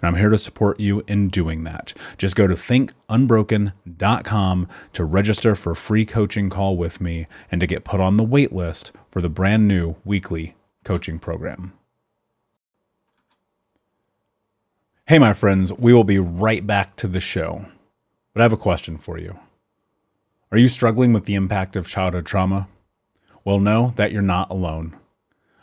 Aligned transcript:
and 0.00 0.08
I'm 0.08 0.16
here 0.16 0.30
to 0.30 0.38
support 0.38 0.80
you 0.80 1.02
in 1.06 1.28
doing 1.28 1.64
that. 1.64 1.92
Just 2.16 2.36
go 2.36 2.46
to 2.46 2.54
thinkunbroken.com 2.54 4.68
to 4.92 5.04
register 5.04 5.54
for 5.54 5.72
a 5.72 5.76
free 5.76 6.04
coaching 6.04 6.50
call 6.50 6.76
with 6.76 7.00
me 7.00 7.26
and 7.50 7.60
to 7.60 7.66
get 7.66 7.84
put 7.84 8.00
on 8.00 8.16
the 8.16 8.24
wait 8.24 8.52
list 8.52 8.92
for 9.10 9.20
the 9.20 9.28
brand 9.28 9.66
new 9.66 9.96
weekly 10.04 10.54
coaching 10.84 11.18
program. 11.18 11.72
Hey, 15.06 15.18
my 15.18 15.32
friends, 15.32 15.72
we 15.72 15.92
will 15.92 16.04
be 16.04 16.18
right 16.18 16.66
back 16.66 16.94
to 16.96 17.08
the 17.08 17.20
show. 17.20 17.64
But 18.34 18.42
I 18.42 18.44
have 18.44 18.52
a 18.52 18.58
question 18.58 18.98
for 18.98 19.18
you. 19.18 19.38
Are 20.52 20.58
you 20.58 20.68
struggling 20.68 21.12
with 21.12 21.24
the 21.24 21.34
impact 21.34 21.76
of 21.76 21.88
childhood 21.88 22.26
trauma? 22.26 22.68
Well, 23.44 23.58
know 23.58 23.92
that 23.96 24.12
you're 24.12 24.22
not 24.22 24.50
alone. 24.50 24.96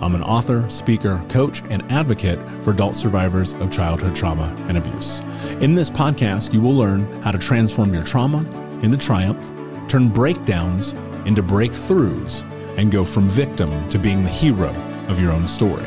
I'm 0.00 0.14
an 0.14 0.22
author, 0.22 0.68
speaker, 0.68 1.24
coach, 1.28 1.62
and 1.70 1.82
advocate 1.90 2.38
for 2.62 2.72
adult 2.72 2.94
survivors 2.94 3.54
of 3.54 3.70
childhood 3.70 4.14
trauma 4.14 4.54
and 4.68 4.76
abuse. 4.76 5.20
In 5.60 5.74
this 5.74 5.90
podcast, 5.90 6.52
you 6.52 6.60
will 6.60 6.74
learn 6.74 7.10
how 7.22 7.32
to 7.32 7.38
transform 7.38 7.94
your 7.94 8.04
trauma 8.04 8.44
into 8.82 8.96
triumph, 8.96 9.40
turn 9.88 10.08
breakdowns 10.08 10.92
into 11.24 11.42
breakthroughs, 11.42 12.44
and 12.76 12.92
go 12.92 13.04
from 13.04 13.28
victim 13.28 13.88
to 13.88 13.98
being 13.98 14.22
the 14.22 14.28
hero 14.28 14.68
of 15.08 15.20
your 15.20 15.32
own 15.32 15.48
story. 15.48 15.86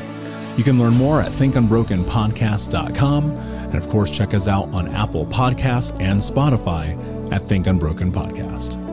You 0.58 0.64
can 0.64 0.80
learn 0.80 0.96
more 0.96 1.22
at 1.22 1.32
thinkunbrokenpodcast.com, 1.32 3.32
and 3.32 3.76
of 3.76 3.88
course, 3.90 4.12
check 4.12 4.34
us 4.34 4.48
out 4.48 4.68
on 4.74 4.90
Apple 4.90 5.26
Podcasts 5.28 5.96
and 6.02 6.20
Spotify 6.20 7.32
at 7.32 7.48
Think 7.48 7.68
Unbroken 7.68 8.12
Podcast. 8.12 8.89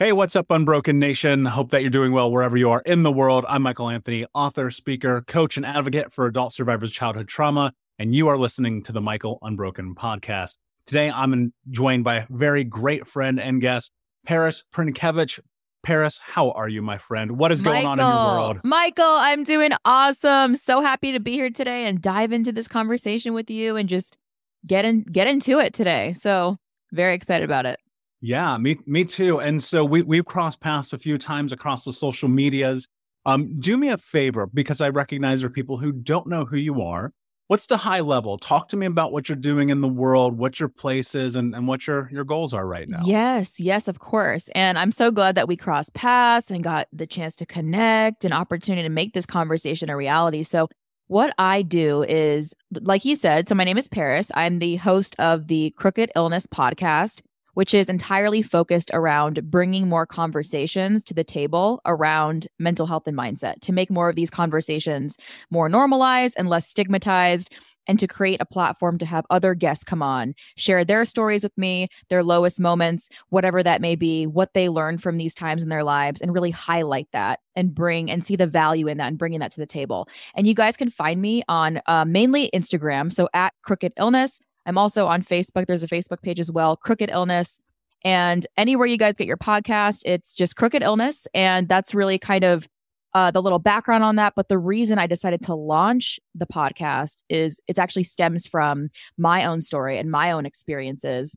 Hey, 0.00 0.12
what's 0.12 0.36
up, 0.36 0.48
Unbroken 0.48 1.00
Nation? 1.00 1.44
Hope 1.44 1.72
that 1.72 1.80
you're 1.80 1.90
doing 1.90 2.12
well 2.12 2.30
wherever 2.30 2.56
you 2.56 2.70
are 2.70 2.82
in 2.86 3.02
the 3.02 3.10
world. 3.10 3.44
I'm 3.48 3.62
Michael 3.62 3.88
Anthony, 3.88 4.26
author, 4.32 4.70
speaker, 4.70 5.22
coach, 5.22 5.56
and 5.56 5.66
advocate 5.66 6.12
for 6.12 6.24
adult 6.26 6.52
survivors 6.52 6.90
of 6.90 6.94
childhood 6.94 7.26
trauma, 7.26 7.72
and 7.98 8.14
you 8.14 8.28
are 8.28 8.38
listening 8.38 8.84
to 8.84 8.92
the 8.92 9.00
Michael 9.00 9.40
Unbroken 9.42 9.96
podcast. 9.96 10.54
Today, 10.86 11.10
I'm 11.10 11.52
joined 11.68 12.04
by 12.04 12.14
a 12.14 12.26
very 12.30 12.62
great 12.62 13.08
friend 13.08 13.40
and 13.40 13.60
guest, 13.60 13.90
Paris 14.24 14.62
Prynkiewicz. 14.72 15.40
Paris, 15.82 16.20
how 16.22 16.52
are 16.52 16.68
you, 16.68 16.80
my 16.80 16.98
friend? 16.98 17.32
What 17.32 17.50
is 17.50 17.62
going 17.62 17.82
Michael, 17.82 17.90
on 17.90 17.98
in 17.98 18.06
your 18.06 18.40
world? 18.40 18.60
Michael, 18.62 19.04
I'm 19.04 19.42
doing 19.42 19.72
awesome. 19.84 20.54
So 20.54 20.80
happy 20.80 21.10
to 21.10 21.18
be 21.18 21.32
here 21.32 21.50
today 21.50 21.86
and 21.86 22.00
dive 22.00 22.30
into 22.30 22.52
this 22.52 22.68
conversation 22.68 23.34
with 23.34 23.50
you 23.50 23.74
and 23.74 23.88
just 23.88 24.16
get 24.64 24.84
in 24.84 25.02
get 25.02 25.26
into 25.26 25.58
it 25.58 25.74
today. 25.74 26.12
So 26.12 26.56
very 26.92 27.16
excited 27.16 27.44
about 27.44 27.66
it. 27.66 27.80
Yeah, 28.20 28.56
me 28.58 28.78
me 28.86 29.04
too. 29.04 29.40
And 29.40 29.62
so 29.62 29.84
we 29.84 30.02
we've 30.02 30.24
crossed 30.24 30.60
paths 30.60 30.92
a 30.92 30.98
few 30.98 31.18
times 31.18 31.52
across 31.52 31.84
the 31.84 31.92
social 31.92 32.28
medias. 32.28 32.88
Um, 33.26 33.60
do 33.60 33.76
me 33.76 33.88
a 33.88 33.98
favor 33.98 34.46
because 34.46 34.80
I 34.80 34.88
recognize 34.88 35.40
there 35.40 35.48
are 35.48 35.52
people 35.52 35.76
who 35.78 35.92
don't 35.92 36.26
know 36.26 36.44
who 36.44 36.56
you 36.56 36.82
are. 36.82 37.12
What's 37.48 37.66
the 37.66 37.78
high 37.78 38.00
level? 38.00 38.36
Talk 38.36 38.68
to 38.68 38.76
me 38.76 38.84
about 38.84 39.10
what 39.10 39.28
you're 39.28 39.36
doing 39.36 39.70
in 39.70 39.80
the 39.80 39.88
world, 39.88 40.36
what 40.36 40.60
your 40.60 40.68
place 40.68 41.14
is, 41.14 41.34
and, 41.34 41.54
and 41.54 41.66
what 41.66 41.86
your, 41.86 42.10
your 42.12 42.24
goals 42.24 42.52
are 42.52 42.66
right 42.66 42.86
now. 42.86 43.00
Yes, 43.06 43.58
yes, 43.58 43.88
of 43.88 44.00
course. 44.00 44.50
And 44.54 44.78
I'm 44.78 44.92
so 44.92 45.10
glad 45.10 45.34
that 45.36 45.48
we 45.48 45.56
crossed 45.56 45.94
paths 45.94 46.50
and 46.50 46.62
got 46.62 46.88
the 46.92 47.06
chance 47.06 47.36
to 47.36 47.46
connect, 47.46 48.26
an 48.26 48.34
opportunity 48.34 48.82
to 48.82 48.92
make 48.92 49.14
this 49.14 49.24
conversation 49.24 49.88
a 49.88 49.96
reality. 49.96 50.42
So 50.42 50.68
what 51.06 51.34
I 51.38 51.62
do 51.62 52.02
is, 52.02 52.54
like 52.82 53.00
he 53.00 53.14
said, 53.14 53.48
so 53.48 53.54
my 53.54 53.64
name 53.64 53.78
is 53.78 53.88
Paris. 53.88 54.30
I'm 54.34 54.58
the 54.58 54.76
host 54.76 55.16
of 55.18 55.46
the 55.48 55.70
Crooked 55.70 56.12
Illness 56.14 56.46
podcast 56.46 57.22
which 57.58 57.74
is 57.74 57.88
entirely 57.88 58.40
focused 58.40 58.88
around 58.94 59.50
bringing 59.50 59.88
more 59.88 60.06
conversations 60.06 61.02
to 61.02 61.12
the 61.12 61.24
table 61.24 61.80
around 61.86 62.46
mental 62.60 62.86
health 62.86 63.02
and 63.08 63.18
mindset 63.18 63.58
to 63.60 63.72
make 63.72 63.90
more 63.90 64.08
of 64.08 64.14
these 64.14 64.30
conversations 64.30 65.16
more 65.50 65.68
normalized 65.68 66.36
and 66.38 66.48
less 66.48 66.68
stigmatized 66.68 67.52
and 67.88 67.98
to 67.98 68.06
create 68.06 68.40
a 68.40 68.46
platform 68.46 68.96
to 68.98 69.06
have 69.06 69.26
other 69.28 69.54
guests 69.54 69.82
come 69.82 70.04
on, 70.04 70.36
share 70.56 70.84
their 70.84 71.04
stories 71.04 71.42
with 71.42 71.56
me, 71.58 71.88
their 72.10 72.22
lowest 72.22 72.60
moments, 72.60 73.08
whatever 73.30 73.60
that 73.60 73.80
may 73.80 73.96
be, 73.96 74.24
what 74.24 74.54
they 74.54 74.68
learned 74.68 75.02
from 75.02 75.18
these 75.18 75.34
times 75.34 75.60
in 75.60 75.68
their 75.68 75.82
lives, 75.82 76.20
and 76.20 76.32
really 76.32 76.52
highlight 76.52 77.08
that 77.12 77.40
and 77.56 77.74
bring 77.74 78.08
and 78.08 78.24
see 78.24 78.36
the 78.36 78.46
value 78.46 78.86
in 78.86 78.98
that 78.98 79.08
and 79.08 79.18
bringing 79.18 79.40
that 79.40 79.50
to 79.50 79.58
the 79.58 79.66
table. 79.66 80.08
And 80.36 80.46
you 80.46 80.54
guys 80.54 80.76
can 80.76 80.90
find 80.90 81.20
me 81.20 81.42
on 81.48 81.80
uh, 81.86 82.04
mainly 82.04 82.50
Instagram, 82.54 83.12
so 83.12 83.28
at 83.34 83.52
Crooked 83.62 83.94
Illness. 83.98 84.38
I'm 84.68 84.78
also 84.78 85.06
on 85.06 85.22
Facebook. 85.22 85.66
There's 85.66 85.82
a 85.82 85.88
Facebook 85.88 86.20
page 86.22 86.38
as 86.38 86.52
well, 86.52 86.76
Crooked 86.76 87.10
Illness. 87.10 87.58
And 88.04 88.46
anywhere 88.56 88.86
you 88.86 88.98
guys 88.98 89.14
get 89.14 89.26
your 89.26 89.38
podcast, 89.38 90.02
it's 90.04 90.34
just 90.34 90.56
Crooked 90.56 90.82
Illness. 90.82 91.26
And 91.34 91.68
that's 91.68 91.94
really 91.94 92.18
kind 92.18 92.44
of 92.44 92.68
uh, 93.14 93.30
the 93.30 93.42
little 93.42 93.58
background 93.58 94.04
on 94.04 94.16
that. 94.16 94.34
But 94.36 94.48
the 94.48 94.58
reason 94.58 94.98
I 94.98 95.06
decided 95.06 95.40
to 95.42 95.54
launch 95.54 96.20
the 96.34 96.46
podcast 96.46 97.22
is 97.30 97.60
it 97.66 97.78
actually 97.78 98.04
stems 98.04 98.46
from 98.46 98.90
my 99.16 99.44
own 99.44 99.62
story 99.62 99.98
and 99.98 100.10
my 100.10 100.30
own 100.30 100.44
experiences. 100.44 101.34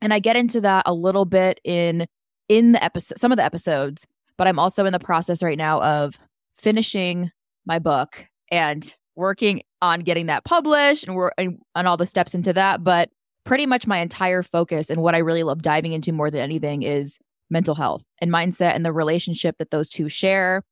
And 0.00 0.14
I 0.14 0.18
get 0.18 0.36
into 0.36 0.60
that 0.62 0.84
a 0.86 0.94
little 0.94 1.26
bit 1.26 1.60
in 1.64 2.06
in 2.48 2.72
the 2.72 2.82
episode 2.82 3.18
some 3.18 3.32
of 3.32 3.36
the 3.36 3.44
episodes, 3.44 4.06
but 4.36 4.48
I'm 4.48 4.58
also 4.58 4.84
in 4.84 4.92
the 4.92 4.98
process 4.98 5.42
right 5.42 5.58
now 5.58 5.80
of 5.82 6.18
finishing 6.58 7.30
my 7.66 7.78
book 7.78 8.26
and 8.50 8.94
working 9.16 9.62
on 9.80 10.00
getting 10.00 10.26
that 10.26 10.44
published 10.44 11.04
and, 11.04 11.14
we're, 11.14 11.32
and 11.38 11.58
all 11.74 11.96
the 11.96 12.06
steps 12.06 12.34
into 12.34 12.52
that. 12.52 12.82
But 12.84 13.10
pretty 13.44 13.66
much 13.66 13.86
my 13.86 13.98
entire 13.98 14.42
focus 14.42 14.90
and 14.90 15.02
what 15.02 15.14
I 15.14 15.18
really 15.18 15.42
love 15.42 15.62
diving 15.62 15.92
into 15.92 16.12
more 16.12 16.30
than 16.30 16.40
anything 16.40 16.82
is 16.82 17.18
mental 17.50 17.74
health 17.74 18.04
and 18.20 18.30
mindset 18.30 18.74
and 18.74 18.84
the 18.84 18.92
relationship 18.92 19.56
that 19.58 19.70
those 19.70 19.88
two 19.88 20.08
share 20.08 20.62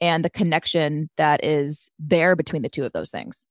and 0.00 0.24
the 0.24 0.30
connection 0.30 1.10
that 1.16 1.44
is 1.44 1.90
there 1.98 2.34
between 2.34 2.62
the 2.62 2.68
two 2.68 2.84
of 2.84 2.92
those 2.92 3.10
things. 3.10 3.44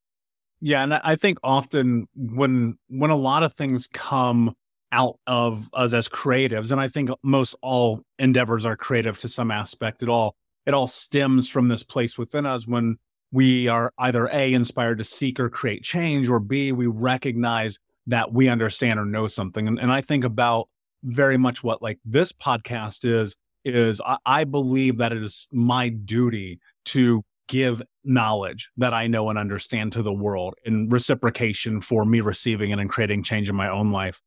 Yeah, 0.62 0.84
and 0.84 0.94
I 0.94 1.16
think 1.16 1.38
often 1.44 2.07
when 2.16 2.78
when 2.90 3.12
a 3.12 3.16
lot 3.16 3.44
of 3.44 3.54
things 3.54 3.88
come 3.88 4.56
out 4.92 5.19
of 5.28 5.69
us 5.74 5.94
as 5.94 6.10
creatives, 6.10 6.72
and 6.72 6.81
I 6.81 6.90
think 6.90 7.12
most 7.24 7.56
all 7.62 8.01
endeavors 8.18 8.66
are 8.66 8.75
creative 8.75 9.19
to 9.19 9.28
some 9.30 9.51
aspect. 9.51 10.04
It 10.04 10.10
all 10.10 10.36
it 10.66 10.74
all 10.74 10.88
stems 10.88 11.48
from 11.48 11.69
this 11.69 11.84
place 11.84 12.18
within 12.18 12.46
us 12.46 12.68
when 12.68 12.98
we 13.31 13.67
are 13.67 13.91
either 13.97 14.27
a 14.31 14.53
inspired 14.53 14.97
to 14.97 15.03
seek 15.03 15.39
or 15.39 15.49
create 15.49 15.83
change, 15.83 16.29
or 16.29 16.39
b 16.39 16.71
we 16.71 16.87
recognize 16.87 17.79
that 18.07 18.33
we 18.33 18.49
understand 18.49 18.99
or 18.99 19.05
know 19.05 19.27
something. 19.27 19.67
And, 19.67 19.79
and 19.79 19.91
I 19.91 20.01
think 20.01 20.23
about 20.23 20.67
very 21.03 21.37
much 21.37 21.63
what 21.63 21.81
like 21.81 21.99
this 22.03 22.31
podcast 22.31 23.05
is 23.05 23.35
is 23.63 24.01
I, 24.01 24.17
I 24.25 24.43
believe 24.43 24.97
that 24.97 25.11
it 25.11 25.21
is 25.23 25.47
my 25.51 25.89
duty 25.89 26.59
to 26.85 27.23
give 27.47 27.81
knowledge 28.03 28.69
that 28.77 28.93
I 28.93 29.07
know 29.07 29.29
and 29.29 29.37
understand 29.37 29.91
to 29.93 30.03
the 30.03 30.13
world 30.13 30.53
in 30.63 30.89
reciprocation 30.89 31.81
for 31.81 32.05
me 32.05 32.21
receiving 32.21 32.71
it 32.71 32.79
and 32.79 32.89
creating 32.89 33.23
change 33.23 33.49
in 33.49 33.55
my 33.55 33.69
own 33.69 33.91
life. 33.91 34.21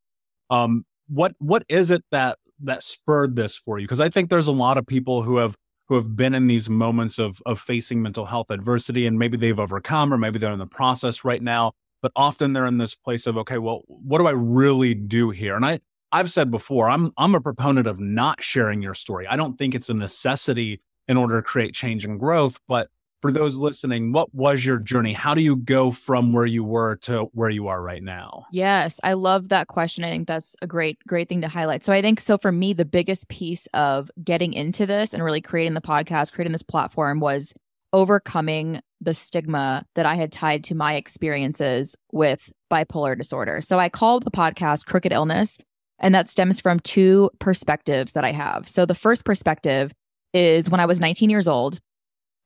Um, 0.50 0.84
what 1.08 1.34
what 1.38 1.64
is 1.68 1.90
it 1.90 2.04
that 2.10 2.38
that 2.64 2.82
spurred 2.82 3.36
this 3.36 3.56
for 3.56 3.78
you? 3.78 3.86
Because 3.86 4.00
I 4.00 4.08
think 4.08 4.30
there's 4.30 4.46
a 4.46 4.52
lot 4.52 4.78
of 4.78 4.86
people 4.86 5.22
who 5.22 5.36
have 5.36 5.56
who 5.92 5.96
have 5.96 6.16
been 6.16 6.34
in 6.34 6.46
these 6.46 6.70
moments 6.70 7.18
of 7.18 7.42
of 7.44 7.60
facing 7.60 8.00
mental 8.00 8.24
health 8.24 8.50
adversity 8.50 9.06
and 9.06 9.18
maybe 9.18 9.36
they've 9.36 9.60
overcome 9.60 10.10
or 10.10 10.16
maybe 10.16 10.38
they're 10.38 10.50
in 10.50 10.58
the 10.58 10.66
process 10.66 11.22
right 11.22 11.42
now. 11.42 11.72
But 12.00 12.12
often 12.16 12.54
they're 12.54 12.64
in 12.64 12.78
this 12.78 12.94
place 12.94 13.26
of 13.26 13.36
okay, 13.36 13.58
well, 13.58 13.82
what 13.88 14.16
do 14.16 14.26
I 14.26 14.30
really 14.30 14.94
do 14.94 15.28
here? 15.28 15.54
And 15.54 15.66
I 15.66 15.80
I've 16.10 16.30
said 16.30 16.50
before, 16.50 16.88
I'm 16.88 17.12
I'm 17.18 17.34
a 17.34 17.42
proponent 17.42 17.86
of 17.86 18.00
not 18.00 18.42
sharing 18.42 18.80
your 18.80 18.94
story. 18.94 19.26
I 19.26 19.36
don't 19.36 19.58
think 19.58 19.74
it's 19.74 19.90
a 19.90 19.94
necessity 19.94 20.80
in 21.08 21.18
order 21.18 21.36
to 21.36 21.42
create 21.42 21.74
change 21.74 22.06
and 22.06 22.18
growth, 22.18 22.58
but 22.66 22.88
for 23.22 23.30
those 23.30 23.56
listening, 23.56 24.12
what 24.12 24.34
was 24.34 24.66
your 24.66 24.78
journey? 24.78 25.12
How 25.12 25.34
do 25.34 25.40
you 25.40 25.56
go 25.56 25.92
from 25.92 26.32
where 26.32 26.44
you 26.44 26.64
were 26.64 26.96
to 27.02 27.28
where 27.32 27.48
you 27.48 27.68
are 27.68 27.80
right 27.80 28.02
now? 28.02 28.46
Yes, 28.50 29.00
I 29.04 29.12
love 29.12 29.48
that 29.48 29.68
question. 29.68 30.02
I 30.04 30.10
think 30.10 30.26
that's 30.26 30.56
a 30.60 30.66
great, 30.66 30.98
great 31.06 31.28
thing 31.28 31.40
to 31.40 31.48
highlight. 31.48 31.84
So 31.84 31.92
I 31.92 32.02
think 32.02 32.20
so 32.20 32.36
for 32.36 32.50
me, 32.50 32.72
the 32.72 32.84
biggest 32.84 33.28
piece 33.28 33.68
of 33.72 34.10
getting 34.22 34.52
into 34.52 34.86
this 34.86 35.14
and 35.14 35.22
really 35.22 35.40
creating 35.40 35.74
the 35.74 35.80
podcast, 35.80 36.32
creating 36.32 36.52
this 36.52 36.64
platform 36.64 37.20
was 37.20 37.54
overcoming 37.92 38.80
the 39.00 39.14
stigma 39.14 39.84
that 39.94 40.06
I 40.06 40.16
had 40.16 40.32
tied 40.32 40.64
to 40.64 40.74
my 40.74 40.94
experiences 40.94 41.96
with 42.10 42.52
bipolar 42.72 43.16
disorder. 43.16 43.62
So 43.62 43.78
I 43.78 43.88
called 43.88 44.24
the 44.24 44.30
podcast 44.30 44.86
Crooked 44.86 45.12
Illness 45.12 45.58
and 46.00 46.14
that 46.14 46.28
stems 46.28 46.60
from 46.60 46.80
two 46.80 47.30
perspectives 47.38 48.14
that 48.14 48.24
I 48.24 48.32
have. 48.32 48.68
So 48.68 48.84
the 48.84 48.94
first 48.94 49.24
perspective 49.24 49.92
is 50.34 50.68
when 50.68 50.80
I 50.80 50.86
was 50.86 51.00
19 51.00 51.30
years 51.30 51.46
old, 51.46 51.78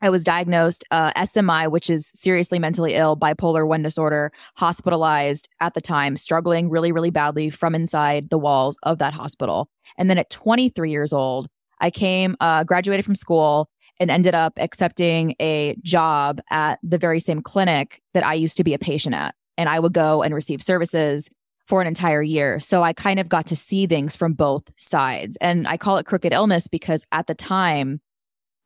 I 0.02 0.10
was 0.10 0.25
diagnosed 0.25 0.84
uh, 0.90 1.12
SMI, 1.14 1.70
which 1.70 1.88
is 1.88 2.10
seriously 2.14 2.58
mentally 2.58 2.94
ill, 2.94 3.16
bipolar 3.16 3.66
one 3.66 3.82
disorder, 3.82 4.31
hospitalized 4.56 5.48
at 5.60 5.75
the 5.75 5.81
time, 5.81 6.16
struggling 6.16 6.69
really, 6.69 6.93
really 6.93 7.10
badly 7.10 7.48
from 7.50 7.75
inside 7.75 8.28
the 8.31 8.38
walls 8.38 8.76
of 8.82 8.98
that 8.98 9.14
hospital. 9.14 9.70
And 9.96 10.10
then 10.10 10.19
at 10.19 10.31
23 10.31 10.90
years 10.90 11.12
old, 11.12 11.48
I 11.81 11.90
came, 11.90 12.37
uh, 12.40 12.64
graduated 12.64 13.04
from 13.04 13.14
school, 13.14 13.70
and 13.98 14.10
ended 14.10 14.34
up 14.34 14.54
accepting 14.58 15.34
a 15.40 15.76
job 15.82 16.40
at 16.50 16.78
the 16.82 16.99
very 16.99 17.20
same 17.20 17.40
clinic 17.40 18.02
that 18.14 18.25
I 18.26 18.34
used 18.34 18.56
to 18.58 18.64
be 18.64 18.75
a 18.75 18.78
patient 18.78 19.14
at. 19.14 19.34
And 19.56 19.69
I 19.69 19.81
would 19.81 19.94
go 19.94 20.22
and 20.22 20.34
receive 20.34 20.62
services 20.62 21.31
for 21.66 21.81
an 21.81 21.87
entire 21.87 22.22
year. 22.22 22.60
So 22.60 22.82
I 22.82 22.92
kind 22.92 23.19
of 23.19 23.28
got 23.28 23.46
to 23.46 23.56
see 23.56 23.87
things 23.87 24.14
from 24.14 24.34
both 24.34 24.64
sides. 24.76 25.37
And 25.40 25.66
I 25.66 25.76
call 25.76 25.96
it 25.96 26.06
crooked 26.06 26.32
illness 26.32 26.69
because 26.69 27.06
at 27.10 27.26
the 27.26 27.34
time, 27.34 28.00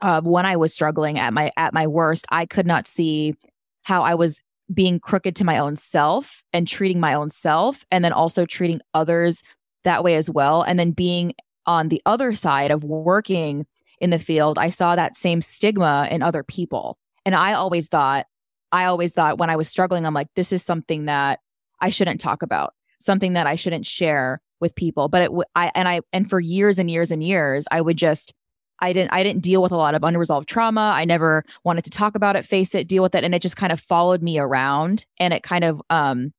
uh, 0.03 0.21
when 0.23 0.47
I 0.47 0.57
was 0.57 0.75
struggling 0.75 1.19
at 1.19 1.33
my 1.33 1.53
at 1.57 1.75
my 1.75 1.87
worst, 1.87 2.27
I 2.31 2.47
could 2.47 2.67
not 2.67 2.89
see 2.89 3.35
how 3.83 4.03
I 4.03 4.15
was 4.15 4.43
being 4.73 5.01
crooked 5.01 5.35
to 5.37 5.45
my 5.45 5.59
own 5.59 5.77
self 5.77 6.43
and 6.53 6.67
treating 6.67 7.01
my 7.01 7.15
own 7.15 7.31
self, 7.31 7.85
and 7.91 8.05
then 8.05 8.13
also 8.13 8.47
treating 8.47 8.81
others 8.95 9.43
that 9.85 10.05
way 10.05 10.15
as 10.15 10.31
well. 10.31 10.63
And 10.63 10.79
then 10.79 10.93
being 10.93 11.33
on 11.67 11.89
the 11.89 12.03
other 12.07 12.33
side 12.35 12.71
of 12.71 12.85
working 12.85 13.67
in 14.01 14.11
the 14.11 14.19
field, 14.19 14.59
I 14.59 14.69
saw 14.69 14.97
that 14.97 15.17
same 15.17 15.41
stigma 15.41 16.09
in 16.11 16.23
other 16.23 16.43
people. 16.43 16.99
And 17.27 17.35
I 17.35 17.53
always 17.53 17.89
thought, 17.89 18.27
I 18.73 18.85
always 18.85 19.13
thought 19.13 19.39
when 19.39 19.51
I 19.51 19.57
was 19.57 19.69
struggling, 19.69 20.07
I'm 20.07 20.15
like, 20.15 20.29
this 20.37 20.53
is 20.53 20.63
something 20.63 21.07
that 21.07 21.41
I 21.81 21.91
shouldn't 21.91 22.21
talk 22.21 22.43
about 22.43 22.75
something 23.01 23.33
that 23.33 23.47
I 23.47 23.57
shouldn't 23.57 23.87
share 23.87 24.41
with 24.61 24.75
people. 24.75 25.09
But 25.09 25.23
it, 25.23 25.31
I, 25.57 25.73
and 25.75 25.89
I, 25.89 26.01
and 26.13 26.29
for 26.29 26.39
years 26.39 26.79
and 26.79 26.91
years 26.91 27.11
and 27.11 27.25
years, 27.25 27.67
I 27.71 27.81
would 27.81 27.97
just, 27.97 28.33
I 28.81 28.93
didn't, 28.93 29.13
I 29.13 29.23
didn't 29.23 29.43
deal 29.43 29.63
with 29.63 29.73
a 29.73 29.77
lot 29.77 29.95
of 29.95 30.03
unresolved 30.03 30.49
trauma. 30.49 30.93
I 30.95 31.05
never 31.05 31.45
wanted 31.65 31.85
to 31.85 31.91
talk 31.91 32.15
about 32.15 32.37
it, 32.37 32.45
face 32.45 32.75
it, 32.75 32.89
deal 32.89 33.03
with 33.03 33.15
it. 33.15 33.25
And 33.25 33.35
it 33.35 33.43
just 33.43 33.57
kind 33.57 33.73
of 33.73 33.81
followed 33.81 34.23
me 34.23 34.39
around. 34.39 35.07
And 35.19 35.35
it 35.35 35.43
kind 35.43 35.65
of, 35.65 35.81
um, 35.91 36.33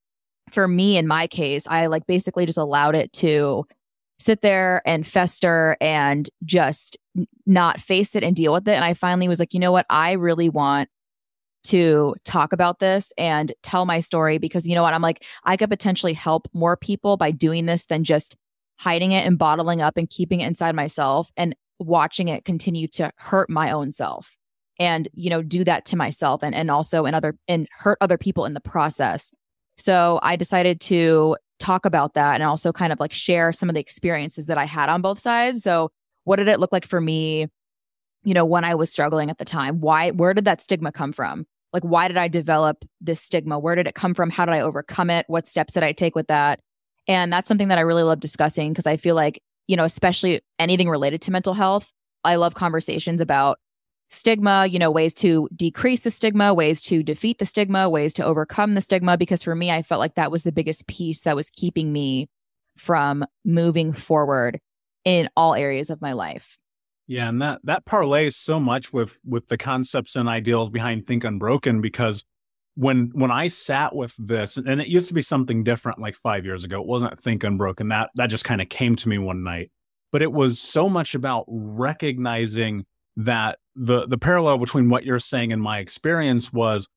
for 0.52 0.68
me, 0.68 0.98
in 0.98 1.08
my 1.08 1.28
case, 1.28 1.68
I 1.68 1.86
like 1.86 2.06
basically 2.08 2.46
just 2.46 2.58
allowed 2.58 2.96
it 2.96 3.14
to 3.14 3.66
sit 4.20 4.42
there 4.42 4.82
and 4.86 5.06
fester 5.06 5.78
and 5.82 6.30
just 6.44 6.98
not 7.46 7.82
face 7.82 8.16
it 8.16 8.24
and 8.24 8.36
deal 8.36 8.54
with 8.54 8.68
it. 8.68 8.74
And 8.74 8.86
I 8.86 8.94
finally 8.94 9.28
was 9.28 9.40
like, 9.40 9.54
you 9.54 9.60
know 9.60 9.72
what? 9.72 9.86
I 9.90 10.14
really 10.14 10.50
want 10.50 10.90
to 11.64 12.16
talk 12.24 12.54
about 12.54 12.80
this 12.80 13.14
and 13.18 13.52
tell 13.64 13.86
my 13.86 14.00
story 14.00 14.38
because 14.38 14.68
you 14.68 14.76
know 14.76 14.84
what? 14.84 14.94
I'm 14.94 15.02
like, 15.02 15.24
I 15.44 15.58
could 15.58 15.70
potentially 15.70 16.14
help 16.14 16.48
more 16.54 16.76
people 16.76 17.18
by 17.18 17.32
doing 17.32 17.66
this 17.66 17.86
than 17.86 18.04
just 18.04 18.36
hiding 18.80 19.12
it 19.12 19.26
and 19.26 19.38
bottling 19.38 19.82
up 19.82 19.98
and 19.98 20.10
keeping 20.10 20.40
it 20.40 20.48
inside 20.48 20.76
myself 20.76 21.32
and 21.38 21.56
watching 21.82 22.28
it 22.28 22.46
continue 22.46 22.88
to 22.88 23.12
hurt 23.18 23.50
my 23.50 23.72
own 23.72 23.92
self 23.92 24.38
and 24.80 25.08
you 25.14 25.30
know 25.30 25.42
do 25.42 25.64
that 25.64 25.86
to 25.86 25.96
myself 25.96 26.42
and 26.44 26.56
and 26.56 26.72
also 26.72 27.06
in 27.06 27.14
other 27.14 27.36
and 27.48 27.68
hurt 27.72 27.98
other 28.02 28.18
people 28.18 28.46
in 28.46 28.54
the 28.54 28.60
process. 28.60 29.32
So 29.78 30.20
i 30.24 30.36
decided 30.36 30.80
to 30.82 31.38
talk 31.60 31.86
about 31.86 32.16
that 32.16 32.36
and 32.36 32.44
also 32.44 32.72
kind 32.72 32.92
of 32.92 33.00
like 33.00 33.14
share 33.14 33.54
some 33.54 33.70
of 33.70 33.76
the 33.76 33.82
experiences 33.82 34.48
that 34.48 34.58
i 34.58 34.66
had 34.66 34.90
on 34.90 35.02
both 35.02 35.20
sides. 35.20 35.64
So 35.64 35.92
what 36.24 36.38
did 36.38 36.48
it 36.48 36.60
look 36.60 36.72
like 36.72 36.86
for 36.86 37.02
me 37.02 37.48
you 38.24 38.34
know 38.34 38.46
when 38.46 38.64
i 38.64 38.76
was 38.76 38.92
struggling 38.92 39.30
at 39.30 39.38
the 39.38 39.46
time? 39.46 39.82
Why 39.82 40.12
where 40.12 40.34
did 40.34 40.46
that 40.46 40.62
stigma 40.62 40.92
come 40.92 41.14
from? 41.14 41.46
Like 41.74 41.84
why 41.84 42.08
did 42.08 42.18
i 42.18 42.28
develop 42.28 42.84
this 43.00 43.22
stigma? 43.22 43.60
Where 43.60 43.76
did 43.76 43.88
it 43.88 43.96
come 43.96 44.14
from? 44.14 44.30
How 44.30 44.46
did 44.46 44.54
i 44.54 44.62
overcome 44.62 45.10
it? 45.10 45.26
What 45.28 45.48
steps 45.48 45.74
did 45.74 45.84
i 45.84 45.92
take 45.92 46.16
with 46.16 46.28
that? 46.28 46.60
And 47.08 47.32
that's 47.34 47.48
something 47.48 47.68
that 47.70 47.78
i 47.78 47.82
really 47.82 48.04
love 48.04 48.20
discussing 48.20 48.72
because 48.72 48.88
i 48.88 48.98
feel 48.98 49.16
like 49.16 49.42
you 49.72 49.78
know 49.78 49.86
especially 49.86 50.42
anything 50.60 50.90
related 50.90 51.22
to 51.22 51.32
mental 51.32 51.54
health 51.54 51.92
i 52.24 52.36
love 52.36 52.54
conversations 52.54 53.22
about 53.22 53.60
stigma 54.10 54.66
you 54.66 54.78
know 54.78 54.92
ways 54.92 55.14
to 55.14 55.48
decrease 55.56 56.02
the 56.02 56.12
stigma 56.12 56.54
ways 56.54 56.82
to 56.82 57.02
defeat 57.02 57.40
the 57.40 57.46
stigma 57.46 57.90
ways 57.90 58.14
to 58.14 58.24
overcome 58.24 58.76
the 58.76 58.82
stigma 58.82 59.18
because 59.18 59.42
for 59.42 59.56
me 59.56 59.72
i 59.72 59.82
felt 59.82 60.00
like 60.00 60.16
that 60.16 60.32
was 60.32 60.44
the 60.44 60.52
biggest 60.52 60.86
piece 60.88 61.22
that 61.22 61.36
was 61.36 61.50
keeping 61.50 61.94
me 61.94 62.28
from 62.78 63.24
moving 63.46 63.94
forward 63.94 64.60
in 65.06 65.30
all 65.36 65.56
areas 65.56 65.90
of 65.90 66.02
my 66.02 66.14
life. 66.14 66.60
Yeah, 67.08 67.30
and 67.30 67.42
that 67.42 67.62
that 67.64 67.86
parlays 67.86 68.36
so 68.36 68.60
much 68.60 68.94
with 68.94 69.20
with 69.26 69.48
the 69.48 69.58
concepts 69.58 70.16
and 70.16 70.30
ideals 70.30 70.70
behind 70.70 71.08
Think 71.08 71.24
Unbroken 71.24 71.82
because 71.82 72.24
when 72.76 73.12
when 73.14 73.32
I 73.32 73.48
sat 73.48 73.96
with 73.96 74.16
this, 74.18 74.58
and 74.58 74.82
it 74.82 74.88
used 74.88 75.08
to 75.10 75.14
be 75.14 75.22
something 75.22 75.64
different 75.64 76.00
like 76.00 76.16
five 76.16 76.46
years 76.46 76.64
ago. 76.64 76.82
It 76.82 76.88
wasn't 76.88 77.20
Think 77.20 77.44
Unbroken. 77.44 77.90
That 77.90 78.12
that 78.16 78.28
just 78.28 78.46
kind 78.46 78.62
of 78.62 78.70
came 78.70 78.96
to 78.98 79.10
me 79.10 79.18
one 79.18 79.44
night. 79.44 79.72
But 80.12 80.22
it 80.22 80.32
was 80.32 80.60
so 80.60 80.90
much 80.90 81.16
about 81.16 81.46
recognizing 81.48 82.86
that 83.18 83.60
the 83.76 84.08
the 84.08 84.18
parallel 84.18 84.58
between 84.58 84.90
what 84.90 85.06
you're 85.06 85.20
saying 85.20 85.52
and 85.52 85.62
my 85.62 85.80
experience 85.80 86.52
was 86.52 86.88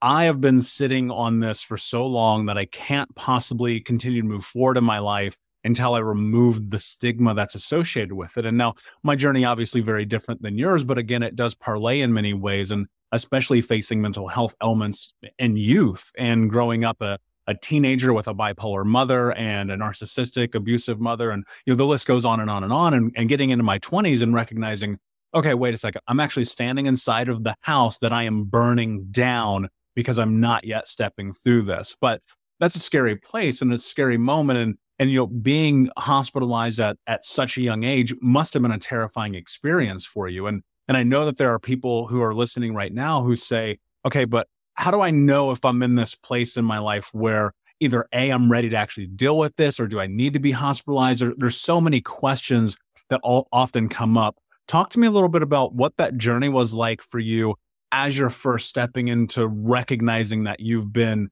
I 0.00 0.24
have 0.24 0.40
been 0.40 0.62
sitting 0.62 1.10
on 1.10 1.40
this 1.40 1.62
for 1.62 1.76
so 1.76 2.06
long 2.06 2.46
that 2.46 2.56
I 2.56 2.66
can't 2.66 3.14
possibly 3.16 3.80
continue 3.80 4.22
to 4.22 4.28
move 4.28 4.44
forward 4.44 4.76
in 4.76 4.84
my 4.84 5.00
life 5.00 5.36
until 5.64 5.94
I 5.94 5.98
remove 5.98 6.70
the 6.70 6.78
stigma 6.78 7.34
that's 7.34 7.56
associated 7.56 8.12
with 8.12 8.38
it. 8.38 8.46
And 8.46 8.56
now 8.56 8.74
my 9.02 9.16
journey 9.16 9.44
obviously 9.44 9.80
very 9.80 10.04
different 10.04 10.40
than 10.40 10.56
yours, 10.56 10.84
but 10.84 10.98
again, 10.98 11.24
it 11.24 11.34
does 11.34 11.54
parlay 11.54 12.00
in 12.00 12.12
many 12.12 12.32
ways 12.32 12.70
and 12.70 12.86
especially 13.12 13.60
facing 13.60 14.00
mental 14.00 14.28
health 14.28 14.54
elements 14.62 15.14
in 15.38 15.56
youth 15.56 16.10
and 16.16 16.50
growing 16.50 16.84
up 16.84 17.00
a, 17.00 17.18
a 17.46 17.54
teenager 17.54 18.12
with 18.12 18.28
a 18.28 18.34
bipolar 18.34 18.84
mother 18.84 19.32
and 19.32 19.70
a 19.70 19.76
narcissistic 19.76 20.54
abusive 20.54 21.00
mother. 21.00 21.30
And, 21.30 21.44
you 21.64 21.72
know, 21.72 21.76
the 21.76 21.86
list 21.86 22.06
goes 22.06 22.24
on 22.24 22.40
and 22.40 22.50
on 22.50 22.64
and 22.64 22.72
on 22.72 22.94
and, 22.94 23.12
and 23.16 23.28
getting 23.28 23.50
into 23.50 23.64
my 23.64 23.78
twenties 23.78 24.22
and 24.22 24.34
recognizing, 24.34 24.98
okay, 25.34 25.54
wait 25.54 25.74
a 25.74 25.78
second. 25.78 26.02
I'm 26.06 26.20
actually 26.20 26.44
standing 26.44 26.86
inside 26.86 27.28
of 27.28 27.44
the 27.44 27.54
house 27.62 27.98
that 27.98 28.12
I 28.12 28.24
am 28.24 28.44
burning 28.44 29.06
down 29.10 29.68
because 29.94 30.18
I'm 30.18 30.40
not 30.40 30.64
yet 30.64 30.86
stepping 30.86 31.32
through 31.32 31.62
this. 31.62 31.96
But 32.00 32.22
that's 32.60 32.76
a 32.76 32.80
scary 32.80 33.16
place 33.16 33.62
and 33.62 33.72
a 33.72 33.78
scary 33.78 34.18
moment. 34.18 34.58
And 34.58 34.76
and 34.98 35.10
you 35.10 35.20
know 35.20 35.26
being 35.26 35.90
hospitalized 35.96 36.80
at 36.80 36.96
at 37.06 37.24
such 37.24 37.56
a 37.56 37.62
young 37.62 37.84
age 37.84 38.14
must 38.20 38.54
have 38.54 38.62
been 38.62 38.72
a 38.72 38.78
terrifying 38.78 39.34
experience 39.34 40.04
for 40.04 40.28
you 40.28 40.46
and 40.46 40.62
and 40.88 40.96
i 40.96 41.02
know 41.02 41.24
that 41.24 41.36
there 41.36 41.50
are 41.50 41.58
people 41.58 42.06
who 42.06 42.20
are 42.20 42.34
listening 42.34 42.74
right 42.74 42.92
now 42.92 43.22
who 43.22 43.36
say 43.36 43.78
okay 44.04 44.24
but 44.24 44.48
how 44.74 44.90
do 44.90 45.00
i 45.00 45.10
know 45.10 45.50
if 45.50 45.64
i'm 45.64 45.82
in 45.82 45.94
this 45.94 46.14
place 46.14 46.56
in 46.56 46.64
my 46.64 46.78
life 46.78 47.10
where 47.12 47.52
either 47.80 48.08
a 48.12 48.30
i'm 48.30 48.50
ready 48.50 48.68
to 48.68 48.76
actually 48.76 49.06
deal 49.06 49.38
with 49.38 49.54
this 49.56 49.78
or 49.78 49.86
do 49.86 50.00
i 50.00 50.06
need 50.06 50.32
to 50.32 50.40
be 50.40 50.50
hospitalized 50.50 51.22
or, 51.22 51.34
there's 51.36 51.56
so 51.56 51.80
many 51.80 52.00
questions 52.00 52.76
that 53.10 53.20
all 53.22 53.48
often 53.52 53.88
come 53.88 54.18
up 54.18 54.36
talk 54.66 54.90
to 54.90 54.98
me 54.98 55.06
a 55.06 55.10
little 55.10 55.28
bit 55.28 55.42
about 55.42 55.74
what 55.74 55.96
that 55.96 56.16
journey 56.16 56.48
was 56.48 56.74
like 56.74 57.02
for 57.02 57.18
you 57.18 57.54
as 57.92 58.18
you're 58.18 58.30
first 58.30 58.68
stepping 58.68 59.08
into 59.08 59.46
recognizing 59.46 60.44
that 60.44 60.60
you've 60.60 60.92
been 60.92 61.28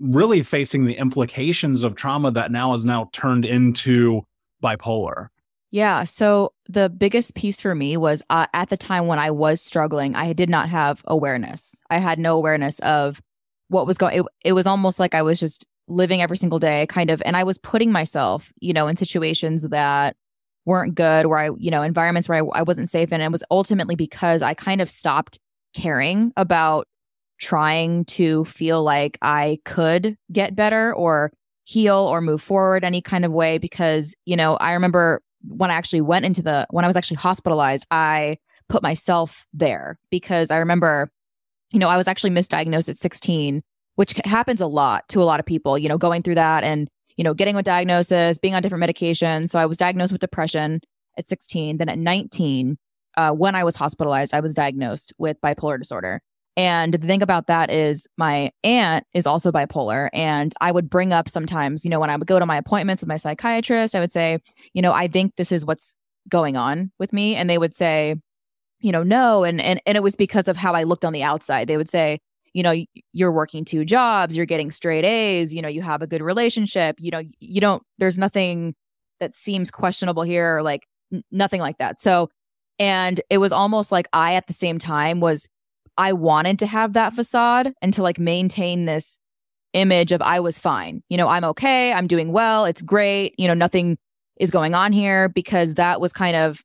really 0.00 0.42
facing 0.42 0.84
the 0.84 0.96
implications 0.96 1.82
of 1.82 1.94
trauma 1.94 2.30
that 2.30 2.52
now 2.52 2.74
is 2.74 2.84
now 2.84 3.08
turned 3.12 3.44
into 3.44 4.22
bipolar. 4.62 5.28
Yeah. 5.70 6.04
So 6.04 6.52
the 6.68 6.88
biggest 6.88 7.34
piece 7.34 7.60
for 7.60 7.74
me 7.74 7.96
was 7.96 8.22
uh, 8.30 8.46
at 8.54 8.70
the 8.70 8.76
time 8.76 9.06
when 9.06 9.18
I 9.18 9.30
was 9.30 9.60
struggling, 9.60 10.16
I 10.16 10.32
did 10.32 10.48
not 10.48 10.68
have 10.70 11.02
awareness. 11.06 11.80
I 11.90 11.98
had 11.98 12.18
no 12.18 12.36
awareness 12.36 12.78
of 12.80 13.20
what 13.68 13.86
was 13.86 13.98
going. 13.98 14.20
It, 14.20 14.26
it 14.44 14.52
was 14.54 14.66
almost 14.66 14.98
like 14.98 15.14
I 15.14 15.22
was 15.22 15.38
just 15.38 15.66
living 15.86 16.22
every 16.22 16.38
single 16.38 16.58
day, 16.58 16.86
kind 16.86 17.10
of, 17.10 17.22
and 17.24 17.36
I 17.36 17.44
was 17.44 17.58
putting 17.58 17.92
myself, 17.92 18.52
you 18.60 18.72
know, 18.72 18.88
in 18.88 18.96
situations 18.96 19.62
that 19.68 20.16
weren't 20.64 20.94
good, 20.94 21.26
where 21.26 21.38
I, 21.38 21.50
you 21.56 21.70
know, 21.70 21.82
environments 21.82 22.28
where 22.28 22.42
I, 22.42 22.60
I 22.60 22.62
wasn't 22.62 22.88
safe, 22.90 23.12
and 23.12 23.22
it 23.22 23.32
was 23.32 23.42
ultimately 23.50 23.94
because 23.94 24.42
I 24.42 24.54
kind 24.54 24.80
of 24.80 24.90
stopped 24.90 25.38
caring 25.74 26.32
about 26.36 26.86
trying 27.40 28.04
to 28.06 28.44
feel 28.46 28.82
like 28.82 29.16
I 29.22 29.60
could 29.64 30.16
get 30.32 30.56
better 30.56 30.94
or 30.94 31.30
heal 31.64 31.96
or 31.96 32.20
move 32.20 32.42
forward 32.42 32.84
any 32.84 33.00
kind 33.00 33.24
of 33.24 33.32
way 33.32 33.58
because, 33.58 34.14
you 34.26 34.36
know, 34.36 34.56
I 34.56 34.72
remember 34.72 35.22
when 35.46 35.70
I 35.70 35.74
actually 35.74 36.00
went 36.00 36.24
into 36.24 36.42
the, 36.42 36.66
when 36.70 36.84
I 36.84 36.88
was 36.88 36.96
actually 36.96 37.16
hospitalized, 37.16 37.86
I 37.90 38.38
put 38.68 38.82
myself 38.82 39.46
there 39.52 39.98
because 40.10 40.50
I 40.50 40.58
remember, 40.58 41.10
you 41.70 41.78
know, 41.78 41.88
I 41.88 41.96
was 41.96 42.08
actually 42.08 42.30
misdiagnosed 42.30 42.88
at 42.88 42.96
16, 42.96 43.62
which 43.96 44.14
happens 44.24 44.60
a 44.60 44.66
lot 44.66 45.08
to 45.10 45.22
a 45.22 45.24
lot 45.24 45.40
of 45.40 45.46
people, 45.46 45.78
you 45.78 45.88
know, 45.88 45.98
going 45.98 46.22
through 46.22 46.36
that 46.36 46.64
and, 46.64 46.88
you 47.16 47.24
know, 47.24 47.34
getting 47.34 47.56
a 47.56 47.62
diagnosis, 47.62 48.38
being 48.38 48.54
on 48.54 48.62
different 48.62 48.84
medications. 48.84 49.50
So 49.50 49.58
I 49.58 49.66
was 49.66 49.76
diagnosed 49.76 50.12
with 50.12 50.20
depression 50.20 50.80
at 51.16 51.26
16. 51.26 51.78
Then 51.78 51.88
at 51.88 51.98
19, 51.98 52.78
uh, 53.16 53.32
when 53.32 53.54
I 53.54 53.64
was 53.64 53.76
hospitalized, 53.76 54.32
I 54.32 54.40
was 54.40 54.54
diagnosed 54.54 55.12
with 55.18 55.40
bipolar 55.40 55.78
disorder. 55.78 56.22
And 56.58 56.92
the 56.92 56.98
thing 56.98 57.22
about 57.22 57.46
that 57.46 57.70
is 57.70 58.08
my 58.16 58.50
aunt 58.64 59.06
is 59.14 59.28
also 59.28 59.52
bipolar. 59.52 60.08
And 60.12 60.52
I 60.60 60.72
would 60.72 60.90
bring 60.90 61.12
up 61.12 61.28
sometimes, 61.28 61.84
you 61.84 61.90
know, 61.90 62.00
when 62.00 62.10
I 62.10 62.16
would 62.16 62.26
go 62.26 62.40
to 62.40 62.46
my 62.46 62.56
appointments 62.56 63.00
with 63.00 63.08
my 63.08 63.16
psychiatrist, 63.16 63.94
I 63.94 64.00
would 64.00 64.10
say, 64.10 64.40
you 64.74 64.82
know, 64.82 64.92
I 64.92 65.06
think 65.06 65.36
this 65.36 65.52
is 65.52 65.64
what's 65.64 65.94
going 66.28 66.56
on 66.56 66.90
with 66.98 67.12
me. 67.12 67.36
And 67.36 67.48
they 67.48 67.58
would 67.58 67.76
say, 67.76 68.16
you 68.80 68.90
know, 68.90 69.04
no. 69.04 69.44
And 69.44 69.60
and 69.60 69.80
and 69.86 69.96
it 69.96 70.02
was 70.02 70.16
because 70.16 70.48
of 70.48 70.56
how 70.56 70.72
I 70.72 70.82
looked 70.82 71.04
on 71.04 71.12
the 71.12 71.22
outside. 71.22 71.68
They 71.68 71.76
would 71.76 71.88
say, 71.88 72.18
you 72.54 72.64
know, 72.64 72.74
you're 73.12 73.30
working 73.30 73.64
two 73.64 73.84
jobs, 73.84 74.36
you're 74.36 74.44
getting 74.44 74.72
straight 74.72 75.04
A's, 75.04 75.54
you 75.54 75.62
know, 75.62 75.68
you 75.68 75.82
have 75.82 76.02
a 76.02 76.08
good 76.08 76.22
relationship, 76.22 76.96
you 76.98 77.12
know, 77.12 77.22
you 77.38 77.60
don't, 77.60 77.84
there's 77.98 78.18
nothing 78.18 78.74
that 79.20 79.36
seems 79.36 79.70
questionable 79.70 80.24
here, 80.24 80.60
like 80.62 80.82
n- 81.12 81.22
nothing 81.30 81.60
like 81.60 81.78
that. 81.78 82.00
So, 82.00 82.30
and 82.80 83.20
it 83.30 83.38
was 83.38 83.52
almost 83.52 83.92
like 83.92 84.08
I 84.12 84.34
at 84.34 84.48
the 84.48 84.52
same 84.54 84.78
time 84.78 85.20
was 85.20 85.48
I 85.98 86.12
wanted 86.12 86.60
to 86.60 86.66
have 86.66 86.94
that 86.94 87.12
facade 87.12 87.72
and 87.82 87.92
to 87.92 88.02
like 88.02 88.18
maintain 88.18 88.86
this 88.86 89.18
image 89.74 90.12
of 90.12 90.22
I 90.22 90.40
was 90.40 90.58
fine. 90.58 91.02
You 91.08 91.18
know, 91.18 91.28
I'm 91.28 91.44
okay, 91.44 91.92
I'm 91.92 92.06
doing 92.06 92.32
well, 92.32 92.64
it's 92.64 92.80
great, 92.80 93.34
you 93.36 93.48
know, 93.48 93.54
nothing 93.54 93.98
is 94.38 94.50
going 94.50 94.74
on 94.74 94.92
here 94.92 95.28
because 95.28 95.74
that 95.74 96.00
was 96.00 96.12
kind 96.12 96.36
of 96.36 96.62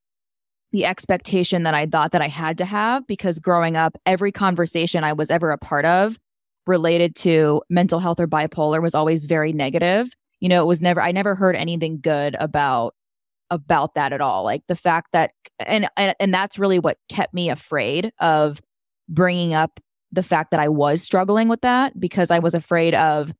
the 0.71 0.85
expectation 0.85 1.63
that 1.63 1.73
I 1.73 1.85
thought 1.85 2.11
that 2.11 2.21
I 2.21 2.27
had 2.27 2.57
to 2.59 2.65
have 2.65 3.05
because 3.07 3.39
growing 3.39 3.75
up, 3.75 3.97
every 4.05 4.31
conversation 4.31 5.03
I 5.03 5.13
was 5.13 5.29
ever 5.29 5.51
a 5.51 5.57
part 5.57 5.85
of 5.85 6.17
related 6.65 7.15
to 7.17 7.61
mental 7.69 7.99
health 7.99 8.19
or 8.19 8.27
bipolar 8.27 8.81
was 8.81 8.95
always 8.95 9.25
very 9.25 9.51
negative. 9.51 10.13
You 10.39 10.49
know, 10.49 10.61
it 10.61 10.67
was 10.67 10.81
never 10.81 11.01
I 11.01 11.11
never 11.11 11.35
heard 11.35 11.55
anything 11.55 11.99
good 12.01 12.35
about 12.39 12.95
about 13.49 13.95
that 13.95 14.13
at 14.13 14.21
all. 14.21 14.43
Like 14.43 14.63
the 14.67 14.75
fact 14.75 15.09
that 15.13 15.31
and 15.59 15.87
and, 15.97 16.15
and 16.19 16.33
that's 16.33 16.59
really 16.59 16.79
what 16.79 16.97
kept 17.09 17.33
me 17.33 17.49
afraid 17.49 18.11
of 18.19 18.61
bringing 19.09 19.53
up 19.53 19.79
the 20.11 20.23
fact 20.23 20.51
that 20.51 20.59
I 20.59 20.69
was 20.69 21.01
struggling 21.01 21.49
with 21.49 21.61
that 21.61 21.99
because 21.99 22.31
I 22.31 22.39
was 22.39 22.53
afraid 22.53 22.93
of 22.93 23.33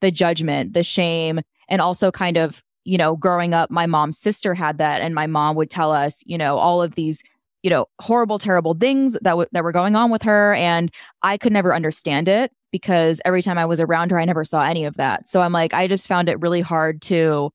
the 0.00 0.10
judgment, 0.10 0.74
the 0.74 0.82
shame, 0.82 1.40
and 1.68 1.80
also 1.80 2.10
kind 2.10 2.36
of, 2.36 2.62
you 2.84 2.98
know, 2.98 3.16
growing 3.16 3.54
up, 3.54 3.70
my 3.70 3.86
mom's 3.86 4.18
sister 4.18 4.54
had 4.54 4.78
that. 4.78 5.00
And 5.00 5.14
my 5.14 5.26
mom 5.26 5.56
would 5.56 5.70
tell 5.70 5.92
us, 5.92 6.22
you 6.26 6.38
know, 6.38 6.58
all 6.58 6.82
of 6.82 6.94
these, 6.94 7.22
you 7.62 7.70
know, 7.70 7.86
horrible, 8.00 8.38
terrible 8.38 8.74
things 8.74 9.14
that, 9.14 9.30
w- 9.30 9.48
that 9.52 9.64
were 9.64 9.72
going 9.72 9.96
on 9.96 10.10
with 10.10 10.22
her. 10.22 10.54
And 10.54 10.90
I 11.22 11.38
could 11.38 11.52
never 11.52 11.74
understand 11.74 12.28
it 12.28 12.52
because 12.70 13.20
every 13.24 13.42
time 13.42 13.58
I 13.58 13.66
was 13.66 13.80
around 13.80 14.10
her, 14.10 14.20
I 14.20 14.24
never 14.24 14.44
saw 14.44 14.62
any 14.62 14.84
of 14.84 14.96
that. 14.98 15.26
So 15.26 15.40
I'm 15.40 15.52
like, 15.52 15.74
I 15.74 15.86
just 15.86 16.06
found 16.06 16.28
it 16.28 16.40
really 16.40 16.60
hard 16.60 17.02
to 17.02 17.50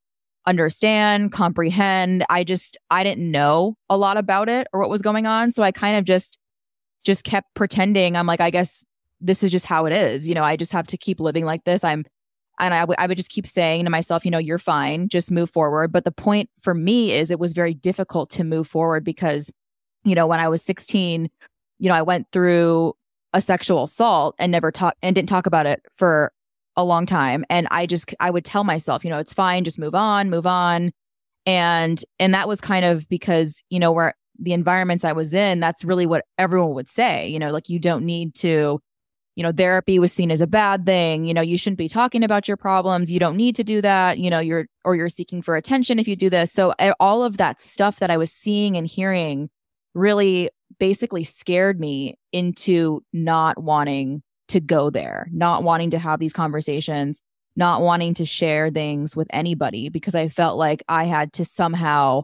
understand, 0.46 1.32
comprehend. 1.32 2.26
I 2.30 2.44
just, 2.44 2.78
I 2.90 3.04
didn't 3.04 3.32
know 3.32 3.76
a 3.90 3.98
lot 3.98 4.18
about 4.18 4.50
it 4.50 4.68
or 4.74 4.82
what 4.82 4.90
was 4.90 5.02
going 5.02 5.26
on. 5.26 5.52
So 5.52 5.64
I 5.64 5.72
kind 5.72 5.96
of 5.96 6.04
just, 6.04 6.38
just 7.04 7.24
kept 7.24 7.54
pretending 7.54 8.16
I'm 8.16 8.28
like, 8.28 8.42
I 8.42 8.50
guess 8.50 8.86
this 9.24 9.42
is 9.42 9.52
just 9.52 9.66
how 9.66 9.86
it 9.86 9.94
is. 9.94 10.28
You 10.28 10.36
know, 10.36 10.44
I 10.44 10.58
just 10.58 10.74
have 10.74 10.88
to 10.88 10.98
keep 10.98 11.20
living 11.20 11.46
like 11.46 11.64
this. 11.64 11.84
I'm, 11.84 12.06
and 12.60 12.74
I, 12.74 12.82
w- 12.82 12.96
I 13.00 13.08
would 13.08 13.18
just 13.18 13.32
keep 13.32 13.48
saying 13.48 13.86
to 13.86 13.90
myself, 13.90 14.26
you 14.26 14.32
know, 14.32 14.38
you're 14.38 14.60
fine, 14.60 15.08
just 15.08 15.32
move 15.32 15.50
forward. 15.50 15.92
But 15.92 16.04
the 16.04 16.12
point 16.12 16.50
for 16.62 16.74
me 16.74 17.12
is 17.12 17.32
it 17.32 17.40
was 17.40 17.54
very 17.54 17.74
difficult 17.74 18.30
to 18.32 18.44
move 18.44 18.68
forward 18.68 19.04
because, 19.04 19.52
you 20.04 20.14
know, 20.14 20.28
when 20.28 20.40
I 20.40 20.50
was 20.50 20.62
16, 20.62 21.30
you 21.80 21.90
know, 21.90 21.96
I 21.96 22.02
went 22.02 22.28
through 22.32 22.94
a 23.34 23.42
sexual 23.42 23.84
assault 23.84 24.36
and 24.38 24.52
never 24.52 24.72
talked 24.72 24.98
and 25.02 25.16
didn't 25.16 25.30
talk 25.30 25.46
about 25.46 25.66
it 25.66 25.82
for 25.96 26.32
a 26.76 26.84
long 26.84 27.06
time. 27.06 27.46
And 27.50 27.68
I 27.72 27.86
just, 27.86 28.14
I 28.20 28.30
would 28.30 28.46
tell 28.46 28.64
myself, 28.64 29.04
you 29.04 29.10
know, 29.10 29.18
it's 29.18 29.34
fine, 29.34 29.64
just 29.64 29.80
move 29.80 29.96
on, 29.96 30.30
move 30.30 30.46
on. 30.46 30.92
And, 31.46 32.04
and 32.20 32.34
that 32.34 32.48
was 32.48 32.62
kind 32.62 32.86
of 32.86 33.08
because, 33.10 33.64
you 33.70 33.80
know, 33.80 33.92
where 33.92 34.16
the 34.40 34.54
environments 34.54 35.06
I 35.06 35.14
was 35.14 35.34
in, 35.34 35.60
that's 35.60 35.84
really 35.84 36.06
what 36.06 36.26
everyone 36.38 36.74
would 36.74 36.88
say. 36.88 37.28
You 37.28 37.40
know, 37.40 37.52
like 37.52 37.70
you 37.70 37.80
don't 37.80 38.06
need 38.06 38.36
to, 38.36 38.80
you 39.36 39.44
know, 39.44 39.52
therapy 39.52 40.00
was 40.00 40.12
seen 40.12 40.32
as 40.32 40.42
a 40.42 40.48
bad 40.48 40.86
thing. 40.86 41.26
You 41.26 41.34
know, 41.34 41.42
you 41.42 41.58
shouldn't 41.58 41.78
be 41.78 41.90
talking 41.90 42.24
about 42.24 42.48
your 42.48 42.58
problems. 42.58 43.12
You 43.12 43.20
don't 43.20 43.38
need 43.38 43.56
to 43.56 43.64
do 43.64 43.82
that. 43.82 44.20
You 44.20 44.30
know, 44.30 44.40
you're, 44.40 44.68
or 44.86 44.96
you're 44.96 45.10
seeking 45.10 45.42
for 45.42 45.56
attention 45.56 46.00
if 46.00 46.08
you 46.08 46.16
do 46.16 46.30
this. 46.30 46.52
So 46.52 46.74
all 47.00 47.24
of 47.24 47.38
that 47.38 47.60
stuff 47.60 48.00
that 48.00 48.12
I 48.12 48.18
was 48.18 48.32
seeing 48.32 48.78
and 48.78 48.88
hearing 48.88 49.50
really 49.96 50.50
basically 50.80 51.24
scared 51.24 51.80
me 51.80 52.18
into 52.32 53.04
not 53.14 53.62
wanting 53.62 54.24
to 54.50 54.60
go 54.60 54.90
there, 54.90 55.28
not 55.32 55.64
wanting 55.64 55.92
to 55.92 56.00
have 56.00 56.20
these 56.20 56.34
conversations, 56.34 57.22
not 57.56 57.82
wanting 57.82 58.14
to 58.16 58.26
share 58.26 58.70
things 58.70 59.16
with 59.16 59.28
anybody 59.32 59.90
because 59.90 60.16
I 60.16 60.28
felt 60.28 60.58
like 60.58 60.84
I 60.88 61.06
had 61.06 61.34
to 61.34 61.46
somehow 61.46 62.24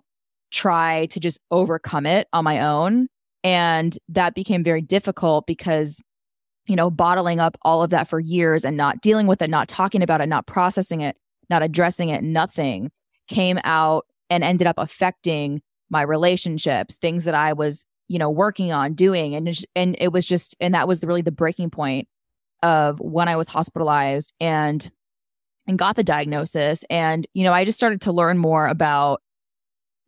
try 0.51 1.05
to 1.07 1.19
just 1.19 1.39
overcome 1.51 2.05
it 2.05 2.27
on 2.33 2.43
my 2.43 2.59
own. 2.59 3.07
And 3.43 3.97
that 4.09 4.35
became 4.35 4.63
very 4.63 4.81
difficult 4.81 5.47
because, 5.47 6.01
you 6.67 6.75
know, 6.75 6.89
bottling 6.89 7.39
up 7.39 7.57
all 7.61 7.83
of 7.83 7.91
that 7.91 8.07
for 8.07 8.19
years 8.19 8.65
and 8.65 8.75
not 8.75 9.01
dealing 9.01 9.27
with 9.27 9.41
it, 9.41 9.49
not 9.49 9.67
talking 9.67 10.03
about 10.03 10.21
it, 10.21 10.27
not 10.27 10.47
processing 10.47 11.01
it, 11.01 11.15
not 11.49 11.63
addressing 11.63 12.09
it, 12.09 12.23
nothing 12.23 12.91
came 13.27 13.59
out 13.63 14.05
and 14.29 14.43
ended 14.43 14.67
up 14.67 14.75
affecting 14.77 15.61
my 15.89 16.01
relationships, 16.01 16.97
things 16.97 17.23
that 17.25 17.35
I 17.35 17.53
was, 17.53 17.85
you 18.07 18.19
know, 18.19 18.29
working 18.29 18.71
on 18.71 18.93
doing. 18.93 19.35
And, 19.35 19.57
and 19.75 19.95
it 19.99 20.11
was 20.11 20.25
just, 20.25 20.55
and 20.59 20.73
that 20.73 20.87
was 20.87 21.03
really 21.03 21.21
the 21.21 21.31
breaking 21.31 21.69
point 21.69 22.07
of 22.61 22.99
when 22.99 23.27
I 23.27 23.37
was 23.37 23.49
hospitalized 23.49 24.33
and, 24.39 24.89
and 25.67 25.79
got 25.79 25.95
the 25.95 26.03
diagnosis. 26.03 26.83
And, 26.89 27.25
you 27.33 27.43
know, 27.43 27.53
I 27.53 27.65
just 27.65 27.77
started 27.77 28.01
to 28.01 28.11
learn 28.11 28.37
more 28.37 28.67
about 28.67 29.21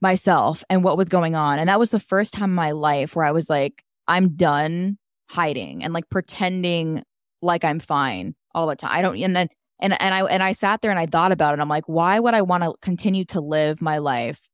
myself 0.02 0.64
and 0.70 0.84
what 0.84 0.98
was 0.98 1.10
going 1.10 1.36
on. 1.36 1.60
And 1.60 1.70
that 1.70 1.80
was 1.80 1.92
the 1.92 2.00
first 2.00 2.34
time 2.34 2.50
in 2.50 2.56
my 2.56 2.72
life 2.72 3.16
where 3.16 3.26
I 3.26 3.32
was 3.32 3.50
like, 3.50 3.84
I'm 4.08 4.36
done 4.36 4.98
hiding 5.30 5.84
and 5.84 5.94
like 5.94 6.10
pretending 6.10 7.04
like 7.42 7.64
I'm 7.64 7.80
fine 7.80 8.36
all 8.54 8.68
the 8.68 8.76
time. 8.76 8.92
I 8.92 9.02
don't 9.02 9.18
and 9.18 9.36
then 9.36 9.48
and 9.80 10.00
and 10.02 10.14
I 10.14 10.24
and 10.24 10.44
I 10.44 10.52
sat 10.52 10.82
there 10.82 10.92
and 10.92 11.00
I 11.00 11.06
thought 11.06 11.32
about 11.32 11.54
it. 11.54 11.60
I'm 11.60 11.70
like, 11.70 11.88
why 11.88 12.20
would 12.20 12.34
I 12.34 12.42
want 12.42 12.64
to 12.64 12.74
continue 12.82 13.26
to 13.26 13.40
live 13.40 13.82
my 13.82 14.00
life 14.00 14.50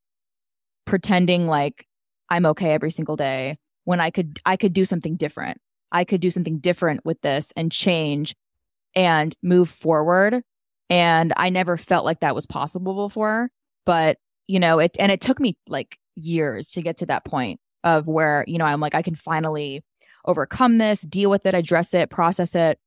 pretending 0.86 1.48
like 1.48 1.86
I'm 2.30 2.46
okay 2.48 2.72
every 2.72 2.92
single 2.92 3.16
day 3.16 3.58
when 3.86 4.00
I 4.00 4.10
could 4.12 4.40
I 4.46 4.58
could 4.58 4.74
do 4.74 4.86
something 4.86 5.16
different. 5.16 5.60
I 5.92 6.04
could 6.04 6.22
do 6.22 6.32
something 6.32 6.60
different 6.60 7.06
with 7.06 7.22
this 7.22 7.54
and 7.56 7.72
change 7.72 8.36
and 8.96 9.36
move 9.42 9.70
forward. 9.70 10.42
And 10.90 11.34
I 11.38 11.50
never 11.50 11.78
felt 11.78 12.06
like 12.06 12.22
that 12.22 12.36
was 12.36 12.46
possible 12.46 13.08
before. 13.08 13.50
But, 13.86 14.18
you 14.48 14.60
know, 14.60 14.80
it 14.80 14.96
and 15.00 15.12
it 15.12 15.22
took 15.22 15.40
me 15.40 15.58
like 15.68 15.98
years 16.16 16.72
to 16.72 16.82
get 16.82 16.98
to 16.98 17.06
that 17.08 17.26
point 17.26 17.60
of 17.84 18.08
where, 18.08 18.44
you 18.48 18.58
know, 18.58 18.66
I'm 18.66 18.80
like, 18.80 18.96
I 18.96 19.02
can 19.02 19.16
finally 19.16 19.84
overcome 20.26 20.78
this, 20.78 21.02
deal 21.02 21.30
with 21.30 21.46
it, 21.46 21.56
address 21.56 21.94
it, 21.94 22.10
process 22.10 22.56
it, 22.56 22.80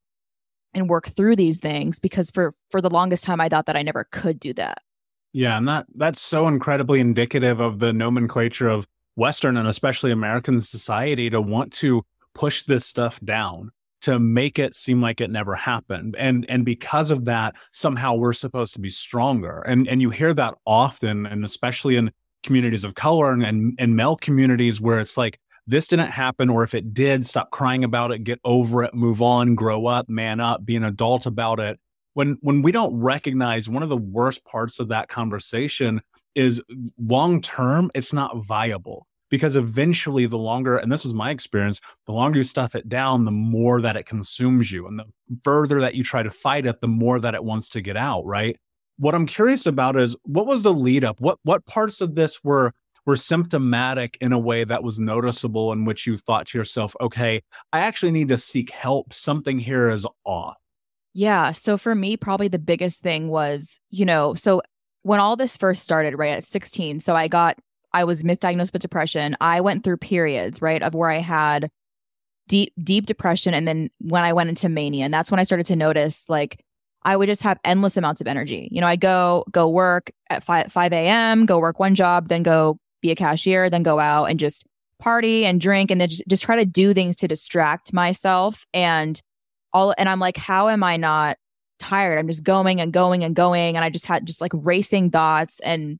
and 0.74 0.88
work 0.88 1.08
through 1.08 1.36
these 1.36 1.58
things 1.58 1.98
because 1.98 2.30
for 2.30 2.54
for 2.70 2.80
the 2.80 2.90
longest 2.90 3.24
time 3.24 3.40
I 3.40 3.48
thought 3.48 3.66
that 3.66 3.76
I 3.76 3.82
never 3.82 4.06
could 4.10 4.40
do 4.40 4.52
that. 4.54 4.78
Yeah, 5.32 5.56
and 5.56 5.68
that 5.68 5.86
that's 5.94 6.20
so 6.20 6.48
incredibly 6.48 7.00
indicative 7.00 7.60
of 7.60 7.78
the 7.78 7.92
nomenclature 7.92 8.68
of 8.68 8.86
Western 9.16 9.56
and 9.56 9.68
especially 9.68 10.10
American 10.10 10.60
society 10.60 11.30
to 11.30 11.40
want 11.40 11.72
to 11.74 12.04
push 12.34 12.62
this 12.64 12.86
stuff 12.86 13.20
down 13.20 13.70
to 14.02 14.18
make 14.18 14.58
it 14.58 14.74
seem 14.74 15.00
like 15.00 15.20
it 15.20 15.30
never 15.30 15.54
happened. 15.54 16.16
And 16.18 16.46
and 16.48 16.64
because 16.64 17.10
of 17.10 17.24
that 17.26 17.54
somehow 17.72 18.14
we're 18.14 18.32
supposed 18.32 18.74
to 18.74 18.80
be 18.80 18.90
stronger. 18.90 19.60
And 19.66 19.86
and 19.88 20.00
you 20.00 20.10
hear 20.10 20.34
that 20.34 20.54
often 20.66 21.26
and 21.26 21.44
especially 21.44 21.96
in 21.96 22.12
communities 22.42 22.84
of 22.84 22.94
color 22.94 23.32
and 23.32 23.44
and, 23.44 23.74
and 23.78 23.96
male 23.96 24.16
communities 24.16 24.80
where 24.80 25.00
it's 25.00 25.16
like 25.16 25.38
this 25.66 25.88
didn't 25.88 26.10
happen 26.10 26.48
or 26.48 26.64
if 26.64 26.74
it 26.74 26.94
did 26.94 27.26
stop 27.26 27.50
crying 27.50 27.84
about 27.84 28.10
it 28.10 28.24
get 28.24 28.40
over 28.44 28.82
it 28.82 28.94
move 28.94 29.22
on 29.22 29.54
grow 29.54 29.86
up 29.86 30.08
man 30.08 30.40
up 30.40 30.64
be 30.64 30.76
an 30.76 30.84
adult 30.84 31.26
about 31.26 31.60
it. 31.60 31.78
When 32.14 32.38
when 32.40 32.62
we 32.62 32.72
don't 32.72 32.98
recognize 32.98 33.68
one 33.68 33.82
of 33.82 33.88
the 33.88 33.96
worst 33.96 34.44
parts 34.44 34.80
of 34.80 34.88
that 34.88 35.08
conversation 35.08 36.00
is 36.34 36.62
long 36.98 37.40
term 37.42 37.90
it's 37.94 38.12
not 38.12 38.44
viable 38.46 39.06
because 39.30 39.56
eventually 39.56 40.26
the 40.26 40.38
longer 40.38 40.76
and 40.76 40.90
this 40.90 41.04
was 41.04 41.14
my 41.14 41.30
experience 41.30 41.80
the 42.06 42.12
longer 42.12 42.38
you 42.38 42.44
stuff 42.44 42.74
it 42.74 42.88
down 42.88 43.24
the 43.24 43.30
more 43.30 43.80
that 43.80 43.96
it 43.96 44.06
consumes 44.06 44.70
you 44.70 44.86
and 44.86 44.98
the 44.98 45.04
further 45.42 45.80
that 45.80 45.94
you 45.94 46.04
try 46.04 46.22
to 46.22 46.30
fight 46.30 46.66
it 46.66 46.80
the 46.80 46.88
more 46.88 47.20
that 47.20 47.34
it 47.34 47.44
wants 47.44 47.68
to 47.68 47.80
get 47.80 47.96
out 47.96 48.24
right? 48.24 48.56
What 48.98 49.14
i'm 49.14 49.26
curious 49.26 49.66
about 49.66 49.96
is 49.96 50.16
what 50.24 50.46
was 50.46 50.62
the 50.62 50.74
lead 50.74 51.04
up? 51.04 51.20
What 51.20 51.38
what 51.42 51.64
parts 51.66 52.00
of 52.00 52.14
this 52.14 52.44
were 52.44 52.72
were 53.06 53.16
symptomatic 53.16 54.18
in 54.20 54.32
a 54.32 54.38
way 54.38 54.62
that 54.64 54.82
was 54.82 55.00
noticeable 55.00 55.72
in 55.72 55.86
which 55.86 56.06
you 56.06 56.18
thought 56.18 56.46
to 56.48 56.58
yourself 56.58 56.94
okay 57.00 57.40
i 57.72 57.80
actually 57.80 58.12
need 58.12 58.28
to 58.28 58.38
seek 58.38 58.70
help. 58.70 59.12
Something 59.12 59.58
here 59.58 59.88
is 59.88 60.06
off. 60.24 60.56
Yeah. 61.12 61.52
So 61.52 61.76
for 61.76 61.94
me, 61.94 62.16
probably 62.16 62.48
the 62.48 62.58
biggest 62.58 63.02
thing 63.02 63.28
was, 63.28 63.80
you 63.90 64.04
know, 64.04 64.34
so 64.34 64.62
when 65.02 65.20
all 65.20 65.36
this 65.36 65.56
first 65.56 65.82
started, 65.82 66.16
right 66.18 66.30
at 66.30 66.44
16, 66.44 67.00
so 67.00 67.16
I 67.16 67.28
got, 67.28 67.58
I 67.92 68.04
was 68.04 68.22
misdiagnosed 68.22 68.72
with 68.72 68.82
depression. 68.82 69.36
I 69.40 69.60
went 69.60 69.84
through 69.84 69.98
periods, 69.98 70.62
right, 70.62 70.82
of 70.82 70.94
where 70.94 71.10
I 71.10 71.18
had 71.18 71.70
deep, 72.48 72.72
deep 72.82 73.06
depression. 73.06 73.54
And 73.54 73.66
then 73.66 73.90
when 74.00 74.24
I 74.24 74.32
went 74.32 74.48
into 74.48 74.68
mania, 74.68 75.04
and 75.04 75.14
that's 75.14 75.30
when 75.30 75.40
I 75.40 75.44
started 75.44 75.66
to 75.66 75.76
notice 75.76 76.26
like, 76.28 76.64
I 77.02 77.16
would 77.16 77.28
just 77.28 77.42
have 77.42 77.58
endless 77.64 77.96
amounts 77.96 78.20
of 78.20 78.26
energy. 78.26 78.68
You 78.70 78.80
know, 78.80 78.86
I'd 78.86 79.00
go 79.00 79.44
go 79.50 79.68
work 79.68 80.10
at 80.28 80.44
5, 80.44 80.70
5 80.70 80.92
a.m., 80.92 81.46
go 81.46 81.58
work 81.58 81.78
one 81.78 81.94
job, 81.94 82.28
then 82.28 82.42
go 82.42 82.78
be 83.00 83.10
a 83.10 83.14
cashier, 83.14 83.70
then 83.70 83.82
go 83.82 83.98
out 83.98 84.26
and 84.26 84.38
just 84.38 84.64
party 85.00 85.46
and 85.46 85.60
drink 85.60 85.90
and 85.90 86.00
then 86.00 86.08
just, 86.10 86.22
just 86.28 86.42
try 86.42 86.56
to 86.56 86.66
do 86.66 86.92
things 86.92 87.16
to 87.16 87.28
distract 87.28 87.92
myself. 87.92 88.66
And 88.74 89.20
all 89.72 89.94
and 89.96 90.08
I'm 90.08 90.20
like, 90.20 90.36
how 90.36 90.68
am 90.68 90.82
I 90.82 90.96
not 90.96 91.38
tired? 91.78 92.18
I'm 92.18 92.28
just 92.28 92.44
going 92.44 92.80
and 92.80 92.92
going 92.92 93.24
and 93.24 93.34
going. 93.34 93.76
And 93.76 93.84
I 93.84 93.90
just 93.90 94.06
had 94.06 94.26
just 94.26 94.40
like 94.40 94.52
racing 94.54 95.10
thoughts 95.10 95.60
and 95.60 95.98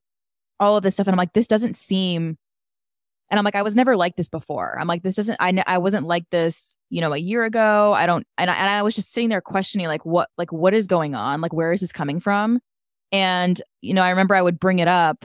all 0.61 0.77
of 0.77 0.83
this 0.83 0.95
stuff. 0.95 1.07
And 1.07 1.15
I'm 1.15 1.19
like, 1.19 1.33
this 1.33 1.47
doesn't 1.47 1.75
seem 1.75 2.37
and 3.31 3.39
I'm 3.39 3.45
like, 3.45 3.55
I 3.55 3.63
was 3.63 3.77
never 3.77 3.97
like 3.97 4.17
this 4.17 4.29
before. 4.29 4.77
I'm 4.79 4.89
like, 4.89 5.05
this 5.05 5.15
doesn't, 5.15 5.37
I, 5.39 5.63
I 5.67 5.79
wasn't 5.79 6.07
like 6.07 6.29
this, 6.31 6.77
you 6.91 7.01
know, 7.01 7.13
a 7.13 7.19
year 7.19 7.45
ago. 7.45 7.93
I 7.93 8.05
don't, 8.05 8.27
and 8.37 8.51
I, 8.51 8.55
and 8.55 8.69
I 8.69 8.83
was 8.83 8.97
just 8.97 9.13
sitting 9.13 9.29
there 9.29 9.41
questioning, 9.41 9.87
like, 9.87 10.05
what, 10.05 10.29
like, 10.37 10.53
what 10.53 10.75
is 10.75 10.89
going 10.89 11.15
on? 11.15 11.41
Like, 11.41 11.53
where 11.53 11.73
is 11.73 11.81
this 11.81 11.93
coming 11.93 12.19
from? 12.19 12.59
And, 13.13 13.61
you 13.83 13.95
know, 13.95 14.03
I 14.03 14.11
remember 14.11 14.35
I 14.35 14.43
would 14.43 14.59
bring 14.59 14.81
it 14.81 14.89
up 14.89 15.25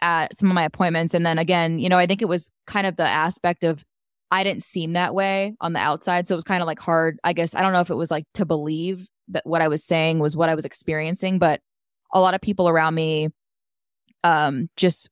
at 0.00 0.36
some 0.36 0.50
of 0.50 0.54
my 0.54 0.64
appointments. 0.64 1.14
And 1.14 1.24
then 1.24 1.38
again, 1.38 1.78
you 1.78 1.88
know, 1.88 1.98
I 1.98 2.06
think 2.06 2.22
it 2.22 2.28
was 2.28 2.50
kind 2.66 2.88
of 2.88 2.96
the 2.96 3.08
aspect 3.08 3.62
of 3.62 3.84
I 4.32 4.42
didn't 4.42 4.64
seem 4.64 4.94
that 4.94 5.14
way 5.14 5.54
on 5.60 5.74
the 5.74 5.78
outside. 5.78 6.26
So 6.26 6.34
it 6.34 6.36
was 6.36 6.44
kind 6.44 6.60
of 6.60 6.66
like 6.66 6.80
hard. 6.80 7.20
I 7.22 7.32
guess 7.32 7.54
I 7.54 7.62
don't 7.62 7.72
know 7.72 7.80
if 7.80 7.90
it 7.90 7.94
was 7.94 8.10
like 8.10 8.24
to 8.34 8.44
believe 8.44 9.08
that 9.28 9.46
what 9.46 9.62
I 9.62 9.68
was 9.68 9.84
saying 9.84 10.18
was 10.18 10.36
what 10.36 10.48
I 10.48 10.56
was 10.56 10.64
experiencing, 10.64 11.38
but 11.38 11.60
a 12.12 12.20
lot 12.20 12.34
of 12.34 12.40
people 12.40 12.68
around 12.68 12.96
me 12.96 13.28
um 14.24 14.70
just 14.76 15.10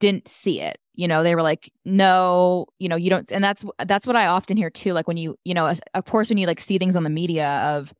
didn't 0.00 0.28
see 0.28 0.60
it. 0.60 0.78
You 0.94 1.08
know, 1.08 1.22
they 1.22 1.34
were 1.34 1.42
like, 1.42 1.72
"No, 1.84 2.66
you 2.78 2.88
know, 2.88 2.96
you 2.96 3.10
don't." 3.10 3.30
And 3.32 3.42
that's 3.44 3.64
that's 3.86 4.06
what 4.06 4.16
I 4.16 4.26
often 4.26 4.56
hear 4.56 4.70
too. 4.70 4.92
Like 4.92 5.08
when 5.08 5.16
you, 5.16 5.36
you 5.44 5.54
know, 5.54 5.72
of 5.94 6.04
course, 6.06 6.28
when 6.30 6.38
you 6.38 6.46
like 6.46 6.60
see 6.60 6.78
things 6.78 6.96
on 6.96 7.04
the 7.04 7.10
media 7.10 7.48
of, 7.64 7.92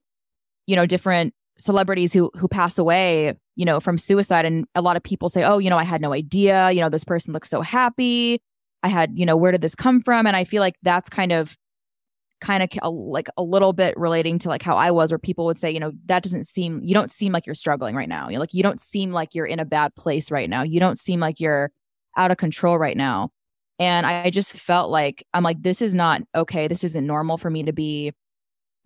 you 0.66 0.76
know, 0.76 0.86
different 0.86 1.34
celebrities 1.58 2.12
who 2.12 2.30
who 2.36 2.48
pass 2.48 2.78
away, 2.78 3.34
you 3.56 3.64
know, 3.64 3.80
from 3.80 3.98
suicide, 3.98 4.44
and 4.44 4.66
a 4.74 4.82
lot 4.82 4.96
of 4.96 5.02
people 5.02 5.28
say, 5.28 5.44
"Oh, 5.44 5.58
you 5.58 5.70
know, 5.70 5.78
I 5.78 5.84
had 5.84 6.00
no 6.02 6.12
idea. 6.12 6.70
You 6.72 6.80
know, 6.80 6.88
this 6.88 7.04
person 7.04 7.32
looks 7.32 7.50
so 7.50 7.62
happy. 7.62 8.40
I 8.82 8.88
had, 8.88 9.12
you 9.18 9.26
know, 9.26 9.36
where 9.36 9.52
did 9.52 9.60
this 9.62 9.74
come 9.74 10.00
from? 10.02 10.26
And 10.26 10.36
I 10.36 10.44
feel 10.44 10.60
like 10.60 10.76
that's 10.82 11.08
kind 11.08 11.32
of 11.32 11.56
kind 12.40 12.62
of 12.62 12.92
like 12.92 13.28
a 13.36 13.42
little 13.42 13.72
bit 13.72 13.96
relating 13.96 14.38
to 14.40 14.48
like 14.48 14.62
how 14.62 14.76
I 14.76 14.90
was 14.90 15.10
where 15.10 15.18
people 15.18 15.44
would 15.46 15.58
say, 15.58 15.70
you 15.70 15.80
know, 15.80 15.92
that 16.06 16.22
doesn't 16.22 16.46
seem 16.46 16.80
you 16.82 16.94
don't 16.94 17.10
seem 17.10 17.32
like 17.32 17.46
you're 17.46 17.54
struggling 17.54 17.94
right 17.94 18.08
now. 18.08 18.28
You're 18.28 18.40
like 18.40 18.54
you 18.54 18.62
don't 18.62 18.80
seem 18.80 19.12
like 19.12 19.34
you're 19.34 19.46
in 19.46 19.60
a 19.60 19.64
bad 19.64 19.94
place 19.94 20.30
right 20.30 20.48
now. 20.48 20.62
You 20.62 20.80
don't 20.80 20.98
seem 20.98 21.20
like 21.20 21.40
you're 21.40 21.70
out 22.16 22.30
of 22.30 22.36
control 22.36 22.78
right 22.78 22.96
now. 22.96 23.30
And 23.78 24.06
I 24.06 24.30
just 24.30 24.52
felt 24.52 24.90
like 24.90 25.24
I'm 25.34 25.44
like 25.44 25.62
this 25.62 25.82
is 25.82 25.94
not 25.94 26.22
okay. 26.34 26.68
This 26.68 26.84
isn't 26.84 27.06
normal 27.06 27.38
for 27.38 27.50
me 27.50 27.62
to 27.64 27.72
be 27.72 28.12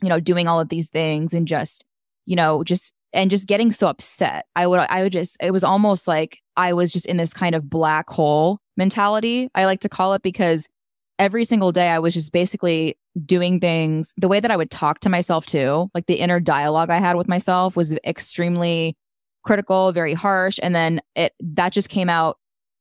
you 0.03 0.09
know 0.09 0.21
doing 0.21 0.49
all 0.49 0.61
of 0.61 0.69
these 0.69 0.89
things 0.89 1.35
and 1.35 1.47
just 1.47 1.85
you 2.27 2.37
know 2.37 2.65
just 2.65 2.93
and 3.13 3.31
just 3.31 3.47
getting 3.47 3.73
so 3.73 3.89
upset. 3.89 4.47
I 4.57 4.67
would 4.67 4.81
I 4.81 5.03
would 5.03 5.13
just 5.13 5.37
it 5.41 5.51
was 5.51 5.65
almost 5.65 6.09
like 6.09 6.39
I 6.57 6.73
was 6.73 6.93
just 6.93 7.07
in 7.07 7.17
this 7.17 7.33
kind 7.33 7.55
of 7.55 7.69
black 7.69 8.09
hole 8.11 8.61
mentality, 8.77 9.49
I 9.55 9.65
like 9.65 9.81
to 9.81 9.89
call 9.89 10.15
it, 10.15 10.23
because 10.23 10.69
every 11.19 11.45
single 11.45 11.73
day 11.73 11.89
I 11.89 11.99
was 11.99 12.15
just 12.15 12.33
basically 12.33 12.97
doing 13.25 13.61
things 13.61 14.15
the 14.17 14.29
way 14.29 14.41
that 14.41 14.51
I 14.51 14.57
would 14.57 14.71
talk 14.71 15.01
to 15.01 15.09
myself 15.09 15.47
too. 15.47 15.91
Like 15.95 16.07
the 16.07 16.15
inner 16.15 16.41
dialogue 16.41 16.91
I 16.91 16.99
had 16.99 17.17
with 17.17 17.29
myself 17.29 17.77
was 17.77 17.95
extremely 18.05 18.97
critical, 19.45 19.93
very 19.93 20.15
harsh. 20.15 20.59
And 20.63 20.75
then 20.75 21.01
it 21.15 21.33
that 21.41 21.73
just 21.73 21.89
came 21.89 22.09
out 22.09 22.39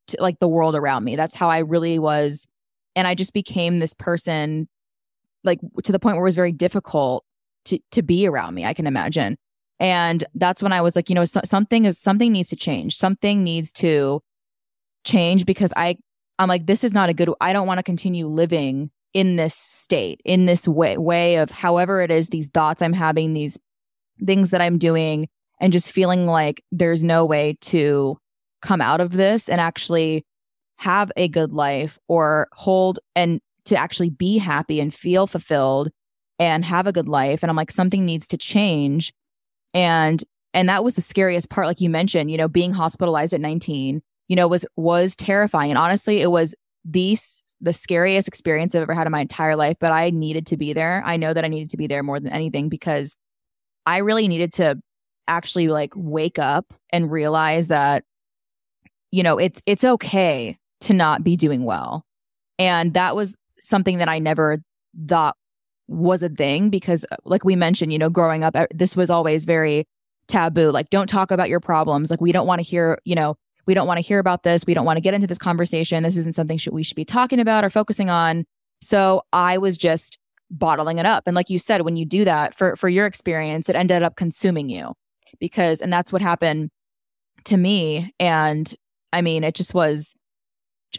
to 0.07 0.17
like 0.19 0.39
the 0.39 0.47
world 0.47 0.75
around 0.75 1.03
me. 1.03 1.15
That's 1.15 1.35
how 1.35 1.49
I 1.49 1.59
really 1.59 1.99
was. 1.99 2.47
And 2.95 3.07
I 3.07 3.15
just 3.15 3.33
became 3.33 3.79
this 3.79 3.93
person 3.93 4.67
like 5.43 5.59
to 5.83 5.91
the 5.91 5.99
point 5.99 6.15
where 6.15 6.23
it 6.23 6.29
was 6.29 6.35
very 6.35 6.51
difficult 6.51 7.25
to 7.65 7.79
to 7.91 8.01
be 8.01 8.27
around 8.27 8.55
me, 8.55 8.65
I 8.65 8.73
can 8.73 8.87
imagine. 8.87 9.37
And 9.79 10.23
that's 10.35 10.61
when 10.61 10.71
I 10.71 10.81
was 10.81 10.95
like, 10.95 11.09
you 11.09 11.15
know, 11.15 11.25
so, 11.25 11.41
something 11.43 11.85
is 11.85 11.97
something 11.97 12.31
needs 12.31 12.49
to 12.49 12.55
change. 12.55 12.95
Something 12.95 13.43
needs 13.43 13.71
to 13.73 14.21
change 15.03 15.45
because 15.45 15.73
I 15.75 15.97
I'm 16.39 16.49
like 16.49 16.65
this 16.65 16.83
is 16.83 16.93
not 16.93 17.09
a 17.09 17.13
good 17.13 17.29
I 17.39 17.53
don't 17.53 17.67
want 17.67 17.79
to 17.79 17.83
continue 17.83 18.27
living 18.27 18.91
in 19.13 19.35
this 19.35 19.55
state, 19.55 20.21
in 20.23 20.45
this 20.45 20.67
way 20.67 20.97
way 20.97 21.35
of 21.35 21.51
however 21.51 22.01
it 22.01 22.11
is 22.11 22.29
these 22.29 22.47
thoughts 22.47 22.81
I'm 22.81 22.93
having, 22.93 23.33
these 23.33 23.59
things 24.25 24.51
that 24.51 24.61
I'm 24.61 24.77
doing 24.77 25.27
and 25.59 25.73
just 25.73 25.91
feeling 25.91 26.25
like 26.25 26.63
there's 26.71 27.03
no 27.03 27.25
way 27.25 27.57
to 27.61 28.17
come 28.61 28.81
out 28.81 29.01
of 29.01 29.13
this 29.13 29.49
and 29.49 29.59
actually 29.59 30.25
have 30.77 31.11
a 31.15 31.27
good 31.27 31.51
life 31.51 31.99
or 32.07 32.47
hold 32.53 32.99
and 33.15 33.39
to 33.65 33.75
actually 33.75 34.09
be 34.09 34.37
happy 34.37 34.79
and 34.79 34.93
feel 34.93 35.27
fulfilled 35.27 35.89
and 36.39 36.65
have 36.65 36.87
a 36.87 36.91
good 36.91 37.07
life. 37.07 37.43
And 37.43 37.49
I'm 37.49 37.55
like 37.55 37.71
something 37.71 38.05
needs 38.05 38.27
to 38.29 38.37
change. 38.37 39.13
And 39.73 40.23
and 40.53 40.69
that 40.69 40.83
was 40.83 40.95
the 40.95 41.01
scariest 41.01 41.49
part 41.49 41.67
like 41.67 41.81
you 41.81 41.89
mentioned 41.89 42.29
you 42.29 42.37
know 42.37 42.47
being 42.47 42.73
hospitalized 42.73 43.33
at 43.33 43.41
19 43.41 44.01
you 44.27 44.35
know 44.35 44.47
was 44.47 44.65
was 44.75 45.15
terrifying. 45.15 45.71
And 45.71 45.77
honestly 45.77 46.21
it 46.21 46.31
was 46.31 46.55
the 46.85 47.17
the 47.63 47.73
scariest 47.73 48.27
experience 48.27 48.73
i've 48.73 48.81
ever 48.81 48.95
had 48.95 49.05
in 49.05 49.11
my 49.11 49.21
entire 49.21 49.55
life 49.55 49.77
but 49.79 49.91
i 49.91 50.09
needed 50.09 50.47
to 50.47 50.57
be 50.57 50.73
there. 50.73 51.03
I 51.05 51.17
know 51.17 51.33
that 51.33 51.45
i 51.45 51.47
needed 51.47 51.69
to 51.71 51.77
be 51.77 51.87
there 51.87 52.03
more 52.03 52.19
than 52.19 52.31
anything 52.31 52.69
because 52.69 53.15
i 53.85 53.97
really 53.97 54.27
needed 54.27 54.53
to 54.53 54.81
actually 55.27 55.67
like 55.67 55.93
wake 55.95 56.39
up 56.39 56.73
and 56.91 57.11
realize 57.11 57.67
that 57.67 58.03
you 59.11 59.23
know 59.23 59.37
it's 59.37 59.61
it's 59.65 59.83
okay 59.83 60.57
to 60.81 60.93
not 60.93 61.23
be 61.23 61.35
doing 61.35 61.63
well. 61.63 62.03
And 62.57 62.93
that 62.95 63.15
was 63.15 63.35
something 63.61 63.99
that 63.99 64.09
i 64.09 64.17
never 64.17 64.63
thought 65.07 65.37
was 65.87 66.23
a 66.23 66.29
thing 66.29 66.69
because 66.69 67.05
uh, 67.11 67.15
like 67.25 67.43
we 67.43 67.55
mentioned 67.55 67.93
you 67.93 67.99
know 67.99 68.09
growing 68.09 68.43
up 68.43 68.55
this 68.73 68.95
was 68.95 69.09
always 69.09 69.45
very 69.45 69.85
taboo. 70.27 70.71
Like 70.71 70.89
don't 70.89 71.07
talk 71.07 71.31
about 71.31 71.49
your 71.49 71.59
problems. 71.59 72.09
Like 72.09 72.21
we 72.21 72.31
don't 72.31 72.47
want 72.47 72.59
to 72.59 72.63
hear 72.63 72.97
you 73.05 73.15
know 73.15 73.37
we 73.65 73.73
don't 73.73 73.87
want 73.87 73.97
to 73.97 74.01
hear 74.01 74.19
about 74.19 74.43
this 74.43 74.65
we 74.65 74.73
don't 74.73 74.85
want 74.85 74.97
to 74.97 75.01
get 75.01 75.13
into 75.13 75.27
this 75.27 75.37
conversation 75.37 76.03
this 76.03 76.17
isn't 76.17 76.35
something 76.35 76.59
we 76.71 76.83
should 76.83 76.95
be 76.95 77.05
talking 77.05 77.39
about 77.39 77.63
or 77.63 77.69
focusing 77.69 78.09
on 78.09 78.45
so 78.81 79.21
i 79.33 79.57
was 79.57 79.77
just 79.77 80.19
bottling 80.51 80.97
it 80.97 81.05
up. 81.05 81.23
And 81.25 81.35
like 81.35 81.49
you 81.49 81.57
said, 81.57 81.81
when 81.81 81.95
you 81.95 82.05
do 82.05 82.25
that 82.25 82.53
for 82.53 82.75
for 82.75 82.89
your 82.89 83.05
experience, 83.05 83.69
it 83.69 83.75
ended 83.75 84.03
up 84.03 84.15
consuming 84.15 84.69
you 84.69 84.93
because 85.39 85.81
and 85.81 85.91
that's 85.91 86.11
what 86.11 86.21
happened 86.21 86.69
to 87.45 87.57
me. 87.57 88.13
And 88.19 88.71
I 89.13 89.21
mean, 89.21 89.43
it 89.43 89.55
just 89.55 89.73
was 89.73 90.13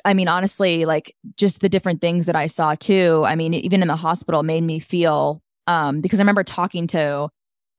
I 0.06 0.14
mean, 0.14 0.26
honestly, 0.26 0.86
like 0.86 1.14
just 1.36 1.60
the 1.60 1.68
different 1.68 2.00
things 2.00 2.24
that 2.24 2.34
I 2.34 2.46
saw 2.46 2.74
too. 2.74 3.24
I 3.26 3.36
mean, 3.36 3.52
even 3.52 3.82
in 3.82 3.88
the 3.88 3.96
hospital 3.96 4.42
made 4.42 4.64
me 4.64 4.78
feel 4.78 5.42
um 5.66 6.00
because 6.00 6.18
I 6.18 6.22
remember 6.22 6.42
talking 6.42 6.86
to 6.88 7.28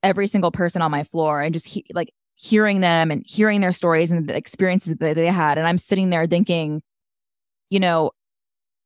every 0.04 0.28
single 0.28 0.52
person 0.52 0.82
on 0.82 0.92
my 0.92 1.04
floor 1.04 1.42
and 1.42 1.54
just 1.54 1.68
he, 1.68 1.86
like 1.94 2.14
hearing 2.36 2.82
them 2.82 3.12
and 3.12 3.24
hearing 3.26 3.62
their 3.62 3.72
stories 3.72 4.12
and 4.12 4.28
the 4.28 4.36
experiences 4.36 4.96
that 4.96 5.16
they 5.16 5.28
had 5.28 5.58
and 5.58 5.68
I'm 5.68 5.78
sitting 5.78 6.10
there 6.10 6.26
thinking, 6.26 6.82
you 7.70 7.80
know, 7.80 8.12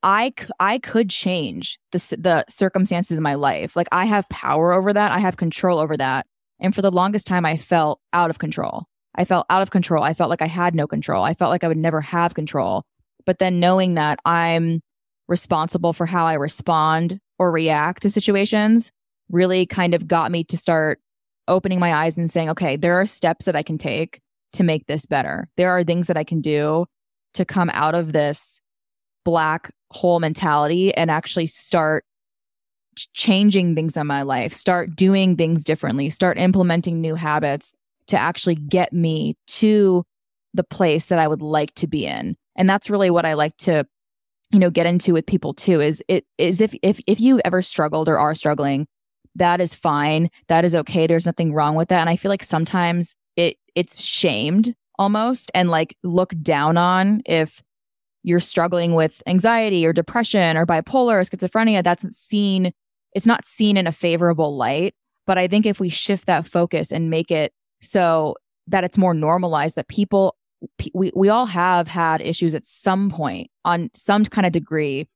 I 0.03 0.33
I 0.59 0.79
could 0.79 1.09
change 1.09 1.79
the 1.91 1.97
the 2.19 2.45
circumstances 2.49 3.17
in 3.17 3.23
my 3.23 3.35
life. 3.35 3.75
Like 3.75 3.87
I 3.91 4.05
have 4.05 4.29
power 4.29 4.73
over 4.73 4.93
that. 4.93 5.11
I 5.11 5.19
have 5.19 5.37
control 5.37 5.79
over 5.79 5.97
that. 5.97 6.27
And 6.59 6.73
for 6.75 6.81
the 6.81 6.91
longest 6.91 7.27
time 7.27 7.45
I 7.45 7.57
felt 7.57 7.99
out 8.13 8.29
of 8.29 8.39
control. 8.39 8.85
I 9.15 9.25
felt 9.25 9.47
out 9.49 9.63
of 9.63 9.71
control. 9.71 10.03
I 10.03 10.13
felt 10.13 10.29
like 10.29 10.43
I 10.43 10.47
had 10.47 10.75
no 10.75 10.85
control. 10.85 11.23
I 11.23 11.33
felt 11.33 11.49
like 11.49 11.63
I 11.63 11.67
would 11.67 11.77
never 11.77 12.01
have 12.01 12.35
control. 12.35 12.83
But 13.25 13.39
then 13.39 13.59
knowing 13.59 13.95
that 13.95 14.19
I'm 14.25 14.81
responsible 15.27 15.91
for 15.93 16.05
how 16.05 16.25
I 16.25 16.33
respond 16.33 17.19
or 17.39 17.51
react 17.51 18.03
to 18.03 18.09
situations 18.09 18.91
really 19.29 19.65
kind 19.65 19.93
of 19.93 20.07
got 20.07 20.31
me 20.31 20.43
to 20.45 20.57
start 20.57 20.99
opening 21.47 21.79
my 21.79 21.93
eyes 21.93 22.17
and 22.17 22.29
saying, 22.29 22.49
okay, 22.49 22.75
there 22.75 22.99
are 22.99 23.05
steps 23.05 23.45
that 23.45 23.55
I 23.55 23.63
can 23.63 23.77
take 23.77 24.21
to 24.53 24.63
make 24.63 24.85
this 24.87 25.05
better. 25.05 25.49
There 25.57 25.71
are 25.71 25.83
things 25.83 26.07
that 26.07 26.17
I 26.17 26.23
can 26.23 26.41
do 26.41 26.85
to 27.33 27.45
come 27.45 27.69
out 27.73 27.95
of 27.95 28.13
this 28.13 28.61
black 29.23 29.71
hole 29.91 30.19
mentality 30.19 30.93
and 30.95 31.11
actually 31.11 31.47
start 31.47 32.05
changing 33.13 33.75
things 33.75 33.95
in 33.95 34.07
my 34.07 34.23
life, 34.23 34.53
start 34.53 34.95
doing 34.95 35.35
things 35.35 35.63
differently, 35.63 36.09
start 36.09 36.37
implementing 36.37 36.99
new 36.99 37.15
habits 37.15 37.73
to 38.07 38.17
actually 38.17 38.55
get 38.55 38.93
me 38.93 39.35
to 39.47 40.03
the 40.53 40.63
place 40.63 41.07
that 41.07 41.19
I 41.19 41.27
would 41.27 41.41
like 41.41 41.73
to 41.75 41.87
be 41.87 42.05
in. 42.05 42.35
And 42.55 42.69
that's 42.69 42.89
really 42.89 43.09
what 43.09 43.25
I 43.25 43.33
like 43.33 43.55
to 43.57 43.85
you 44.51 44.59
know 44.59 44.69
get 44.69 44.85
into 44.85 45.13
with 45.13 45.25
people 45.25 45.53
too 45.53 45.81
is 45.81 46.01
it 46.07 46.25
is 46.37 46.61
if 46.61 46.73
if 46.81 46.99
if 47.07 47.19
you 47.19 47.41
ever 47.43 47.61
struggled 47.61 48.07
or 48.07 48.17
are 48.17 48.35
struggling 48.35 48.87
that 49.37 49.61
is 49.61 49.73
fine. 49.73 50.29
That 50.47 50.65
is 50.65 50.75
okay. 50.75 51.07
There's 51.07 51.25
nothing 51.25 51.53
wrong 51.53 51.75
with 51.75 51.89
that. 51.89 52.01
And 52.01 52.09
i 52.09 52.15
feel 52.15 52.29
like 52.29 52.43
sometimes 52.43 53.15
it 53.35 53.57
it's 53.75 54.01
shamed 54.03 54.75
almost 54.99 55.51
and 55.53 55.69
like 55.69 55.95
looked 56.03 56.41
down 56.43 56.77
on 56.77 57.21
if 57.25 57.63
you're 58.23 58.39
struggling 58.39 58.93
with 58.93 59.21
anxiety 59.27 59.85
or 59.85 59.93
depression 59.93 60.57
or 60.57 60.65
bipolar 60.65 61.13
or 61.13 61.21
schizophrenia. 61.21 61.83
That's 61.83 62.17
seen 62.17 62.73
it's 63.13 63.25
not 63.25 63.45
seen 63.45 63.77
in 63.77 63.87
a 63.87 63.91
favorable 63.91 64.55
light. 64.55 64.95
But 65.25 65.37
i 65.37 65.47
think 65.47 65.65
if 65.65 65.79
we 65.79 65.89
shift 65.89 66.25
that 66.27 66.47
focus 66.47 66.91
and 66.91 67.09
make 67.09 67.31
it 67.31 67.53
so 67.81 68.35
that 68.67 68.83
it's 68.83 68.97
more 68.97 69.13
normalized 69.13 69.75
that 69.75 69.87
people 69.87 70.35
we, 70.93 71.11
we 71.15 71.29
all 71.29 71.45
have 71.45 71.87
had 71.87 72.21
issues 72.21 72.55
at 72.55 72.65
some 72.65 73.11
point 73.11 73.51
on 73.63 73.91
some 73.93 74.25
kind 74.25 74.47
of 74.47 74.51
degree 74.51 75.07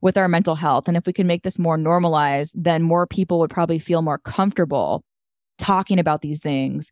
with 0.00 0.16
our 0.16 0.28
mental 0.28 0.54
health. 0.54 0.88
And 0.88 0.96
if 0.96 1.06
we 1.06 1.12
can 1.12 1.26
make 1.26 1.42
this 1.42 1.58
more 1.58 1.76
normalized 1.76 2.54
then 2.56 2.82
more 2.82 3.06
people 3.06 3.38
would 3.40 3.50
probably 3.50 3.78
feel 3.78 4.02
more 4.02 4.18
comfortable 4.18 5.02
talking 5.58 5.98
about 5.98 6.22
these 6.22 6.40
things 6.40 6.90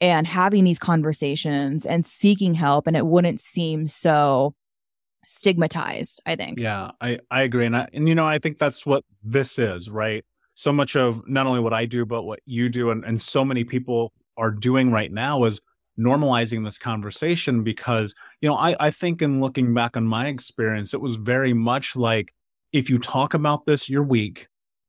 and 0.00 0.26
having 0.26 0.64
these 0.64 0.78
conversations 0.78 1.86
and 1.86 2.04
seeking 2.06 2.54
help. 2.54 2.86
And 2.86 2.96
it 2.96 3.06
wouldn't 3.06 3.40
seem 3.40 3.86
so 3.86 4.54
stigmatized 5.26 6.22
i 6.24 6.34
think. 6.36 6.58
Yeah 6.58 6.90
i 7.00 7.18
i 7.30 7.42
agree. 7.42 7.66
And 7.66 7.76
I, 7.76 7.88
and 7.92 8.08
you 8.08 8.14
know 8.14 8.26
i 8.26 8.38
think 8.38 8.58
that's 8.58 8.86
what 8.86 9.04
this 9.22 9.58
is 9.58 9.90
right? 9.90 10.24
So 10.54 10.72
much 10.72 10.96
of 10.96 11.22
not 11.28 11.46
only 11.46 11.60
what 11.60 11.74
i 11.74 11.84
do 11.84 12.04
but 12.06 12.22
what 12.24 12.40
you 12.44 12.68
do 12.68 12.90
and, 12.90 13.04
and 13.04 13.20
so 13.20 13.44
many 13.44 13.64
people 13.64 14.12
are 14.36 14.50
doing 14.50 14.90
right 14.90 15.12
now 15.12 15.44
is 15.44 15.60
normalizing 15.98 16.64
this 16.64 16.78
conversation 16.78 17.62
because 17.62 18.14
you 18.40 18.48
know 18.48 18.56
I, 18.56 18.76
I 18.78 18.90
think 18.90 19.20
in 19.20 19.40
looking 19.40 19.74
back 19.74 19.96
on 19.96 20.06
my 20.06 20.28
experience 20.28 20.94
it 20.94 21.00
was 21.00 21.16
very 21.16 21.52
much 21.52 21.96
like 21.96 22.32
if 22.72 22.90
you 22.90 22.98
talk 22.98 23.34
about 23.34 23.66
this 23.66 23.88
you're 23.88 24.02
weak. 24.02 24.48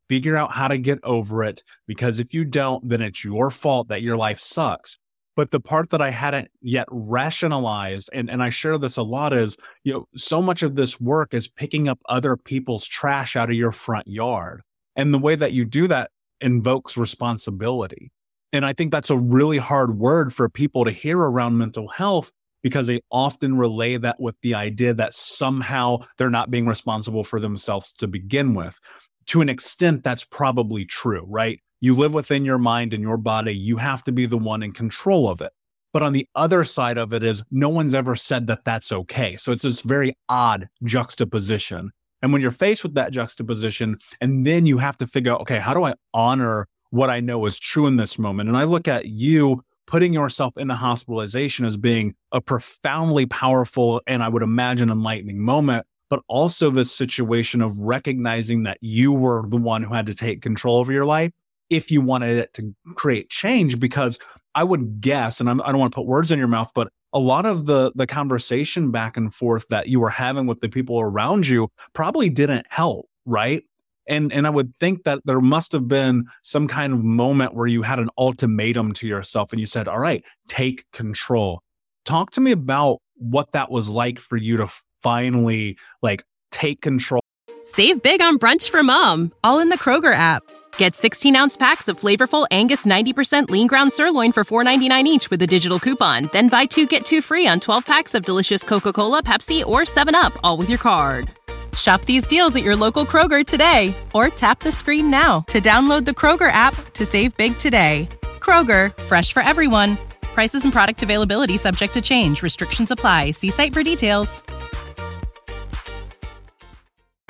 Figure 0.10 0.36
out 0.36 0.54
how 0.54 0.68
to 0.68 0.78
get 0.78 1.00
over 1.04 1.44
it 1.44 1.63
because 1.86 2.20
if 2.20 2.34
you 2.34 2.44
don't 2.44 2.88
then 2.88 3.02
it's 3.02 3.24
your 3.24 3.50
fault 3.50 3.88
that 3.89 4.02
your 4.02 4.18
life 4.18 4.39
sucks. 4.39 4.98
But 5.36 5.52
the 5.52 5.60
part 5.60 5.92
that 5.92 6.02
i 6.02 6.10
hadn't 6.10 6.50
yet 6.62 6.88
rationalized 6.92 8.10
and, 8.12 8.30
and 8.30 8.44
i 8.44 8.50
share 8.50 8.78
this 8.78 8.98
a 8.98 9.04
lot 9.04 9.34
is 9.34 9.56
you 9.84 9.94
know 9.94 10.08
so 10.15 10.42
much 10.42 10.63
of 10.63 10.76
this 10.76 11.00
work 11.00 11.34
is 11.34 11.48
picking 11.48 11.88
up 11.88 12.00
other 12.10 12.36
people's 12.36 12.86
trash 12.86 13.36
out 13.36 13.50
of 13.50 13.56
your 13.56 13.72
front 13.72 14.08
yard. 14.08 14.62
And 14.96 15.13
the 15.13 15.20
way 15.20 15.36
that 15.36 15.54
you 15.54 15.65
do 15.65 15.88
that 15.88 16.12
invokes 16.42 16.98
responsibility. 16.98 18.12
And 18.52 18.65
I 18.65 18.74
think 18.74 18.92
that's 18.92 19.10
a 19.10 19.18
really 19.18 19.60
hard 19.60 19.98
word 19.98 20.34
for 20.34 20.50
people 20.50 20.86
to 20.86 20.92
hear 20.92 21.18
around 21.18 21.58
mental 21.58 21.88
health 21.88 22.32
because 22.62 22.88
they 22.88 23.02
often 23.12 23.58
relay 23.58 23.98
that 23.98 24.19
with 24.19 24.36
the 24.41 24.56
idea 24.56 24.93
that 24.93 25.13
somehow 25.13 26.00
they're 26.17 26.30
not 26.30 26.52
being 26.52 26.65
responsible 26.65 27.24
for 27.24 27.39
themselves 27.39 27.93
to 27.93 28.08
begin 28.08 28.54
with. 28.54 28.80
To 29.28 29.41
an 29.41 29.50
extent, 29.50 30.04
that's 30.04 30.26
probably 30.26 30.86
true, 30.86 31.26
right? 31.28 31.60
You 31.82 31.95
live 31.95 32.13
within 32.13 32.45
your 32.45 32.58
mind 32.58 32.93
and 32.93 33.04
your 33.04 33.17
body. 33.17 33.56
You 33.56 33.78
have 33.78 34.04
to 34.06 34.12
be 34.12 34.26
the 34.26 34.38
one 34.38 34.63
in 34.63 34.74
control 34.74 35.30
of 35.30 35.41
it. 35.41 35.52
But 35.93 36.04
on 36.04 36.13
the 36.13 36.28
other 36.36 36.63
side 36.63 36.98
of 36.98 37.13
it 37.13 37.24
is 37.24 37.43
no 37.52 37.69
one's 37.69 37.95
ever 37.95 38.15
said 38.15 38.48
that 38.48 38.65
that's 38.65 38.91
okay. 38.91 39.38
So 39.38 39.52
it's 39.52 39.63
this 39.63 39.82
very 39.82 40.15
odd 40.28 40.67
juxtaposition. 40.84 41.91
And 42.22 42.34
when 42.34 42.41
you're 42.41 42.52
faced 42.52 42.84
with 42.84 42.95
that 42.95 43.12
juxtaposition, 43.12 43.98
and 44.19 44.45
then 44.45 44.65
you 44.65 44.78
have 44.78 44.98
to 44.98 45.08
figure 45.08 45.32
out, 45.32 45.41
okay, 45.41 45.60
how 45.60 45.74
do 45.74 45.86
I 45.86 45.93
honor 46.13 46.67
what 46.91 47.10
I 47.10 47.19
know 47.19 47.45
is 47.45 47.60
true 47.60 47.88
in 47.88 47.98
this 47.98 48.17
moment. 48.17 48.50
And 48.50 48.58
I 48.58 48.63
look 48.63 48.88
at 48.88 49.06
you 49.06 49.63
putting 49.89 50.13
yourself 50.13 50.56
in 50.56 50.67
the 50.67 50.75
hospitalization 50.75 51.65
as 51.65 51.75
being 51.75 52.13
a 52.32 52.39
profoundly 52.39 53.25
powerful 53.25 53.99
and 54.06 54.21
I 54.21 54.30
would 54.30 54.43
imagine 54.43 54.91
enlightening 54.91 55.39
moment, 55.39 55.88
but 56.12 56.21
also 56.28 56.69
this 56.69 56.91
situation 56.91 57.60
of 57.60 57.80
recognizing 57.80 58.63
that 58.63 58.78
you 58.82 59.12
were 59.12 59.47
the 59.49 59.58
one 59.58 59.82
who 59.82 59.91
had 59.91 60.06
to 60.06 60.13
take 60.13 60.43
control 60.43 60.78
over 60.78 60.91
your 60.91 61.08
life 61.08 61.32
if 61.71 61.89
you 61.89 62.02
wanted 62.02 62.38
it 62.38 62.54
to 62.54 62.75
create 62.93 63.32
change. 63.32 63.80
Because 63.80 64.19
I 64.54 64.63
would 64.63 65.02
guess, 65.02 65.39
and 65.39 65.49
I'm, 65.49 65.60
I 65.63 65.67
do 65.67 65.71
not 65.71 65.80
want 65.80 65.93
to 65.93 65.95
put 65.95 66.06
words 66.06 66.32
in 66.32 66.38
your 66.38 66.47
mouth, 66.47 66.71
but 66.75 66.89
a 67.12 67.19
lot 67.19 67.47
of 67.47 67.65
the 67.65 67.91
the 67.95 68.06
conversation 68.06 68.91
back 68.91 69.17
and 69.17 69.34
forth 69.34 69.67
that 69.69 69.88
you 69.88 69.99
were 69.99 70.12
having 70.12 70.45
with 70.45 70.60
the 70.60 70.69
people 70.69 70.99
around 70.99 71.47
you 71.47 71.67
probably 71.93 72.30
didn't 72.30 72.67
help, 72.69 73.10
right? 73.25 73.63
And 74.10 74.34
and 74.34 74.45
i 74.45 74.50
would 74.50 74.76
think 74.78 75.04
that 75.04 75.22
there 75.26 75.39
must 75.39 75.72
have 75.72 75.88
been 75.88 76.26
some 76.41 76.67
kind 76.67 76.91
of 76.93 77.04
moment 77.04 77.54
where 77.54 77.67
you 77.67 77.84
had 77.84 78.00
an 78.00 78.10
ultimatum 78.17 78.93
to 78.93 79.08
yourself 79.08 79.54
and 79.54 79.60
you 79.60 79.65
said 79.65 79.88
all 79.88 80.00
right 80.00 80.24
take 80.50 80.86
control. 80.91 81.62
Talk 82.06 82.32
to 82.32 82.41
me 82.41 82.52
about 82.52 83.00
what 83.15 83.52
that 83.54 83.72
was 83.72 83.89
like 83.89 84.19
for 84.19 84.36
you 84.36 84.58
to 84.58 84.67
finally 85.02 85.78
like 86.02 86.24
take 86.52 86.82
control. 86.82 87.22
Save 87.63 88.02
big 88.02 88.22
on 88.22 88.39
brunch 88.39 88.69
for 88.69 88.84
mom 88.84 89.32
all 89.43 89.60
in 89.60 89.69
the 89.69 89.78
kroger 89.78 90.13
app. 90.13 90.43
Get 90.78 90.95
16 90.95 91.36
ounce 91.36 91.56
packs 91.56 91.88
of 91.88 92.00
flavorful 92.00 92.48
angus 92.52 92.86
90% 92.86 93.50
lean 93.50 93.67
ground 93.67 93.93
sirloin 93.93 94.32
for 94.32 94.43
4.99 94.43 95.04
each 95.06 95.30
with 95.30 95.41
a 95.41 95.48
digital 95.48 95.80
coupon. 95.80 96.30
Then 96.34 96.48
buy 96.48 96.65
two 96.65 96.88
get 96.88 97.06
two 97.06 97.22
free 97.22 97.48
on 97.48 97.60
12 97.60 97.86
packs 97.86 98.15
of 98.15 98.26
delicious 98.26 98.63
coca-cola 98.63 99.24
pepsi 99.24 99.65
or 99.65 99.82
7up 99.82 100.38
all 100.43 100.58
with 100.58 100.69
your 100.69 100.80
card 100.80 101.32
Shop 101.77 102.01
these 102.05 102.27
deals 102.27 102.55
at 102.55 102.63
your 102.63 102.75
local 102.75 103.05
Kroger 103.05 103.45
today 103.45 103.93
or 104.13 104.29
tap 104.29 104.60
the 104.60 104.71
screen 104.71 105.12
now 105.12 105.41
to 105.41 105.62
download 105.62 106.05
the 106.05 106.12
Kroger 106.12 106.51
app 106.51 106.73
to 106.93 107.05
save 107.05 107.38
big 107.38 107.58
today. 107.60 108.10
Kroger, 108.39 108.97
fresh 109.03 109.32
for 109.32 109.43
everyone. 109.43 109.97
Prices 110.34 110.63
and 110.63 110.73
product 110.73 111.03
availability 111.03 111.58
subject 111.58 111.93
to 111.93 112.01
change. 112.01 112.41
Restrictions 112.41 112.89
apply. 112.89 113.32
See 113.32 113.51
site 113.51 113.73
for 113.73 113.84
details. 113.84 114.41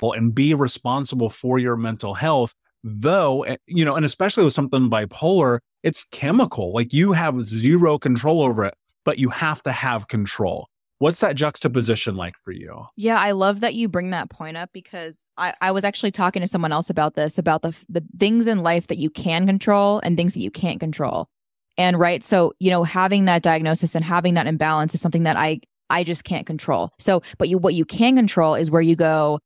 And 0.02 0.34
be 0.34 0.54
responsible 0.54 1.30
for 1.30 1.60
your 1.60 1.76
mental 1.76 2.14
health, 2.14 2.56
though, 2.86 3.44
eh, 3.44 3.58
you 3.68 3.84
know, 3.84 3.96
and 3.96 4.06
especially 4.06 4.46
with 4.46 4.54
something 4.54 4.90
bipolar, 4.90 5.60
it's 5.84 6.06
chemical. 6.06 6.74
Like 6.74 6.94
you 6.94 7.12
have 7.12 7.42
zero 7.46 7.98
control 7.98 8.42
over 8.42 8.64
it, 8.64 8.76
but 9.04 9.20
you 9.20 9.30
have 9.30 9.62
to 9.64 9.74
have 9.74 10.08
control. 10.08 10.69
What's 11.00 11.22
that 11.22 11.36
juxtaposition 11.36 12.16
like 12.16 12.36
for 12.44 12.52
you? 12.52 12.86
Yeah, 12.98 13.20
I 13.20 13.32
love 13.32 13.62
that 13.62 13.74
you 13.74 13.88
bring 13.88 14.10
that 14.12 14.30
point 14.30 14.58
up 14.58 14.70
because 14.74 15.24
I, 15.38 15.54
I 15.62 15.72
was 15.72 15.86
actually 15.86 16.12
talking 16.12 16.42
to 16.42 16.48
someone 16.48 16.74
else 16.74 16.90
about 16.90 17.16
this, 17.16 17.38
about 17.38 17.62
the 17.62 17.78
the 17.88 18.04
things 18.20 18.48
in 18.48 18.64
life 18.64 18.88
that 18.88 18.98
you 18.98 19.10
can 19.10 19.46
control 19.48 20.02
and 20.04 20.18
things 20.18 20.34
that 20.34 20.42
you 20.42 20.52
can't 20.52 20.80
control. 20.80 21.30
And 21.78 21.98
right, 21.98 22.22
so 22.22 22.54
you 22.60 22.70
know, 22.70 22.84
having 22.84 23.26
that 23.26 23.42
diagnosis 23.44 23.96
and 23.96 24.04
having 24.04 24.34
that 24.34 24.46
imbalance 24.46 24.94
is 24.94 25.02
something 25.02 25.24
that 25.24 25.38
I 25.38 25.62
I 25.90 26.04
just 26.04 26.26
can't 26.26 26.46
control. 26.46 26.92
So, 27.00 27.24
but 27.38 27.48
you 27.48 27.58
what 27.58 27.74
you 27.74 27.86
can 27.86 28.18
control 28.18 28.56
is 28.56 28.70
where 28.70 28.82
you 28.82 28.98
go 28.98 29.40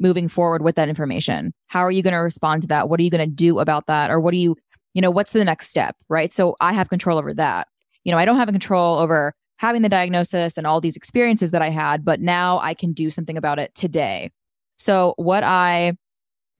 moving 0.00 0.28
forward 0.28 0.62
with 0.62 0.74
that 0.74 0.88
information. 0.88 1.52
How 1.68 1.80
are 1.80 1.90
you 1.90 2.02
going 2.02 2.12
to 2.12 2.18
respond 2.18 2.62
to 2.62 2.68
that? 2.68 2.88
What 2.88 3.00
are 3.00 3.02
you 3.02 3.10
going 3.10 3.28
to 3.28 3.34
do 3.34 3.60
about 3.60 3.86
that? 3.86 4.10
Or 4.10 4.20
what 4.20 4.32
do 4.32 4.38
you, 4.38 4.56
you 4.92 5.00
know, 5.00 5.10
what's 5.10 5.32
the 5.32 5.44
next 5.44 5.68
step? 5.68 5.96
Right. 6.08 6.30
So 6.30 6.54
I 6.60 6.72
have 6.72 6.90
control 6.90 7.18
over 7.18 7.32
that. 7.34 7.68
You 8.04 8.12
know, 8.12 8.18
I 8.18 8.24
don't 8.24 8.36
have 8.36 8.48
control 8.48 8.98
over 8.98 9.32
having 9.58 9.82
the 9.82 9.88
diagnosis 9.88 10.58
and 10.58 10.66
all 10.66 10.80
these 10.80 10.96
experiences 10.96 11.50
that 11.50 11.62
I 11.62 11.70
had, 11.70 12.04
but 12.04 12.20
now 12.20 12.58
I 12.60 12.74
can 12.74 12.92
do 12.92 13.10
something 13.10 13.36
about 13.36 13.58
it 13.58 13.74
today. 13.74 14.30
So, 14.76 15.14
what 15.16 15.42
I 15.44 15.94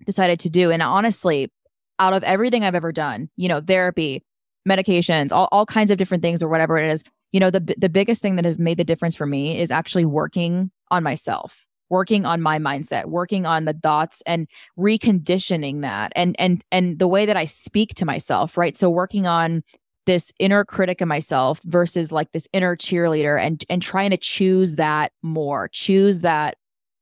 decided 0.04 0.40
to 0.40 0.50
do. 0.50 0.70
And 0.70 0.82
honestly, 0.82 1.50
out 1.98 2.12
of 2.12 2.22
everything 2.24 2.64
I've 2.64 2.74
ever 2.74 2.92
done, 2.92 3.30
you 3.36 3.48
know, 3.48 3.60
therapy, 3.60 4.22
medications, 4.68 5.32
all, 5.32 5.48
all 5.52 5.64
kinds 5.64 5.90
of 5.90 5.98
different 5.98 6.22
things 6.22 6.42
or 6.42 6.48
whatever 6.48 6.76
it 6.76 6.90
is, 6.90 7.02
you 7.32 7.40
know, 7.40 7.50
the 7.50 7.74
the 7.78 7.88
biggest 7.88 8.22
thing 8.22 8.36
that 8.36 8.44
has 8.44 8.58
made 8.58 8.78
the 8.78 8.84
difference 8.84 9.16
for 9.16 9.26
me 9.26 9.58
is 9.58 9.70
actually 9.70 10.04
working 10.04 10.70
on 10.90 11.02
myself, 11.02 11.66
working 11.88 12.24
on 12.24 12.40
my 12.40 12.58
mindset, 12.58 13.06
working 13.06 13.46
on 13.46 13.64
the 13.64 13.74
thoughts 13.74 14.22
and 14.26 14.46
reconditioning 14.78 15.82
that 15.82 16.12
and 16.14 16.36
and 16.38 16.62
and 16.70 16.98
the 16.98 17.08
way 17.08 17.26
that 17.26 17.36
I 17.36 17.44
speak 17.44 17.94
to 17.94 18.04
myself, 18.04 18.56
right? 18.56 18.76
So 18.76 18.88
working 18.88 19.26
on 19.26 19.62
this 20.06 20.32
inner 20.38 20.64
critic 20.64 21.00
of 21.00 21.08
myself 21.08 21.60
versus 21.64 22.10
like 22.10 22.32
this 22.32 22.48
inner 22.52 22.76
cheerleader 22.76 23.40
and 23.40 23.64
and 23.68 23.82
trying 23.82 24.10
to 24.10 24.16
choose 24.16 24.76
that 24.76 25.12
more, 25.22 25.68
choose 25.68 26.20
that 26.20 26.56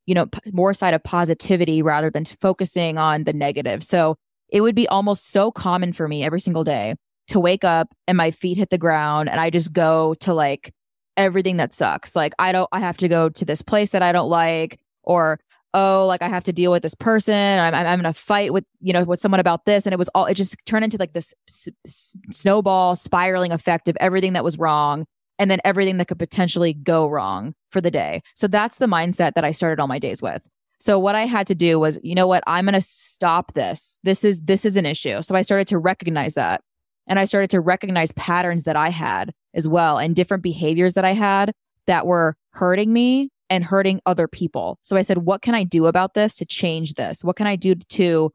you 0.06 0.14
know, 0.14 0.26
p- 0.26 0.50
more 0.52 0.74
side 0.74 0.94
of 0.94 1.02
positivity 1.02 1.82
rather 1.82 2.10
than 2.10 2.24
focusing 2.24 2.98
on 2.98 3.24
the 3.24 3.32
negative. 3.32 3.82
So 3.82 4.16
it 4.50 4.60
would 4.60 4.74
be 4.74 4.88
almost 4.88 5.30
so 5.30 5.50
common 5.50 5.92
for 5.92 6.08
me 6.08 6.22
every 6.22 6.40
single 6.40 6.64
day 6.64 6.94
to 7.28 7.40
wake 7.40 7.64
up 7.64 7.88
and 8.06 8.16
my 8.16 8.30
feet 8.30 8.58
hit 8.58 8.70
the 8.70 8.78
ground 8.78 9.28
and 9.28 9.40
I 9.40 9.48
just 9.50 9.72
go 9.72 10.14
to 10.20 10.34
like 10.34 10.74
everything 11.16 11.56
that 11.56 11.72
sucks. 11.72 12.14
Like 12.14 12.34
I 12.38 12.52
don't 12.52 12.68
I 12.72 12.80
have 12.80 12.96
to 12.98 13.08
go 13.08 13.28
to 13.28 13.44
this 13.44 13.62
place 13.62 13.90
that 13.90 14.02
I 14.02 14.12
don't 14.12 14.28
like 14.28 14.78
or 15.02 15.40
oh 15.74 16.06
like 16.06 16.22
I 16.22 16.28
have 16.28 16.44
to 16.44 16.52
deal 16.52 16.72
with 16.72 16.82
this 16.82 16.94
person. 16.94 17.34
I'm 17.34 17.74
I'm, 17.74 18.00
going 18.00 18.12
to 18.12 18.18
fight 18.18 18.52
with 18.52 18.64
you 18.80 18.92
know 18.92 19.04
with 19.04 19.20
someone 19.20 19.40
about 19.40 19.66
this 19.66 19.86
and 19.86 19.92
it 19.92 19.98
was 19.98 20.08
all 20.14 20.24
it 20.24 20.34
just 20.34 20.56
turned 20.64 20.84
into 20.84 20.96
like 20.96 21.12
this 21.12 21.34
s- 21.48 21.68
s- 21.84 22.16
snowball 22.30 22.96
spiraling 22.96 23.52
effect 23.52 23.88
of 23.88 23.96
everything 24.00 24.32
that 24.32 24.44
was 24.44 24.58
wrong 24.58 25.04
and 25.38 25.50
then 25.50 25.60
everything 25.64 25.98
that 25.98 26.08
could 26.08 26.18
potentially 26.18 26.72
go 26.72 27.08
wrong 27.08 27.54
for 27.70 27.80
the 27.80 27.90
day. 27.90 28.22
So 28.34 28.46
that's 28.46 28.78
the 28.78 28.86
mindset 28.86 29.32
that 29.34 29.44
I 29.44 29.50
started 29.50 29.80
all 29.80 29.88
my 29.88 29.98
days 29.98 30.22
with. 30.22 30.48
So 30.78 30.98
what 30.98 31.14
I 31.14 31.26
had 31.26 31.46
to 31.48 31.54
do 31.54 31.78
was, 31.78 31.98
you 32.02 32.14
know 32.14 32.26
what, 32.26 32.44
I'm 32.46 32.66
going 32.66 32.74
to 32.74 32.80
stop 32.80 33.54
this. 33.54 33.98
This 34.04 34.24
is 34.24 34.42
this 34.42 34.64
is 34.64 34.76
an 34.76 34.86
issue. 34.86 35.22
So 35.22 35.34
I 35.34 35.42
started 35.42 35.66
to 35.68 35.78
recognize 35.78 36.34
that. 36.34 36.62
And 37.06 37.18
I 37.18 37.24
started 37.24 37.50
to 37.50 37.60
recognize 37.60 38.12
patterns 38.12 38.64
that 38.64 38.76
I 38.76 38.88
had 38.88 39.34
as 39.52 39.68
well 39.68 39.98
and 39.98 40.16
different 40.16 40.42
behaviors 40.42 40.94
that 40.94 41.04
I 41.04 41.12
had 41.12 41.52
that 41.86 42.06
were 42.06 42.36
hurting 42.52 42.92
me 42.92 43.30
and 43.54 43.64
hurting 43.64 44.00
other 44.04 44.26
people. 44.26 44.80
So 44.82 44.96
I 44.96 45.02
said, 45.02 45.18
what 45.18 45.40
can 45.40 45.54
I 45.54 45.62
do 45.62 45.86
about 45.86 46.14
this 46.14 46.34
to 46.36 46.44
change 46.44 46.94
this? 46.94 47.22
What 47.22 47.36
can 47.36 47.46
I 47.46 47.54
do 47.54 47.76
to 47.76 48.32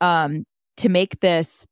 um 0.00 0.44
to 0.78 0.88
make 0.88 1.20
this 1.20 1.66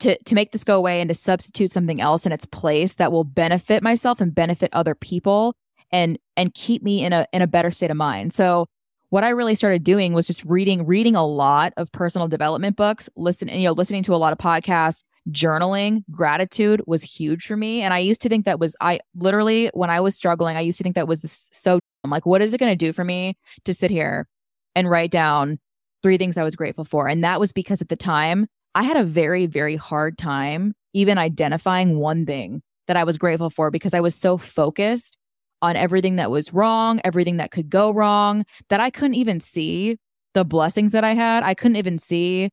to 0.00 0.22
to 0.24 0.34
make 0.34 0.52
this 0.52 0.62
go 0.62 0.76
away 0.76 1.00
and 1.00 1.08
to 1.08 1.14
substitute 1.14 1.70
something 1.70 1.98
else 2.02 2.26
in 2.26 2.32
its 2.32 2.44
place 2.44 2.96
that 2.96 3.12
will 3.12 3.24
benefit 3.24 3.82
myself 3.82 4.20
and 4.20 4.34
benefit 4.34 4.68
other 4.74 4.94
people 4.94 5.54
and 5.90 6.18
and 6.36 6.52
keep 6.52 6.82
me 6.82 7.02
in 7.02 7.14
a 7.14 7.26
in 7.32 7.40
a 7.40 7.46
better 7.46 7.70
state 7.70 7.90
of 7.90 7.96
mind. 7.96 8.34
So 8.34 8.66
what 9.08 9.24
I 9.24 9.30
really 9.30 9.54
started 9.54 9.82
doing 9.82 10.12
was 10.12 10.26
just 10.26 10.44
reading 10.44 10.84
reading 10.84 11.16
a 11.16 11.24
lot 11.24 11.72
of 11.78 11.90
personal 11.92 12.28
development 12.28 12.76
books, 12.76 13.08
listening 13.16 13.58
you 13.58 13.68
know 13.68 13.72
listening 13.72 14.02
to 14.02 14.14
a 14.14 14.16
lot 14.16 14.34
of 14.34 14.38
podcasts, 14.38 15.02
journaling, 15.30 16.04
gratitude 16.10 16.82
was 16.86 17.02
huge 17.02 17.46
for 17.46 17.56
me 17.56 17.82
and 17.82 17.92
I 17.92 17.98
used 17.98 18.20
to 18.22 18.28
think 18.28 18.44
that 18.44 18.60
was 18.60 18.76
I 18.80 19.00
literally 19.14 19.70
when 19.74 19.90
I 19.90 20.00
was 20.00 20.14
struggling, 20.14 20.56
I 20.56 20.60
used 20.60 20.78
to 20.78 20.84
think 20.84 20.94
that 20.94 21.08
was 21.08 21.20
this, 21.20 21.48
so 21.52 21.80
I'm 22.04 22.10
like 22.10 22.26
what 22.26 22.42
is 22.42 22.54
it 22.54 22.58
going 22.58 22.72
to 22.72 22.76
do 22.76 22.92
for 22.92 23.04
me 23.04 23.36
to 23.64 23.72
sit 23.72 23.90
here 23.90 24.28
and 24.74 24.88
write 24.90 25.10
down 25.10 25.58
three 26.02 26.18
things 26.18 26.36
I 26.36 26.44
was 26.44 26.56
grateful 26.56 26.84
for? 26.84 27.08
And 27.08 27.24
that 27.24 27.40
was 27.40 27.52
because 27.52 27.82
at 27.82 27.88
the 27.88 27.96
time 27.96 28.46
I 28.74 28.82
had 28.82 28.96
a 28.96 29.04
very, 29.04 29.46
very 29.46 29.76
hard 29.76 30.18
time 30.18 30.74
even 30.92 31.18
identifying 31.18 31.98
one 31.98 32.24
thing 32.24 32.62
that 32.86 32.96
I 32.96 33.04
was 33.04 33.18
grateful 33.18 33.50
for 33.50 33.70
because 33.70 33.94
I 33.94 34.00
was 34.00 34.14
so 34.14 34.36
focused 34.36 35.18
on 35.62 35.76
everything 35.76 36.16
that 36.16 36.30
was 36.30 36.52
wrong, 36.52 37.00
everything 37.04 37.38
that 37.38 37.50
could 37.50 37.70
go 37.70 37.90
wrong, 37.90 38.44
that 38.68 38.80
I 38.80 38.90
couldn't 38.90 39.14
even 39.14 39.40
see 39.40 39.98
the 40.34 40.44
blessings 40.44 40.92
that 40.92 41.04
I 41.04 41.14
had. 41.14 41.42
I 41.42 41.54
couldn't 41.54 41.76
even 41.76 41.98
see 41.98 42.50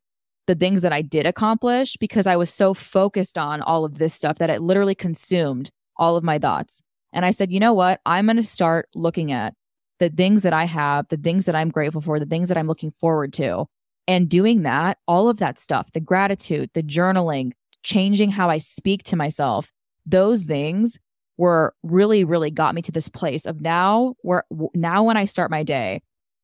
the 0.48 0.56
things 0.56 0.82
that 0.82 0.94
I 0.94 1.02
did 1.02 1.26
accomplish 1.26 1.96
because 1.98 2.28
I 2.28 2.36
was 2.36 2.50
so 2.50 2.74
focused 2.74 3.38
on 3.38 3.62
all 3.62 3.86
of 3.86 3.98
this 3.98 4.14
stuff 4.14 4.38
that 4.40 4.50
it 4.50 4.62
literally 4.62 4.96
consumed 4.96 5.70
all 5.98 6.18
of 6.18 6.24
my 6.24 6.38
thoughts. 6.40 6.82
And 7.14 7.26
I 7.26 7.32
said, 7.32 7.52
you 7.52 7.60
know 7.60 7.74
what? 7.74 8.02
I'm 8.06 8.26
going 8.26 8.38
to 8.38 8.44
start 8.44 8.90
looking 8.96 9.32
at 9.32 9.54
the 10.00 10.10
things 10.10 10.44
that 10.44 10.54
I 10.54 10.66
have, 10.66 11.08
the 11.10 11.18
things 11.18 11.46
that 11.46 11.56
I'm 11.56 11.70
grateful 11.70 12.02
for, 12.02 12.20
the 12.20 12.26
things 12.26 12.50
that 12.50 12.58
I'm 12.58 12.68
looking 12.68 12.92
forward 12.92 13.32
to. 13.34 13.66
And 14.08 14.30
doing 14.30 14.64
that, 14.64 14.98
all 15.08 15.30
of 15.30 15.38
that 15.38 15.58
stuff, 15.58 15.94
the 15.94 16.02
gratitude, 16.02 16.72
the 16.74 16.84
journaling, 16.84 17.52
changing 17.84 18.32
how 18.32 18.50
I 18.50 18.58
speak 18.58 19.04
to 19.04 19.16
myself, 19.16 19.72
those 20.06 20.42
things 20.42 21.00
were 21.38 21.74
really, 21.84 22.24
really 22.24 22.52
got 22.52 22.76
me 22.76 22.82
to 22.82 22.92
this 22.92 23.08
place 23.08 23.46
of 23.46 23.62
now 23.62 24.16
where 24.22 24.44
now 24.74 25.04
when 25.04 25.18
I 25.18 25.26
start 25.26 25.52
my 25.52 25.64
day 25.64 26.02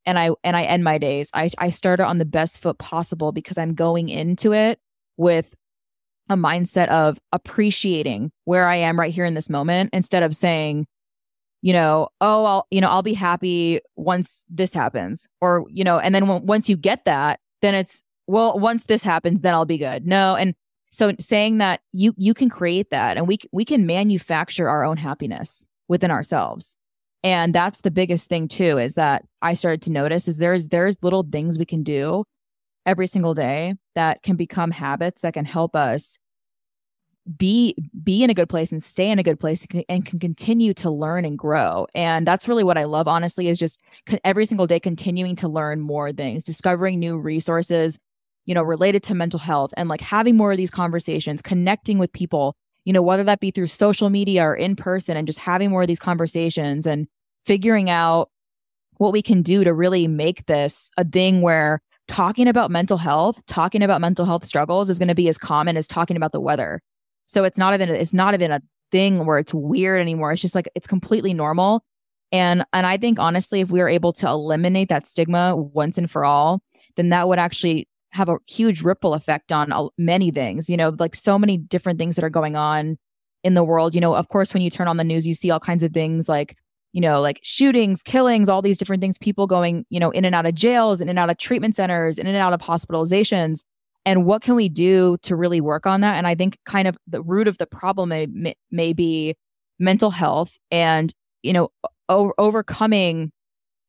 and 0.10 0.18
I 0.18 0.32
and 0.44 0.58
I 0.58 0.64
end 0.64 0.84
my 0.84 0.98
days, 0.98 1.30
I 1.36 1.50
I 1.60 1.70
start 1.70 2.00
on 2.00 2.18
the 2.18 2.26
best 2.26 2.60
foot 2.60 2.80
possible 2.80 3.32
because 3.32 3.60
I'm 3.60 3.76
going 3.76 4.10
into 4.10 4.54
it 4.54 4.80
with 5.18 5.54
a 6.30 6.36
mindset 6.36 6.88
of 6.90 7.20
appreciating 7.32 8.32
where 8.46 8.68
I 8.68 8.78
am 8.78 9.00
right 9.00 9.14
here 9.14 9.26
in 9.26 9.36
this 9.36 9.50
moment 9.50 9.92
instead 9.94 10.24
of 10.24 10.36
saying, 10.36 10.88
you 11.62 11.74
know, 11.74 12.10
oh, 12.22 12.46
I'll, 12.46 12.68
you 12.72 12.82
know, 12.82 12.88
I'll 12.88 13.04
be 13.04 13.14
happy 13.14 13.82
once 13.96 14.46
this 14.50 14.74
happens, 14.74 15.28
or 15.42 15.66
you 15.70 15.84
know, 15.84 16.00
and 16.00 16.16
then 16.16 16.24
w- 16.24 16.44
once 16.44 16.68
you 16.70 16.76
get 16.76 17.06
that, 17.06 17.40
then 17.62 17.76
it's 17.76 18.02
well 18.26 18.58
once 18.58 18.86
this 18.86 19.04
happens 19.04 19.42
then 19.42 19.54
i'll 19.54 19.66
be 19.66 19.78
good. 19.78 20.08
No 20.08 20.36
and 20.36 20.56
so 20.90 21.14
saying 21.20 21.60
that 21.60 21.82
you 21.92 22.16
you 22.18 22.34
can 22.34 22.50
create 22.50 22.90
that 22.90 23.16
and 23.16 23.28
we 23.28 23.38
we 23.52 23.64
can 23.64 23.86
manufacture 23.86 24.68
our 24.68 24.84
own 24.84 24.98
happiness 24.98 25.68
within 25.88 26.10
ourselves 26.10 26.78
and 27.24 27.54
that's 27.54 27.82
the 27.82 27.92
biggest 27.92 28.30
thing 28.30 28.48
too 28.48 28.78
is 28.78 28.96
that 28.96 29.26
i 29.42 29.54
started 29.54 29.82
to 29.82 29.92
notice 29.92 30.28
is 30.28 30.38
there's 30.38 30.68
there's 30.70 30.98
little 31.02 31.24
things 31.24 31.58
we 31.58 31.66
can 31.66 31.84
do 31.84 32.24
every 32.86 33.08
single 33.08 33.34
day 33.34 33.74
that 33.96 34.24
can 34.24 34.36
become 34.36 34.72
habits 34.72 35.22
that 35.22 35.34
can 35.34 35.46
help 35.46 35.76
us 35.76 36.18
be 37.38 37.76
be 38.04 38.24
in 38.24 38.30
a 38.30 38.34
good 38.34 38.50
place 38.50 38.72
and 38.72 38.84
stay 38.84 39.10
in 39.10 39.20
a 39.20 39.24
good 39.24 39.40
place 39.40 39.68
and 39.88 40.06
can 40.06 40.20
continue 40.20 40.74
to 40.74 40.90
learn 40.90 41.26
and 41.26 41.38
grow. 41.38 41.86
And 41.94 42.26
that's 42.26 42.48
really 42.48 42.64
what 42.64 42.78
i 42.78 42.86
love 42.86 43.08
honestly 43.08 43.48
is 43.48 43.60
just 43.60 43.80
every 44.24 44.46
single 44.46 44.68
day 44.68 44.80
continuing 44.80 45.36
to 45.38 45.48
learn 45.48 45.82
more 45.82 46.12
things 46.12 46.44
discovering 46.44 47.00
new 47.00 47.18
resources 47.18 47.98
you 48.46 48.56
know 48.56 48.64
related 48.64 49.04
to 49.04 49.14
mental 49.14 49.40
health 49.40 49.72
and 49.78 49.90
like 49.90 50.02
having 50.02 50.36
more 50.36 50.52
of 50.52 50.58
these 50.58 50.72
conversations 50.72 51.42
connecting 51.42 52.00
with 52.00 52.12
people 52.14 52.56
you 52.86 52.94
know 52.94 53.02
whether 53.02 53.24
that 53.24 53.40
be 53.40 53.52
through 53.52 53.68
social 53.68 54.10
media 54.10 54.44
or 54.44 54.56
in 54.56 54.76
person 54.76 55.18
and 55.18 55.28
just 55.28 55.40
having 55.40 55.70
more 55.70 55.82
of 55.82 55.88
these 55.88 56.00
conversations 56.00 56.86
and 56.86 57.08
figuring 57.46 57.90
out 57.90 58.30
what 58.98 59.14
we 59.14 59.22
can 59.22 59.42
do 59.42 59.64
to 59.64 59.74
really 59.74 60.08
make 60.08 60.46
this 60.46 60.92
a 60.98 61.04
thing 61.06 61.42
where 61.42 61.82
talking 62.08 62.48
about 62.48 62.72
mental 62.72 62.98
health 62.98 63.46
talking 63.46 63.84
about 63.84 64.02
mental 64.02 64.26
health 64.26 64.46
struggles 64.46 64.90
is 64.90 64.98
going 64.98 65.08
to 65.08 65.16
be 65.16 65.30
as 65.30 65.38
common 65.38 65.78
as 65.78 65.88
talking 65.88 66.18
about 66.18 66.32
the 66.32 66.42
weather 66.42 66.82
so 67.30 67.44
it's 67.44 67.60
not 67.60 67.76
even 67.76 67.90
it's 67.90 68.14
not 68.14 68.34
even 68.34 68.52
a 68.52 68.62
thing 68.92 69.26
where 69.26 69.40
it's 69.40 69.54
weird 69.54 70.02
anymore. 70.02 70.32
It's 70.32 70.42
just 70.42 70.56
like 70.56 70.68
it's 70.76 70.88
completely 70.88 71.34
normal. 71.34 71.84
And 72.32 72.64
and 72.74 72.86
I 72.86 72.98
think 72.98 73.20
honestly, 73.20 73.62
if 73.62 73.72
we 73.72 73.80
were 73.80 73.90
able 73.90 74.14
to 74.14 74.28
eliminate 74.28 74.90
that 74.90 75.06
stigma 75.06 75.56
once 75.56 75.98
and 75.98 76.10
for 76.10 76.26
all, 76.26 76.62
then 76.96 77.10
that 77.10 77.28
would 77.28 77.40
actually 77.40 77.88
have 78.12 78.30
a 78.30 78.38
huge 78.48 78.82
ripple 78.82 79.14
effect 79.14 79.52
on 79.52 79.72
many 79.98 80.32
things. 80.32 80.70
You 80.70 80.78
know, 80.78 80.96
like 80.98 81.16
so 81.16 81.38
many 81.38 81.58
different 81.58 82.00
things 82.00 82.16
that 82.16 82.26
are 82.26 82.30
going 82.30 82.56
on 82.56 82.98
in 83.44 83.54
the 83.54 83.64
world. 83.64 83.96
You 83.96 84.02
know, 84.02 84.16
of 84.16 84.30
course, 84.30 84.54
when 84.54 84.64
you 84.64 84.70
turn 84.70 84.88
on 84.88 84.98
the 84.98 85.04
news, 85.04 85.28
you 85.28 85.34
see 85.34 85.52
all 85.52 85.60
kinds 85.60 85.84
of 85.84 85.94
things 85.94 86.30
like 86.30 86.56
you 86.92 87.02
know, 87.02 87.22
like 87.22 87.40
shootings, 87.44 88.02
killings, 88.02 88.50
all 88.50 88.64
these 88.64 88.80
different 88.80 89.00
things, 89.00 89.16
people 89.20 89.46
going, 89.46 89.86
you 89.92 90.00
know, 90.00 90.10
in 90.10 90.26
and 90.26 90.34
out 90.34 90.48
of 90.48 90.56
jails, 90.56 91.02
in 91.02 91.08
and 91.08 91.20
out 91.20 91.30
of 91.30 91.38
treatment 91.38 91.76
centers, 91.76 92.18
in 92.18 92.26
and 92.26 92.36
out 92.36 92.52
of 92.52 92.62
hospitalizations 92.62 93.62
and 94.06 94.26
what 94.26 94.42
can 94.42 94.56
we 94.56 94.70
do 94.70 95.18
to 95.22 95.36
really 95.36 95.62
work 95.62 95.86
on 95.86 96.02
that 96.02 96.16
and 96.16 96.28
i 96.28 96.36
think 96.36 96.58
kind 96.66 96.88
of 96.88 96.98
the 97.08 97.22
root 97.22 97.48
of 97.48 97.58
the 97.58 97.68
problem 97.68 98.10
may, 98.10 98.56
may 98.72 98.94
be 98.94 99.36
mental 99.78 100.12
health 100.12 100.58
and 100.72 101.14
you 101.44 101.54
know 101.54 101.70
o- 102.08 102.34
overcoming 102.38 103.32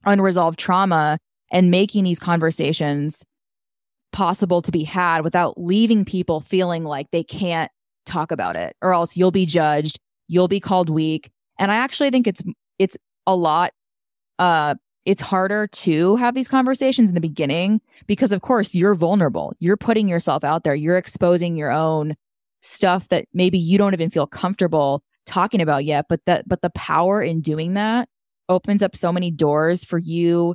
unresolved 0.05 0.59
trauma 0.59 1.19
and 1.53 1.71
making 1.71 2.05
these 2.05 2.19
conversations 2.19 3.25
possible 4.13 4.63
to 4.63 4.73
be 4.73 4.85
had 4.85 5.23
without 5.23 5.61
leaving 5.61 6.05
people 6.05 6.41
feeling 6.41 6.85
like 6.85 7.11
they 7.11 7.23
can't 7.23 7.71
talk 8.07 8.33
about 8.33 8.57
it 8.57 8.75
or 8.83 8.93
else 8.93 9.17
you'll 9.17 9.31
be 9.31 9.47
judged 9.47 9.99
you'll 10.31 10.49
be 10.49 10.61
called 10.61 10.89
weak. 10.89 11.31
And 11.59 11.71
i 11.71 11.77
actually 11.77 12.11
think 12.11 12.27
it's 12.27 12.43
it's 12.79 12.97
a 13.27 13.37
lot 13.37 13.73
uh 14.39 14.77
it's 15.05 15.23
harder 15.23 15.67
to 15.67 16.17
have 16.17 16.35
these 16.35 16.49
conversations 16.49 17.11
in 17.11 17.15
the 17.15 17.21
beginning 17.21 17.81
because 18.07 18.33
of 18.33 18.43
course 18.43 18.75
you're 18.75 18.95
vulnerable. 18.95 19.55
You're 19.59 19.79
putting 19.79 20.09
yourself 20.09 20.45
out 20.45 20.63
there. 20.63 20.75
You're 20.75 20.99
exposing 20.99 21.57
your 21.57 21.73
own 21.73 22.17
stuff 22.61 23.09
that 23.09 23.27
maybe 23.33 23.59
you 23.59 23.79
don't 23.79 23.95
even 23.95 24.11
feel 24.11 24.27
comfortable 24.27 25.03
talking 25.27 25.61
about 25.61 25.85
yet 25.85 26.07
but 26.09 26.21
that 26.27 26.49
but 26.49 26.61
the 26.63 26.71
power 26.71 27.23
in 27.23 27.41
doing 27.41 27.75
that 27.75 28.09
opens 28.49 28.83
up 28.83 28.97
so 28.97 29.13
many 29.13 29.31
doors 29.31 29.85
for 29.85 29.99
you 29.99 30.55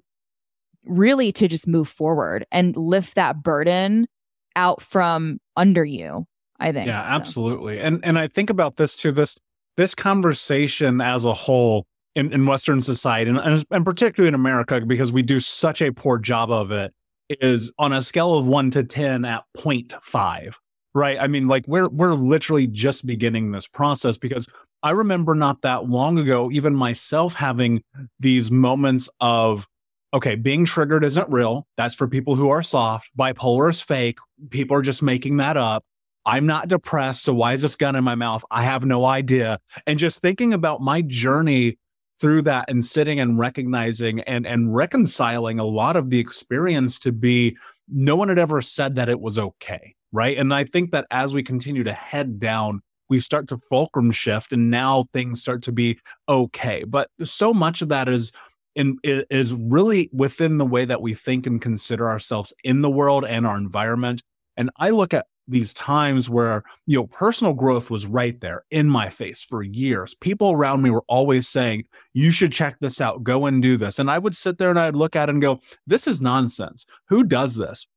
really 0.86 1.32
to 1.32 1.48
just 1.48 1.68
move 1.68 1.88
forward 1.88 2.46
and 2.52 2.76
lift 2.76 3.16
that 3.16 3.44
burden 3.44 4.08
out 4.56 4.82
from 4.82 5.40
under 5.58 5.84
you 5.84 6.26
i 6.60 6.72
think 6.72 6.88
yeah 6.88 7.06
so. 7.08 7.14
absolutely 7.14 7.80
and 7.80 8.04
and 8.06 8.18
i 8.18 8.28
think 8.28 8.50
about 8.50 8.78
this 8.78 8.96
too 8.96 9.12
this 9.12 9.38
this 9.78 9.94
conversation 9.94 11.02
as 11.02 11.26
a 11.26 11.34
whole 11.34 11.86
in, 12.16 12.32
in 12.32 12.46
Western 12.46 12.82
society, 12.82 13.30
and, 13.30 13.66
and 13.70 13.86
particularly 13.86 14.30
in 14.30 14.36
America, 14.36 14.80
because 14.82 15.12
we 15.12 15.22
do 15.22 15.40
such 15.40 15.82
a 15.82 15.92
poor 15.92 16.18
job 16.18 16.50
of 16.50 16.72
it, 16.72 16.94
is 17.30 17.74
on 17.78 17.92
a 17.92 18.02
scale 18.02 18.38
of 18.38 18.48
one 18.48 18.72
to 18.72 18.84
10 18.84 19.26
at 19.26 19.44
0.5, 19.58 20.56
right? 20.94 21.18
I 21.20 21.28
mean, 21.28 21.48
like 21.48 21.68
we're, 21.68 21.90
we're 21.90 22.14
literally 22.14 22.68
just 22.68 23.06
beginning 23.06 23.52
this 23.52 23.68
process 23.68 24.18
because 24.18 24.48
I 24.82 24.92
remember 24.92 25.36
not 25.36 25.62
that 25.64 25.90
long 25.90 26.18
ago, 26.18 26.52
even 26.52 26.76
myself 26.76 27.34
having 27.34 27.84
these 28.20 28.50
moments 28.50 29.10
of, 29.20 29.68
okay, 30.14 30.36
being 30.36 30.66
triggered 30.66 31.04
isn't 31.04 31.30
real. 31.30 31.68
That's 31.78 31.96
for 31.96 32.08
people 32.08 32.36
who 32.36 32.50
are 32.50 32.64
soft. 32.64 33.10
Bipolar 33.18 33.70
is 33.70 33.82
fake. 33.82 34.18
People 34.50 34.78
are 34.78 34.82
just 34.82 35.04
making 35.04 35.38
that 35.38 35.58
up. 35.58 35.84
I'm 36.26 36.46
not 36.46 36.68
depressed. 36.68 37.24
So 37.24 37.34
why 37.34 37.54
is 37.54 37.62
this 37.62 37.76
gun 37.76 37.96
in 37.96 38.04
my 38.04 38.16
mouth? 38.16 38.44
I 38.50 38.64
have 38.64 38.86
no 38.86 39.06
idea. 39.06 39.60
And 39.86 40.00
just 40.00 40.22
thinking 40.22 40.54
about 40.54 40.82
my 40.82 41.02
journey 41.02 41.78
through 42.20 42.42
that 42.44 42.70
and 42.70 42.84
sitting 42.84 43.20
and 43.20 43.38
recognizing 43.38 44.22
and 44.22 44.48
and 44.48 44.74
reconciling 44.74 45.60
a 45.60 45.66
lot 45.66 45.96
of 45.96 46.10
the 46.10 46.20
experience 46.20 47.00
to 47.00 47.12
be 47.12 47.58
no 47.88 48.16
one 48.16 48.30
had 48.30 48.40
ever 48.40 48.62
said 48.62 48.96
that 48.96 49.10
it 49.10 49.20
was 49.20 49.38
okay 49.38 49.94
right 50.12 50.38
and 50.38 50.54
i 50.54 50.64
think 50.64 50.92
that 50.92 51.06
as 51.12 51.34
we 51.34 51.44
continue 51.44 51.84
to 51.84 51.94
head 51.94 52.40
down 52.40 52.82
we 53.10 53.20
start 53.20 53.48
to 53.48 53.58
fulcrum 53.70 54.12
shift 54.12 54.54
and 54.54 54.72
now 54.72 55.04
things 55.14 55.42
start 55.42 55.62
to 55.62 55.72
be 55.72 56.00
okay 56.30 56.84
but 56.84 57.10
so 57.24 57.54
much 57.54 57.82
of 57.82 57.90
that 57.90 58.08
is 58.08 58.32
in 58.76 59.00
is 59.04 59.54
really 59.54 60.10
within 60.14 60.58
the 60.58 60.66
way 60.66 60.86
that 60.86 61.02
we 61.02 61.14
think 61.14 61.48
and 61.48 61.62
consider 61.62 62.08
ourselves 62.08 62.54
in 62.64 62.82
the 62.82 62.90
world 62.90 63.26
and 63.26 63.48
our 63.48 63.58
environment. 63.58 64.22
And 64.58 64.70
i 64.78 64.90
look 64.90 65.14
at 65.14 65.26
these 65.48 65.74
times 65.74 66.30
where 66.30 66.64
you 66.86 66.98
know 66.98 67.08
personal 67.08 67.54
growth 67.54 67.92
was 67.92 68.06
right 68.06 68.40
there 68.42 68.64
in 68.72 68.90
my 68.90 69.10
face 69.10 69.46
for 69.48 69.64
years. 69.64 70.16
People 70.16 70.52
around 70.52 70.82
me 70.82 70.90
were 70.90 71.04
always 71.08 71.48
saying 71.48 71.86
you 72.14 72.32
should 72.32 72.52
check 72.52 72.78
this 72.80 73.00
out. 73.00 73.24
Go 73.24 73.46
and 73.46 73.62
do 73.62 73.78
this. 73.78 74.00
And 74.00 74.10
i 74.10 74.18
would 74.18 74.36
sit 74.36 74.58
there 74.58 74.70
and 74.70 74.80
i'd 74.80 74.96
look 74.96 75.16
at 75.16 75.30
it 75.30 75.34
and 75.34 75.42
go 75.42 75.60
this 75.88 76.08
is 76.08 76.22
nonsense. 76.22 76.86
Who 77.10 77.24
does 77.24 77.56
this? 77.56 77.88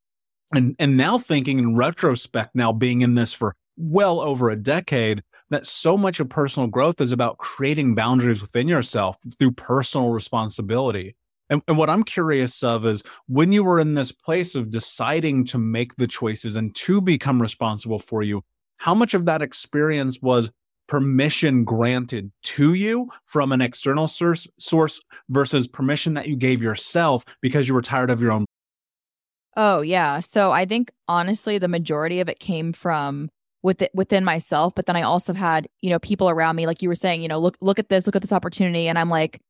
And 0.54 0.76
and 0.78 0.96
now 0.96 1.18
thinking 1.18 1.58
in 1.58 1.76
retrospect 1.76 2.54
now 2.54 2.72
being 2.72 3.00
in 3.00 3.14
this 3.14 3.32
for 3.32 3.54
well 3.76 4.20
over 4.20 4.50
a 4.50 4.56
decade 4.56 5.22
that 5.50 5.66
so 5.66 5.96
much 5.96 6.20
of 6.20 6.28
personal 6.28 6.68
growth 6.68 7.00
is 7.00 7.12
about 7.12 7.38
creating 7.38 7.94
boundaries 7.94 8.40
within 8.40 8.68
yourself 8.68 9.16
through 9.38 9.52
personal 9.52 10.10
responsibility 10.10 11.14
and, 11.50 11.62
and, 11.66 11.78
what 11.78 11.88
I'm 11.90 12.02
curious 12.02 12.62
of 12.62 12.84
is 12.84 13.02
when 13.26 13.52
you 13.52 13.64
were 13.64 13.80
in 13.80 13.94
this 13.94 14.12
place 14.12 14.54
of 14.54 14.70
deciding 14.70 15.46
to 15.46 15.58
make 15.58 15.96
the 15.96 16.06
choices 16.06 16.56
and 16.56 16.74
to 16.76 17.00
become 17.00 17.40
responsible 17.40 17.98
for 17.98 18.22
you, 18.22 18.42
how 18.76 18.94
much 18.94 19.14
of 19.14 19.24
that 19.24 19.42
experience 19.42 20.20
was 20.20 20.50
permission 20.88 21.64
granted 21.64 22.32
to 22.42 22.74
you 22.74 23.10
from 23.24 23.52
an 23.52 23.60
external 23.60 24.08
source, 24.08 24.46
source 24.58 25.00
versus 25.28 25.66
permission 25.66 26.14
that 26.14 26.28
you 26.28 26.36
gave 26.36 26.62
yourself 26.62 27.24
because 27.40 27.68
you 27.68 27.74
were 27.74 27.82
tired 27.82 28.10
of 28.10 28.20
your 28.20 28.32
own? 28.32 28.44
Oh, 29.56 29.80
yeah. 29.80 30.20
So 30.20 30.52
I 30.52 30.66
think 30.66 30.90
honestly, 31.08 31.58
the 31.58 31.68
majority 31.68 32.20
of 32.20 32.28
it 32.28 32.38
came 32.38 32.72
from 32.72 33.28
within 33.68 33.88
within 33.94 34.24
myself 34.24 34.74
but 34.74 34.86
then 34.86 34.96
i 34.96 35.02
also 35.02 35.32
had 35.32 35.68
you 35.82 35.90
know 35.90 35.98
people 35.98 36.28
around 36.28 36.56
me 36.56 36.66
like 36.66 36.82
you 36.82 36.88
were 36.88 36.94
saying 36.94 37.22
you 37.22 37.28
know 37.28 37.38
look 37.38 37.56
look 37.60 37.78
at 37.78 37.88
this 37.88 38.06
look 38.06 38.16
at 38.16 38.22
this 38.22 38.32
opportunity 38.32 38.88
and 38.88 38.98
i'm 38.98 39.10
like 39.10 39.40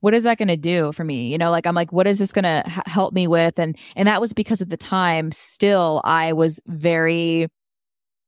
what 0.00 0.14
is 0.14 0.22
that 0.22 0.38
going 0.38 0.48
to 0.48 0.56
do 0.56 0.92
for 0.92 1.04
me? 1.04 1.28
You 1.28 1.38
know 1.38 1.50
like 1.50 1.66
i'm 1.66 1.74
like 1.74 1.92
what 1.92 2.06
is 2.06 2.18
this 2.18 2.32
going 2.32 2.44
to 2.44 2.62
h- 2.66 2.82
help 2.86 3.12
me 3.12 3.26
with? 3.26 3.58
And 3.58 3.76
and 3.96 4.06
that 4.08 4.20
was 4.20 4.32
because 4.32 4.62
at 4.62 4.70
the 4.70 4.76
time 4.76 5.32
still 5.32 6.00
i 6.04 6.32
was 6.32 6.60
very 6.66 7.48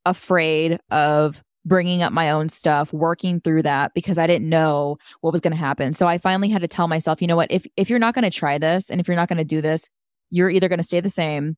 afraid 0.07 0.79
of 0.91 1.43
bringing 1.65 2.03
up 2.03 2.13
my 2.13 2.31
own 2.31 2.49
stuff 2.49 2.93
working 2.93 3.39
through 3.41 3.63
that 3.63 3.93
because 3.95 4.17
i 4.19 4.27
didn't 4.27 4.49
know 4.49 4.97
what 5.21 5.33
was 5.33 5.41
going 5.41 5.53
to 5.53 5.57
happen. 5.57 5.93
So 5.93 6.07
i 6.07 6.19
finally 6.19 6.49
had 6.49 6.63
to 6.63 6.69
tell 6.69 6.89
myself 6.89 7.21
you 7.21 7.29
know 7.29 7.37
what? 7.37 7.53
If 7.53 7.67
if 7.77 7.91
you're 7.91 7.99
not 7.99 8.15
going 8.15 8.29
to 8.29 8.37
try 8.37 8.59
this 8.59 8.91
and 8.91 9.01
if 9.01 9.07
you're 9.07 9.17
not 9.17 9.29
going 9.29 9.39
to 9.39 9.45
do 9.45 9.61
this 9.61 9.89
you're 10.31 10.51
either 10.51 10.69
going 10.69 10.79
to 10.79 10.85
stay 10.85 11.01
the 11.01 11.11
same 11.11 11.57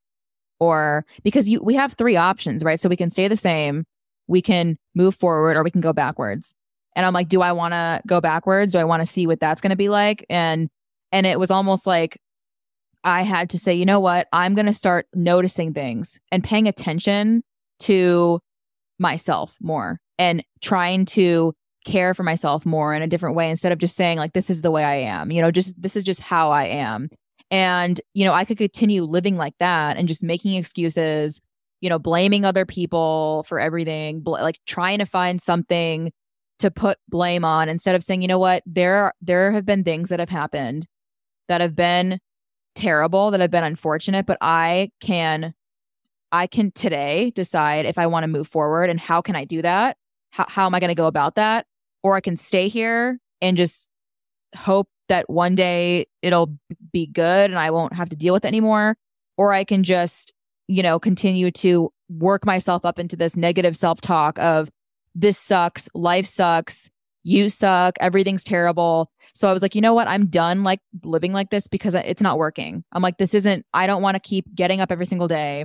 or 0.63 1.05
because 1.23 1.49
you 1.49 1.61
we 1.63 1.75
have 1.75 1.95
three 1.95 2.17
options 2.17 2.63
right 2.63 2.79
so 2.79 2.89
we 2.89 2.97
can 2.97 3.11
stay 3.11 3.29
the 3.29 3.37
same 3.37 3.85
we 4.29 4.41
can 4.41 4.77
move 4.95 5.15
forward 5.15 5.57
or 5.57 5.63
we 5.63 5.71
can 5.71 5.81
go 5.81 5.93
backwards 5.93 6.55
and 6.95 7.07
I'm 7.07 7.15
like, 7.15 7.29
do 7.29 7.41
I 7.43 7.53
want 7.53 7.73
to 7.73 8.03
go 8.07 8.21
backwards? 8.21 8.73
Do 8.73 8.79
I 8.79 8.85
want 8.85 9.01
to 9.01 9.07
see 9.07 9.27
what 9.27 9.41
that's 9.41 9.61
going 9.61 9.71
to 9.71 9.77
be 9.77 9.89
like? 9.89 10.27
And 10.29 10.69
and 11.11 11.27
it 11.27 11.39
was 11.39 11.51
almost 11.51 11.87
like 11.87 12.19
I 13.05 13.23
had 13.23 13.51
to 13.51 13.59
say, 13.59 13.75
you 13.75 13.85
know 13.85 14.01
what? 14.01 14.29
I'm 14.33 14.55
going 14.55 14.67
to 14.67 14.73
start 14.73 15.07
noticing 15.15 15.75
things 15.75 16.19
and 16.31 16.45
paying 16.45 16.69
attention 16.69 17.43
to 17.81 18.41
myself 18.99 19.57
more 19.61 19.99
and 20.19 20.45
trying 20.61 21.05
to 21.07 21.53
care 21.85 22.15
for 22.15 22.23
myself 22.23 22.65
more 22.65 22.95
in 22.95 23.03
a 23.03 23.09
different 23.09 23.35
way 23.35 23.51
instead 23.51 23.73
of 23.73 23.79
just 23.79 23.97
saying 23.97 24.19
like 24.19 24.35
this 24.35 24.51
is 24.51 24.63
the 24.63 24.71
way 24.71 24.85
I 24.85 24.97
am. 24.97 25.31
You 25.33 25.43
know, 25.43 25.51
just 25.51 25.81
this 25.81 25.97
is 25.97 26.05
just 26.05 26.21
how 26.21 26.51
I 26.51 26.67
am. 26.67 27.09
And 27.53 28.01
you 28.15 28.25
know, 28.25 28.33
I 28.33 28.45
could 28.45 28.57
continue 28.59 29.05
living 29.05 29.37
like 29.37 29.55
that 29.61 29.99
and 29.99 30.09
just 30.09 30.25
making 30.25 30.55
excuses, 30.55 31.41
you 31.83 31.91
know, 31.91 31.99
blaming 31.99 32.45
other 32.47 32.65
people 32.65 33.45
for 33.47 33.61
everything, 33.61 34.21
bl- 34.21 34.33
like 34.33 34.59
trying 34.67 34.99
to 34.99 35.05
find 35.05 35.41
something 35.41 36.11
to 36.61 36.71
put 36.71 36.99
blame 37.09 37.45
on 37.45 37.69
instead 37.69 37.95
of 37.95 38.03
saying, 38.03 38.23
you 38.23 38.29
know 38.29 38.39
what, 38.39 38.63
there 38.67 39.13
there 39.21 39.53
have 39.53 39.67
been 39.67 39.85
things 39.85 40.09
that 40.09 40.19
have 40.19 40.31
happened 40.31 40.87
that 41.49 41.61
have 41.61 41.77
been 41.77 42.19
terrible, 42.75 43.31
that 43.31 43.41
have 43.41 43.51
been 43.51 43.65
unfortunate, 43.65 44.25
but 44.25 44.39
I 44.41 44.91
can 45.01 45.53
I 46.33 46.47
can 46.47 46.73
today 46.73 47.33
decide 47.35 47.85
if 47.85 47.99
I 47.99 48.07
want 48.07 48.25
to 48.25 48.29
move 48.29 48.49
forward 48.49 48.89
and 48.89 48.99
how 48.99 49.21
can 49.21 49.37
I 49.37 49.45
do 49.45 49.61
that? 49.61 49.99
How 50.31 50.47
how 50.49 50.65
am 50.65 50.75
I 50.75 50.81
going 50.81 50.89
to 50.89 50.95
go 50.95 51.07
about 51.07 51.35
that? 51.35 51.67
Or 52.03 52.17
I 52.17 52.23
can 52.23 52.37
stay 52.37 52.69
here 52.69 53.19
and 53.43 53.59
just 53.59 53.89
hope 54.55 54.89
that 55.09 55.29
one 55.29 55.55
day 55.55 56.07
it'll 56.23 56.57
be 56.93 57.07
good 57.07 57.51
and 57.51 57.59
I 57.59 57.71
won't 57.71 57.95
have 57.95 58.09
to 58.11 58.17
deal 58.17 58.35
with 58.35 58.45
it 58.45 58.49
anymore. 58.49 58.97
Or 59.37 59.53
I 59.53 59.65
can 59.65 59.83
just, 59.83 60.33
you 60.69 60.83
know, 60.83 60.99
continue 60.99 61.51
to 61.53 61.91
work 62.09 62.45
myself 62.45 62.85
up 62.85 62.99
into 62.99 63.17
this 63.17 63.37
negative 63.37 63.77
self 63.77 64.01
talk 64.01 64.39
of 64.39 64.71
this 65.15 65.39
sucks, 65.39 65.89
life 65.95 66.27
sucks, 66.27 66.91
you 67.25 67.49
suck, 67.49 67.97
everything's 68.01 68.45
terrible. 68.45 69.11
So 69.35 69.49
I 69.49 69.53
was 69.53 69.63
like, 69.63 69.75
you 69.75 69.81
know 69.81 69.95
what? 69.95 70.09
I'm 70.09 70.27
done 70.27 70.65
like 70.65 70.81
living 71.05 71.33
like 71.33 71.51
this 71.51 71.67
because 71.67 71.95
it's 71.95 72.23
not 72.23 72.39
working. 72.39 72.85
I'm 72.93 73.03
like, 73.03 73.19
this 73.19 73.35
isn't, 73.35 73.65
I 73.73 73.87
don't 73.87 74.03
want 74.03 74.17
to 74.17 74.21
keep 74.21 74.53
getting 74.55 74.81
up 74.81 74.91
every 74.91 75.07
single 75.07 75.29
day 75.29 75.65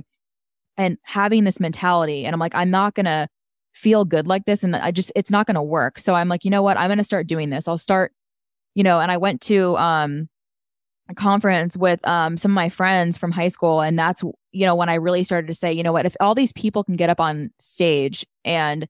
and 0.76 0.96
having 1.02 1.44
this 1.44 1.60
mentality. 1.60 2.24
And 2.24 2.34
I'm 2.34 2.40
like, 2.40 2.54
I'm 2.54 2.70
not 2.70 2.94
going 2.94 3.06
to 3.06 3.28
feel 3.72 4.04
good 4.04 4.26
like 4.26 4.44
this. 4.44 4.62
And 4.62 4.74
I 4.76 4.90
just, 4.90 5.12
it's 5.16 5.30
not 5.30 5.46
going 5.46 5.56
to 5.56 5.62
work. 5.62 5.98
So 5.98 6.14
I'm 6.14 6.28
like, 6.28 6.44
you 6.44 6.50
know 6.50 6.62
what? 6.62 6.76
I'm 6.76 6.88
going 6.88 6.98
to 6.98 7.04
start 7.04 7.26
doing 7.26 7.50
this. 7.50 7.66
I'll 7.66 7.78
start, 7.78 8.12
you 8.74 8.82
know, 8.82 9.00
and 9.00 9.10
I 9.10 9.16
went 9.16 9.40
to, 9.42 9.76
um, 9.76 10.28
a 11.10 11.14
conference 11.14 11.76
with 11.76 12.06
um, 12.06 12.36
some 12.36 12.50
of 12.50 12.54
my 12.54 12.68
friends 12.68 13.16
from 13.16 13.32
high 13.32 13.48
school 13.48 13.80
and 13.80 13.98
that's 13.98 14.22
you 14.52 14.66
know 14.66 14.74
when 14.74 14.90
i 14.90 14.94
really 14.94 15.24
started 15.24 15.46
to 15.46 15.54
say 15.54 15.72
you 15.72 15.82
know 15.82 15.90
what 15.90 16.04
if 16.04 16.14
all 16.20 16.34
these 16.34 16.52
people 16.52 16.84
can 16.84 16.96
get 16.96 17.08
up 17.08 17.18
on 17.18 17.50
stage 17.58 18.26
and 18.44 18.86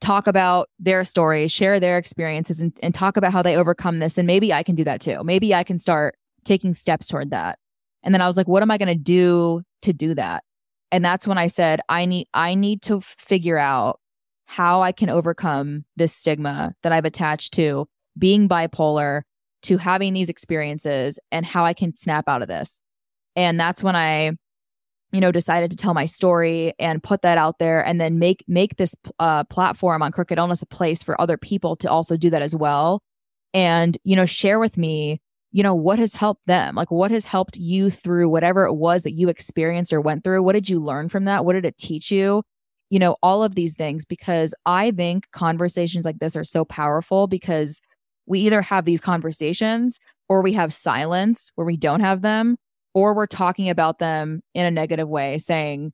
talk 0.00 0.26
about 0.26 0.68
their 0.78 1.04
stories, 1.04 1.52
share 1.52 1.80
their 1.80 1.98
experiences, 1.98 2.60
and, 2.60 2.76
and 2.82 2.94
talk 2.94 3.16
about 3.16 3.32
how 3.32 3.42
they 3.42 3.56
overcome 3.56 3.98
this. 3.98 4.18
And 4.18 4.26
maybe 4.26 4.52
I 4.52 4.62
can 4.62 4.74
do 4.74 4.84
that 4.84 5.00
too. 5.00 5.22
Maybe 5.24 5.54
I 5.54 5.64
can 5.64 5.78
start 5.78 6.16
taking 6.44 6.74
steps 6.74 7.06
toward 7.06 7.30
that. 7.30 7.58
And 8.02 8.14
then 8.14 8.22
I 8.22 8.26
was 8.26 8.36
like, 8.36 8.48
what 8.48 8.62
am 8.62 8.70
I 8.70 8.78
going 8.78 8.88
to 8.88 8.94
do 8.94 9.62
to 9.82 9.92
do 9.92 10.14
that? 10.14 10.44
And 10.90 11.04
that's 11.04 11.26
when 11.26 11.36
I 11.36 11.48
said, 11.48 11.80
I 11.88 12.06
need, 12.06 12.28
I 12.32 12.54
need 12.54 12.82
to 12.82 13.00
figure 13.00 13.58
out 13.58 14.00
how 14.46 14.82
I 14.82 14.92
can 14.92 15.10
overcome 15.10 15.84
this 15.96 16.14
stigma 16.14 16.74
that 16.82 16.92
I've 16.92 17.04
attached 17.04 17.52
to 17.54 17.86
being 18.18 18.48
bipolar, 18.48 19.22
to 19.62 19.76
having 19.76 20.14
these 20.14 20.28
experiences, 20.28 21.18
and 21.32 21.44
how 21.44 21.64
I 21.64 21.74
can 21.74 21.96
snap 21.96 22.28
out 22.28 22.42
of 22.42 22.48
this. 22.48 22.80
And 23.36 23.58
that's 23.58 23.82
when 23.82 23.96
I 23.96 24.32
you 25.12 25.20
know 25.20 25.32
decided 25.32 25.70
to 25.70 25.76
tell 25.76 25.94
my 25.94 26.06
story 26.06 26.74
and 26.78 27.02
put 27.02 27.22
that 27.22 27.38
out 27.38 27.58
there 27.58 27.84
and 27.84 28.00
then 28.00 28.18
make 28.18 28.44
make 28.46 28.76
this 28.76 28.94
uh, 29.18 29.44
platform 29.44 30.02
on 30.02 30.12
crooked 30.12 30.38
illness 30.38 30.62
a 30.62 30.66
place 30.66 31.02
for 31.02 31.20
other 31.20 31.36
people 31.36 31.76
to 31.76 31.90
also 31.90 32.16
do 32.16 32.30
that 32.30 32.42
as 32.42 32.54
well. 32.54 33.02
And 33.54 33.96
you 34.04 34.16
know 34.16 34.26
share 34.26 34.58
with 34.58 34.76
me 34.76 35.20
you 35.50 35.62
know 35.62 35.74
what 35.74 35.98
has 35.98 36.14
helped 36.14 36.46
them? 36.46 36.74
Like 36.74 36.90
what 36.90 37.10
has 37.10 37.24
helped 37.24 37.56
you 37.56 37.88
through 37.90 38.28
whatever 38.28 38.66
it 38.66 38.74
was 38.74 39.02
that 39.04 39.12
you 39.12 39.30
experienced 39.30 39.94
or 39.94 40.00
went 40.00 40.22
through? 40.22 40.42
What 40.42 40.52
did 40.52 40.68
you 40.68 40.78
learn 40.78 41.08
from 41.08 41.24
that? 41.24 41.46
What 41.46 41.54
did 41.54 41.64
it 41.64 41.78
teach 41.78 42.10
you? 42.10 42.42
You 42.90 42.98
know 42.98 43.16
all 43.22 43.42
of 43.44 43.54
these 43.54 43.74
things 43.74 44.06
because 44.06 44.54
i 44.64 44.90
think 44.90 45.30
conversations 45.32 46.06
like 46.06 46.20
this 46.20 46.34
are 46.36 46.44
so 46.44 46.64
powerful 46.64 47.26
because 47.26 47.82
we 48.28 48.40
either 48.40 48.62
have 48.62 48.84
these 48.84 49.00
conversations 49.00 49.98
or 50.28 50.42
we 50.42 50.52
have 50.52 50.72
silence 50.72 51.50
where 51.54 51.66
we 51.66 51.76
don't 51.76 52.00
have 52.00 52.22
them 52.22 52.56
or 52.94 53.14
we're 53.14 53.26
talking 53.26 53.68
about 53.68 53.98
them 53.98 54.42
in 54.54 54.64
a 54.64 54.70
negative 54.70 55.08
way, 55.08 55.38
saying, 55.38 55.92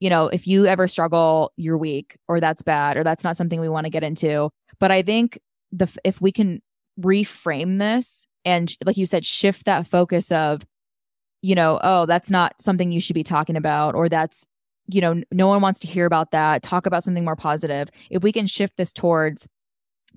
you 0.00 0.10
know, 0.10 0.28
if 0.28 0.46
you 0.46 0.66
ever 0.66 0.86
struggle, 0.86 1.52
you're 1.56 1.78
weak, 1.78 2.16
or 2.28 2.38
that's 2.38 2.62
bad, 2.62 2.96
or 2.96 3.04
that's 3.04 3.24
not 3.24 3.36
something 3.36 3.60
we 3.60 3.68
want 3.68 3.86
to 3.86 3.90
get 3.90 4.04
into. 4.04 4.50
But 4.78 4.90
I 4.90 5.02
think 5.02 5.38
the 5.72 5.88
if 6.04 6.20
we 6.20 6.32
can 6.32 6.60
reframe 7.00 7.78
this 7.78 8.26
and, 8.44 8.74
like 8.84 8.96
you 8.96 9.06
said, 9.06 9.24
shift 9.24 9.64
that 9.64 9.86
focus 9.86 10.30
of, 10.30 10.66
you 11.42 11.54
know, 11.54 11.80
oh, 11.82 12.06
that's 12.06 12.30
not 12.30 12.60
something 12.60 12.92
you 12.92 13.00
should 13.00 13.14
be 13.14 13.24
talking 13.24 13.56
about, 13.56 13.94
or 13.94 14.08
that's, 14.08 14.46
you 14.88 15.00
know, 15.00 15.22
no 15.32 15.48
one 15.48 15.62
wants 15.62 15.80
to 15.80 15.88
hear 15.88 16.06
about 16.06 16.30
that. 16.32 16.62
Talk 16.62 16.86
about 16.86 17.02
something 17.02 17.24
more 17.24 17.36
positive. 17.36 17.88
If 18.10 18.22
we 18.22 18.32
can 18.32 18.46
shift 18.46 18.76
this 18.76 18.92
towards 18.92 19.48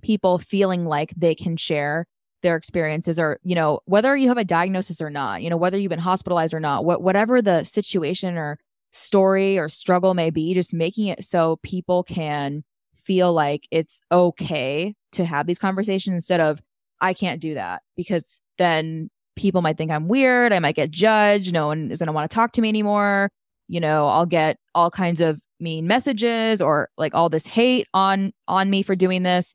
people 0.02 0.38
feeling 0.38 0.86
like 0.86 1.14
they 1.16 1.36
can 1.36 1.58
share 1.58 2.06
their 2.42 2.56
experiences 2.56 3.20
or 3.20 3.40
you 3.44 3.56
know 3.56 3.80
whether 3.86 4.16
you 4.16 4.28
have 4.28 4.38
a 4.38 4.46
diagnosis 4.46 5.02
or 5.02 5.10
not 5.10 5.42
you 5.42 5.50
know 5.50 5.58
whether 5.58 5.78
you've 5.78 5.90
been 5.90 6.00
hospitalized 6.00 6.54
or 6.54 6.60
not 6.60 6.86
what 6.86 7.02
whatever 7.02 7.42
the 7.42 7.64
situation 7.64 8.38
or 8.38 8.58
story 8.92 9.58
or 9.60 9.70
struggle 9.70 10.14
may 10.14 10.30
be 10.30 10.54
just 10.54 10.74
making 10.74 11.08
it 11.08 11.24
so 11.24 11.60
people 11.64 12.04
can 12.04 12.64
feel 12.96 13.34
like 13.34 13.68
it's 13.72 14.02
okay 14.12 14.96
to 15.12 15.26
have 15.26 15.48
these 15.48 15.60
conversations 15.60 16.14
instead 16.14 16.40
of 16.40 16.62
I 17.02 17.14
can't 17.14 17.42
do 17.42 17.54
that 17.54 17.82
because 17.96 18.42
then 18.58 19.10
people 19.36 19.62
might 19.62 19.78
think 19.78 19.92
I'm 19.92 20.08
weird 20.08 20.54
I 20.54 20.60
might 20.60 20.76
get 20.76 20.92
judged 20.92 21.54
no 21.54 21.68
one 21.68 21.92
is 21.92 22.00
going 22.00 22.08
to 22.08 22.14
want 22.14 22.30
to 22.30 22.34
talk 22.34 22.54
to 22.54 22.62
me 22.62 22.70
anymore 22.70 23.30
you 23.68 23.80
know 23.80 24.08
I'll 24.08 24.26
get 24.26 24.58
all 24.74 24.90
kinds 24.90 25.22
of 25.22 25.40
mean 25.60 25.88
messages 25.88 26.62
or 26.62 26.90
like 26.98 27.14
all 27.14 27.30
this 27.30 27.46
hate 27.46 27.88
on 27.94 28.32
on 28.48 28.70
me 28.70 28.82
for 28.82 28.96
doing 28.96 29.24
this 29.24 29.54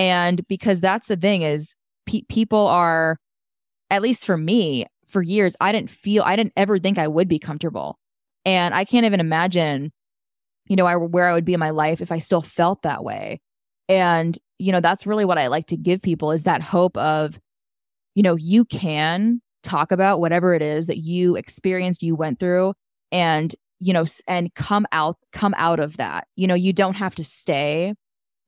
and 0.00 0.48
because 0.48 0.80
that's 0.80 1.08
the 1.08 1.16
thing 1.16 1.42
is 1.42 1.76
pe- 2.06 2.22
people 2.30 2.66
are, 2.68 3.18
at 3.90 4.00
least 4.00 4.24
for 4.24 4.38
me, 4.38 4.86
for 5.08 5.20
years, 5.20 5.56
I 5.60 5.72
didn't 5.72 5.90
feel, 5.90 6.22
I 6.24 6.36
didn't 6.36 6.54
ever 6.56 6.78
think 6.78 6.96
I 6.96 7.06
would 7.06 7.28
be 7.28 7.38
comfortable. 7.38 7.98
And 8.46 8.74
I 8.74 8.86
can't 8.86 9.04
even 9.04 9.20
imagine, 9.20 9.92
you 10.68 10.76
know, 10.76 10.86
I, 10.86 10.96
where 10.96 11.28
I 11.28 11.34
would 11.34 11.44
be 11.44 11.52
in 11.52 11.60
my 11.60 11.68
life 11.68 12.00
if 12.00 12.10
I 12.10 12.18
still 12.18 12.40
felt 12.40 12.80
that 12.80 13.04
way. 13.04 13.42
And, 13.90 14.38
you 14.58 14.72
know, 14.72 14.80
that's 14.80 15.06
really 15.06 15.26
what 15.26 15.36
I 15.36 15.48
like 15.48 15.66
to 15.66 15.76
give 15.76 16.00
people 16.00 16.32
is 16.32 16.44
that 16.44 16.62
hope 16.62 16.96
of, 16.96 17.38
you 18.14 18.22
know, 18.22 18.36
you 18.36 18.64
can 18.64 19.42
talk 19.62 19.92
about 19.92 20.18
whatever 20.18 20.54
it 20.54 20.62
is 20.62 20.86
that 20.86 20.96
you 20.96 21.36
experienced, 21.36 22.02
you 22.02 22.16
went 22.16 22.40
through, 22.40 22.72
and, 23.12 23.54
you 23.80 23.92
know, 23.92 24.06
and 24.26 24.54
come 24.54 24.86
out, 24.92 25.18
come 25.34 25.54
out 25.58 25.78
of 25.78 25.98
that. 25.98 26.26
You 26.36 26.46
know, 26.46 26.54
you 26.54 26.72
don't 26.72 26.96
have 26.96 27.16
to 27.16 27.24
stay 27.24 27.92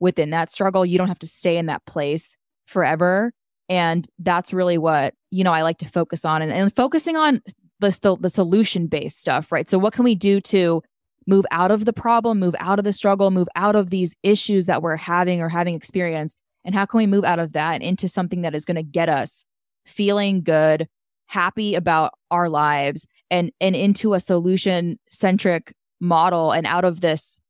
within 0.02 0.30
that 0.30 0.50
struggle. 0.50 0.84
You 0.84 0.98
don't 0.98 1.08
have 1.08 1.20
to 1.20 1.28
stay 1.28 1.56
in 1.56 1.66
that 1.66 1.86
place 1.86 2.36
forever. 2.66 3.32
And 3.68 4.06
that's 4.18 4.52
really 4.52 4.76
what, 4.76 5.14
you 5.30 5.44
know, 5.44 5.52
I 5.52 5.62
like 5.62 5.78
to 5.78 5.88
focus 5.88 6.24
on 6.24 6.42
and, 6.42 6.52
and 6.52 6.74
focusing 6.74 7.16
on 7.16 7.40
the, 7.78 7.96
the, 8.02 8.16
the 8.16 8.28
solution 8.28 8.88
based 8.88 9.20
stuff, 9.20 9.52
right? 9.52 9.70
So, 9.70 9.78
what 9.78 9.92
can 9.92 10.04
we 10.04 10.16
do 10.16 10.40
to 10.40 10.82
move 11.28 11.46
out 11.52 11.70
of 11.70 11.84
the 11.84 11.92
problem, 11.92 12.40
move 12.40 12.56
out 12.58 12.80
of 12.80 12.84
the 12.84 12.92
struggle, 12.92 13.30
move 13.30 13.48
out 13.54 13.76
of 13.76 13.90
these 13.90 14.14
issues 14.24 14.66
that 14.66 14.82
we're 14.82 14.96
having 14.96 15.40
or 15.40 15.48
having 15.48 15.74
experienced? 15.74 16.40
And 16.64 16.74
how 16.74 16.84
can 16.84 16.98
we 16.98 17.06
move 17.06 17.24
out 17.24 17.38
of 17.38 17.52
that 17.52 17.74
and 17.74 17.82
into 17.82 18.08
something 18.08 18.42
that 18.42 18.54
is 18.54 18.64
going 18.64 18.76
to 18.76 18.82
get 18.82 19.08
us 19.08 19.44
feeling 19.86 20.42
good, 20.42 20.88
happy 21.26 21.76
about 21.76 22.12
our 22.32 22.48
lives, 22.48 23.06
and, 23.30 23.52
and 23.60 23.76
into 23.76 24.14
a 24.14 24.20
solution 24.20 24.98
centric 25.10 25.72
model 26.00 26.50
and 26.50 26.66
out 26.66 26.84
of 26.84 27.00
this 27.00 27.40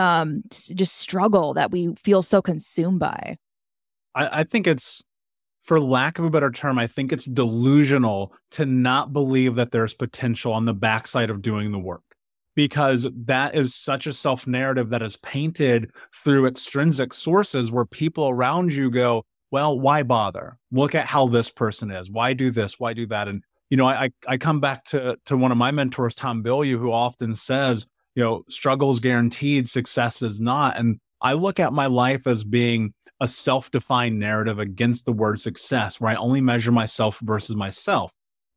um 0.00 0.42
just 0.50 0.96
struggle 0.96 1.54
that 1.54 1.70
we 1.70 1.94
feel 1.94 2.22
so 2.22 2.42
consumed 2.42 2.98
by 2.98 3.36
I, 4.14 4.40
I, 4.40 4.44
think 4.44 4.66
it's 4.66 5.04
for 5.62 5.80
lack 5.80 6.18
of 6.18 6.24
a 6.24 6.30
better 6.30 6.50
term, 6.50 6.78
I 6.78 6.86
think 6.86 7.12
it's 7.12 7.26
delusional 7.26 8.34
to 8.52 8.66
not 8.66 9.12
believe 9.12 9.54
that 9.56 9.70
there's 9.70 9.94
potential 9.94 10.52
on 10.52 10.64
the 10.64 10.74
backside 10.74 11.30
of 11.30 11.42
doing 11.42 11.70
the 11.70 11.78
work 11.78 12.02
because 12.54 13.06
that 13.14 13.54
is 13.54 13.74
such 13.74 14.06
a 14.06 14.12
self 14.12 14.46
narrative 14.46 14.90
that 14.90 15.02
is 15.02 15.16
painted 15.18 15.90
through 16.14 16.46
extrinsic 16.46 17.14
sources 17.14 17.70
where 17.70 17.84
people 17.84 18.28
around 18.28 18.72
you 18.72 18.90
go, 18.90 19.22
well, 19.50 19.78
why 19.78 20.02
bother? 20.02 20.58
Look 20.70 20.94
at 20.94 21.06
how 21.06 21.28
this 21.28 21.50
person 21.50 21.90
is. 21.90 22.10
Why 22.10 22.32
do 22.32 22.50
this? 22.50 22.78
Why 22.78 22.92
do 22.92 23.06
that? 23.06 23.28
And, 23.28 23.42
you 23.68 23.76
know, 23.76 23.86
I, 23.86 24.10
I 24.26 24.36
come 24.36 24.60
back 24.60 24.84
to, 24.86 25.18
to 25.26 25.36
one 25.36 25.52
of 25.52 25.58
my 25.58 25.70
mentors, 25.70 26.14
Tom 26.14 26.42
Bilyeu, 26.42 26.78
who 26.78 26.92
often 26.92 27.34
says, 27.34 27.86
you 28.14 28.24
know, 28.24 28.42
struggles 28.48 29.00
guaranteed, 29.00 29.68
success 29.68 30.22
is 30.22 30.40
not. 30.40 30.78
And 30.78 30.98
I 31.20 31.34
look 31.34 31.60
at 31.60 31.72
my 31.72 31.86
life 31.86 32.26
as 32.26 32.44
being 32.44 32.92
a 33.20 33.28
self 33.28 33.70
defined 33.70 34.18
narrative 34.18 34.58
against 34.58 35.04
the 35.04 35.12
word 35.12 35.40
success 35.40 36.00
where 36.00 36.12
I 36.12 36.16
only 36.16 36.40
measure 36.40 36.72
myself 36.72 37.20
versus 37.20 37.54
myself. 37.54 38.14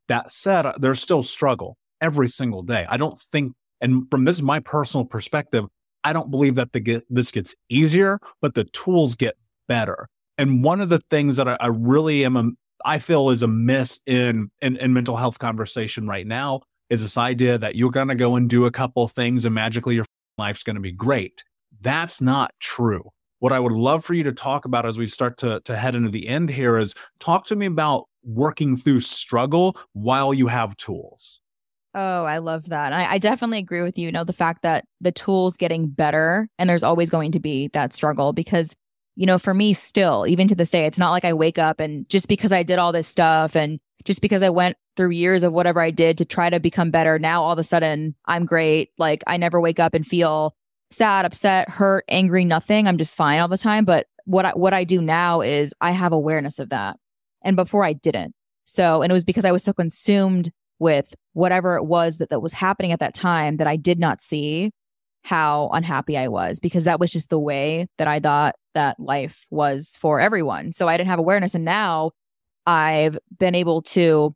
That 0.08 0.32
said, 0.32 0.66
there's 0.78 1.00
still 1.00 1.22
struggle 1.22 1.76
every 2.00 2.28
single 2.28 2.62
day. 2.62 2.86
I 2.88 2.96
don't 2.96 3.18
think, 3.18 3.52
and 3.80 4.04
from 4.10 4.24
this 4.24 4.36
is 4.36 4.42
my 4.42 4.60
personal 4.60 5.04
perspective, 5.04 5.64
I 6.02 6.12
don't 6.12 6.30
believe 6.30 6.56
that 6.56 6.72
get, 6.72 7.04
this 7.08 7.30
gets 7.30 7.54
easier, 7.68 8.18
but 8.42 8.54
the 8.54 8.64
tools 8.64 9.14
get 9.14 9.36
better. 9.68 10.08
And 10.36 10.62
one 10.62 10.80
of 10.80 10.88
the 10.88 11.00
things 11.10 11.36
that 11.36 11.48
I, 11.48 11.56
I 11.60 11.68
really 11.68 12.24
am, 12.24 12.36
a, 12.36 12.50
I 12.84 12.98
feel 12.98 13.30
is 13.30 13.42
a 13.42 13.48
miss 13.48 14.00
in, 14.04 14.50
in, 14.60 14.76
in 14.76 14.92
mental 14.92 15.16
health 15.16 15.38
conversation 15.38 16.06
right 16.06 16.26
now 16.26 16.60
is 16.90 17.02
this 17.02 17.18
idea 17.18 17.58
that 17.58 17.76
you're 17.76 17.90
going 17.90 18.08
to 18.08 18.14
go 18.14 18.36
and 18.36 18.48
do 18.48 18.66
a 18.66 18.70
couple 18.70 19.06
things 19.08 19.44
and 19.44 19.54
magically 19.54 19.94
your 19.94 20.04
life's 20.38 20.62
going 20.62 20.76
to 20.76 20.82
be 20.82 20.92
great. 20.92 21.44
That's 21.80 22.20
not 22.20 22.52
true 22.60 23.10
what 23.44 23.52
I 23.52 23.60
would 23.60 23.72
love 23.72 24.02
for 24.02 24.14
you 24.14 24.22
to 24.22 24.32
talk 24.32 24.64
about 24.64 24.86
as 24.86 24.96
we 24.96 25.06
start 25.06 25.36
to, 25.40 25.60
to 25.66 25.76
head 25.76 25.94
into 25.94 26.08
the 26.08 26.30
end 26.30 26.48
here 26.48 26.78
is 26.78 26.94
talk 27.18 27.44
to 27.48 27.56
me 27.56 27.66
about 27.66 28.08
working 28.22 28.74
through 28.74 29.00
struggle 29.00 29.76
while 29.92 30.32
you 30.32 30.46
have 30.46 30.74
tools. 30.78 31.42
Oh, 31.94 32.24
I 32.24 32.38
love 32.38 32.70
that. 32.70 32.94
I, 32.94 33.12
I, 33.12 33.18
definitely 33.18 33.58
agree 33.58 33.82
with 33.82 33.98
you. 33.98 34.06
You 34.06 34.12
know, 34.12 34.24
the 34.24 34.32
fact 34.32 34.62
that 34.62 34.86
the 35.02 35.12
tools 35.12 35.58
getting 35.58 35.88
better 35.88 36.48
and 36.58 36.70
there's 36.70 36.82
always 36.82 37.10
going 37.10 37.32
to 37.32 37.38
be 37.38 37.68
that 37.74 37.92
struggle 37.92 38.32
because, 38.32 38.74
you 39.14 39.26
know, 39.26 39.38
for 39.38 39.52
me 39.52 39.74
still, 39.74 40.26
even 40.26 40.48
to 40.48 40.54
this 40.54 40.70
day, 40.70 40.86
it's 40.86 40.98
not 40.98 41.10
like 41.10 41.26
I 41.26 41.34
wake 41.34 41.58
up 41.58 41.80
and 41.80 42.08
just 42.08 42.28
because 42.28 42.50
I 42.50 42.62
did 42.62 42.78
all 42.78 42.92
this 42.92 43.06
stuff 43.06 43.54
and 43.54 43.78
just 44.04 44.22
because 44.22 44.42
I 44.42 44.48
went 44.48 44.78
through 44.96 45.10
years 45.10 45.42
of 45.42 45.52
whatever 45.52 45.80
I 45.80 45.90
did 45.90 46.18
to 46.18 46.24
try 46.24 46.50
to 46.50 46.60
become 46.60 46.90
better, 46.90 47.18
now 47.18 47.42
all 47.42 47.52
of 47.52 47.58
a 47.58 47.64
sudden 47.64 48.14
I'm 48.26 48.46
great. 48.46 48.90
Like 48.98 49.22
I 49.26 49.36
never 49.36 49.60
wake 49.60 49.80
up 49.80 49.94
and 49.94 50.06
feel 50.06 50.54
sad, 50.90 51.24
upset, 51.24 51.68
hurt, 51.68 52.04
angry, 52.08 52.44
nothing. 52.44 52.86
I'm 52.86 52.98
just 52.98 53.16
fine 53.16 53.40
all 53.40 53.48
the 53.48 53.58
time. 53.58 53.84
But 53.84 54.06
what 54.24 54.46
I, 54.46 54.50
what 54.50 54.72
I 54.74 54.84
do 54.84 55.00
now 55.02 55.40
is 55.40 55.74
I 55.80 55.90
have 55.90 56.12
awareness 56.12 56.58
of 56.58 56.70
that. 56.70 56.96
And 57.42 57.56
before 57.56 57.84
I 57.84 57.92
didn't. 57.92 58.34
So, 58.64 59.02
and 59.02 59.10
it 59.10 59.14
was 59.14 59.24
because 59.24 59.44
I 59.44 59.52
was 59.52 59.62
so 59.62 59.72
consumed 59.72 60.50
with 60.78 61.14
whatever 61.34 61.76
it 61.76 61.84
was 61.84 62.18
that, 62.18 62.30
that 62.30 62.40
was 62.40 62.54
happening 62.54 62.92
at 62.92 63.00
that 63.00 63.14
time 63.14 63.58
that 63.58 63.66
I 63.66 63.76
did 63.76 63.98
not 63.98 64.20
see 64.20 64.70
how 65.22 65.70
unhappy 65.72 66.16
I 66.16 66.28
was 66.28 66.60
because 66.60 66.84
that 66.84 67.00
was 67.00 67.10
just 67.10 67.30
the 67.30 67.38
way 67.38 67.86
that 67.98 68.08
I 68.08 68.20
thought 68.20 68.54
that 68.74 69.00
life 69.00 69.46
was 69.50 69.96
for 70.00 70.20
everyone. 70.20 70.72
So 70.72 70.86
I 70.86 70.96
didn't 70.96 71.08
have 71.08 71.18
awareness. 71.18 71.54
And 71.54 71.64
now 71.64 72.12
I've 72.66 73.18
been 73.38 73.54
able 73.54 73.82
to, 73.82 74.34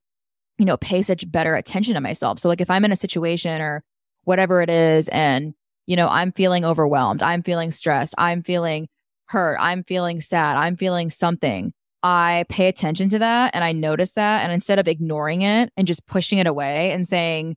you 0.58 0.64
know, 0.64 0.76
pay 0.76 1.02
such 1.02 1.30
better 1.30 1.54
attention 1.54 1.94
to 1.94 2.00
myself. 2.00 2.38
So 2.38 2.48
like 2.48 2.60
if 2.60 2.70
I'm 2.70 2.84
in 2.84 2.92
a 2.92 2.96
situation 2.96 3.60
or 3.60 3.84
whatever 4.24 4.60
it 4.60 4.70
is 4.70 5.08
and 5.08 5.54
you 5.86 5.96
know, 5.96 6.08
I'm 6.08 6.32
feeling 6.32 6.66
overwhelmed. 6.66 7.22
I'm 7.22 7.42
feeling 7.42 7.72
stressed. 7.72 8.14
I'm 8.18 8.42
feeling 8.42 8.88
hurt. 9.28 9.56
I'm 9.58 9.84
feeling 9.84 10.20
sad. 10.20 10.58
I'm 10.58 10.76
feeling 10.76 11.08
something. 11.08 11.72
I 12.02 12.44
pay 12.50 12.68
attention 12.68 13.08
to 13.08 13.18
that 13.20 13.52
and 13.54 13.64
I 13.64 13.72
notice 13.72 14.12
that. 14.12 14.42
And 14.42 14.52
instead 14.52 14.78
of 14.78 14.86
ignoring 14.86 15.42
it 15.42 15.72
and 15.78 15.86
just 15.86 16.06
pushing 16.06 16.38
it 16.38 16.46
away 16.46 16.92
and 16.92 17.08
saying, 17.08 17.56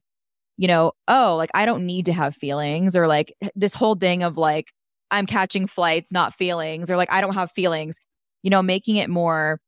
you 0.55 0.67
know, 0.67 0.93
oh, 1.09 1.35
like 1.37 1.51
I 1.53 1.65
don't 1.65 1.85
need 1.85 2.05
to 2.05 2.13
have 2.13 2.33
feelings 2.33 2.95
or 2.95 3.05
like 3.05 3.33
this 3.53 3.73
whole 3.73 3.95
thing 3.95 4.23
of 4.23 4.37
like, 4.37 4.71
I'm 5.11 5.25
catching 5.25 5.67
flights, 5.67 6.13
not 6.13 6.33
feelings, 6.33 6.89
or 6.89 6.95
like 6.95 7.11
I 7.11 7.19
don't 7.19 7.33
have 7.33 7.51
feelings, 7.51 7.99
you 8.43 8.49
know, 8.49 8.61
making 8.61 8.95
it 8.95 9.09
more 9.09 9.59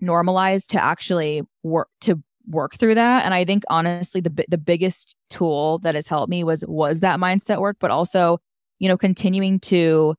normalized 0.00 0.70
to 0.70 0.82
actually 0.82 1.42
work 1.64 1.88
to 2.02 2.22
work 2.48 2.76
through 2.76 2.94
that. 2.94 3.24
And 3.24 3.34
i 3.34 3.44
think 3.44 3.64
honestly 3.68 4.20
the 4.20 4.44
the 4.48 4.58
biggest 4.58 5.16
tool 5.30 5.78
that 5.80 5.94
has 5.94 6.08
helped 6.08 6.30
me 6.30 6.44
was 6.44 6.64
was 6.66 7.00
that 7.00 7.20
mindset 7.20 7.60
work 7.60 7.76
but 7.80 7.90
also 7.90 8.38
you 8.78 8.88
know 8.88 8.96
continuing 8.96 9.60
to 9.60 10.14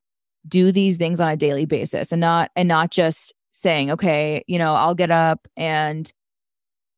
do 0.47 0.71
these 0.71 0.97
things 0.97 1.19
on 1.19 1.29
a 1.29 1.37
daily 1.37 1.65
basis 1.65 2.11
and 2.11 2.21
not 2.21 2.51
and 2.55 2.67
not 2.67 2.91
just 2.91 3.33
saying 3.51 3.91
okay 3.91 4.43
you 4.47 4.57
know 4.57 4.73
i'll 4.73 4.95
get 4.95 5.11
up 5.11 5.47
and 5.57 6.13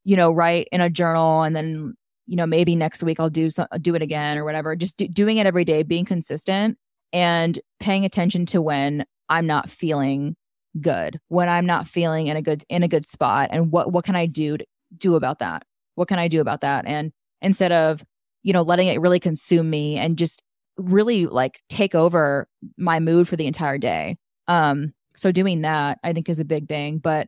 you 0.03 0.15
know 0.15 0.31
write 0.31 0.67
in 0.71 0.81
a 0.81 0.89
journal 0.89 1.43
and 1.43 1.55
then 1.55 1.95
you 2.25 2.35
know 2.35 2.45
maybe 2.45 2.75
next 2.75 3.03
week 3.03 3.19
i'll 3.19 3.29
do 3.29 3.49
some 3.49 3.67
do 3.81 3.95
it 3.95 4.01
again 4.01 4.37
or 4.37 4.45
whatever. 4.45 4.75
Just 4.75 4.97
do, 4.97 5.07
doing 5.07 5.37
it 5.37 5.45
every 5.45 5.65
day 5.65 5.83
being 5.83 6.05
consistent 6.05 6.77
and 7.13 7.59
paying 7.79 8.05
attention 8.05 8.45
to 8.47 8.61
when 8.61 9.05
i'm 9.29 9.45
not 9.45 9.69
feeling 9.69 10.35
good 10.79 11.19
when 11.27 11.49
i'm 11.49 11.65
not 11.65 11.87
feeling 11.87 12.27
in 12.27 12.37
a 12.37 12.41
good 12.41 12.63
in 12.69 12.83
a 12.83 12.87
good 12.87 13.05
spot 13.05 13.49
and 13.51 13.71
what 13.71 13.91
what 13.91 14.05
can 14.05 14.15
i 14.15 14.25
do 14.25 14.57
to, 14.57 14.65
do 14.95 15.15
about 15.15 15.39
that? 15.39 15.63
What 15.95 16.07
can 16.07 16.19
I 16.19 16.27
do 16.27 16.41
about 16.41 16.61
that? 16.61 16.85
And 16.85 17.11
instead 17.41 17.71
of, 17.71 18.03
you 18.43 18.53
know, 18.53 18.61
letting 18.61 18.87
it 18.87 19.01
really 19.01 19.19
consume 19.19 19.69
me 19.69 19.97
and 19.97 20.17
just 20.17 20.41
really 20.77 21.27
like 21.27 21.59
take 21.69 21.95
over 21.95 22.47
my 22.77 22.99
mood 22.99 23.27
for 23.27 23.35
the 23.35 23.47
entire 23.47 23.77
day. 23.77 24.17
Um, 24.47 24.93
so 25.15 25.31
doing 25.31 25.61
that 25.61 25.99
I 26.03 26.13
think 26.13 26.29
is 26.29 26.39
a 26.39 26.45
big 26.45 26.67
thing. 26.67 26.97
But 26.97 27.27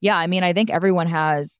yeah, 0.00 0.16
I 0.16 0.26
mean, 0.26 0.42
I 0.42 0.52
think 0.52 0.70
everyone 0.70 1.06
has, 1.06 1.58